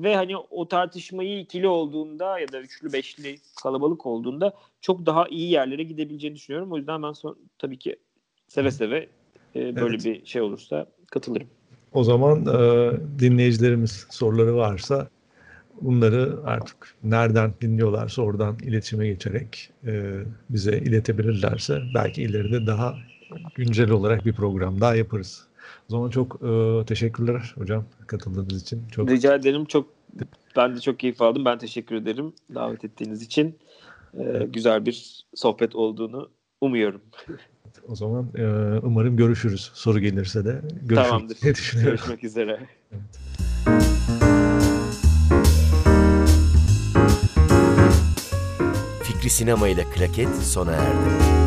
ve 0.02 0.16
hani 0.16 0.36
o 0.36 0.68
tartışmayı 0.68 1.38
ikili 1.38 1.68
olduğunda 1.68 2.38
ya 2.38 2.52
da 2.52 2.60
üçlü 2.60 2.92
beşli 2.92 3.38
kalabalık 3.62 4.06
olduğunda 4.06 4.52
çok 4.80 5.06
daha 5.06 5.28
iyi 5.28 5.50
yerlere 5.50 5.82
gidebileceğini 5.82 6.36
düşünüyorum. 6.36 6.72
O 6.72 6.76
yüzden 6.76 7.02
ben 7.02 7.12
son, 7.12 7.38
tabii 7.58 7.78
ki 7.78 7.96
seve 8.48 8.70
seve 8.70 9.08
e, 9.56 9.76
böyle 9.76 9.94
evet. 9.94 10.04
bir 10.04 10.26
şey 10.26 10.42
olursa 10.42 10.86
katılırım. 11.10 11.48
O 11.92 12.04
zaman 12.04 12.46
e, 12.46 12.90
dinleyicilerimiz 13.18 14.06
soruları 14.10 14.56
varsa 14.56 15.08
bunları 15.80 16.38
artık 16.44 16.94
nereden 17.02 17.52
dinliyorlarsa 17.60 18.22
oradan 18.22 18.58
iletişime 18.58 19.06
geçerek 19.06 19.70
e, 19.86 20.20
bize 20.50 20.78
iletebilirlerse 20.78 21.82
belki 21.94 22.22
ileride 22.22 22.66
daha 22.66 22.96
güncel 23.54 23.90
olarak 23.90 24.26
bir 24.26 24.32
program 24.32 24.80
daha 24.80 24.94
yaparız. 24.94 25.46
O 25.88 25.92
zaman 25.92 26.10
çok 26.10 26.40
e, 26.42 26.84
teşekkürler 26.86 27.54
hocam 27.58 27.84
katıldığınız 28.06 28.62
için. 28.62 28.82
Çok... 28.88 29.10
Rica 29.10 29.34
ederim. 29.34 29.64
Çok 29.64 29.86
ben 30.56 30.76
de 30.76 30.80
çok 30.80 30.98
keyif 30.98 31.22
aldım. 31.22 31.44
Ben 31.44 31.58
teşekkür 31.58 31.94
ederim 31.94 32.32
davet 32.54 32.84
ettiğiniz 32.84 33.22
için. 33.22 33.46
E, 34.14 34.22
evet. 34.22 34.54
Güzel 34.54 34.86
bir 34.86 35.26
sohbet 35.34 35.76
olduğunu 35.76 36.30
umuyorum. 36.60 37.00
O 37.88 37.94
zaman 37.94 38.28
e, 38.34 38.44
umarım 38.82 39.16
görüşürüz. 39.16 39.70
Soru 39.74 40.00
gelirse 40.00 40.44
de 40.44 40.60
görüşürüz. 40.82 41.08
Tamamdır. 41.08 41.40
Görüşmek 41.84 42.24
üzere. 42.24 42.58
Evet. 42.92 43.49
Sinema 49.30 49.68
ile 49.68 49.84
Klaket 49.84 50.28
sona 50.44 50.72
erdi. 50.72 51.39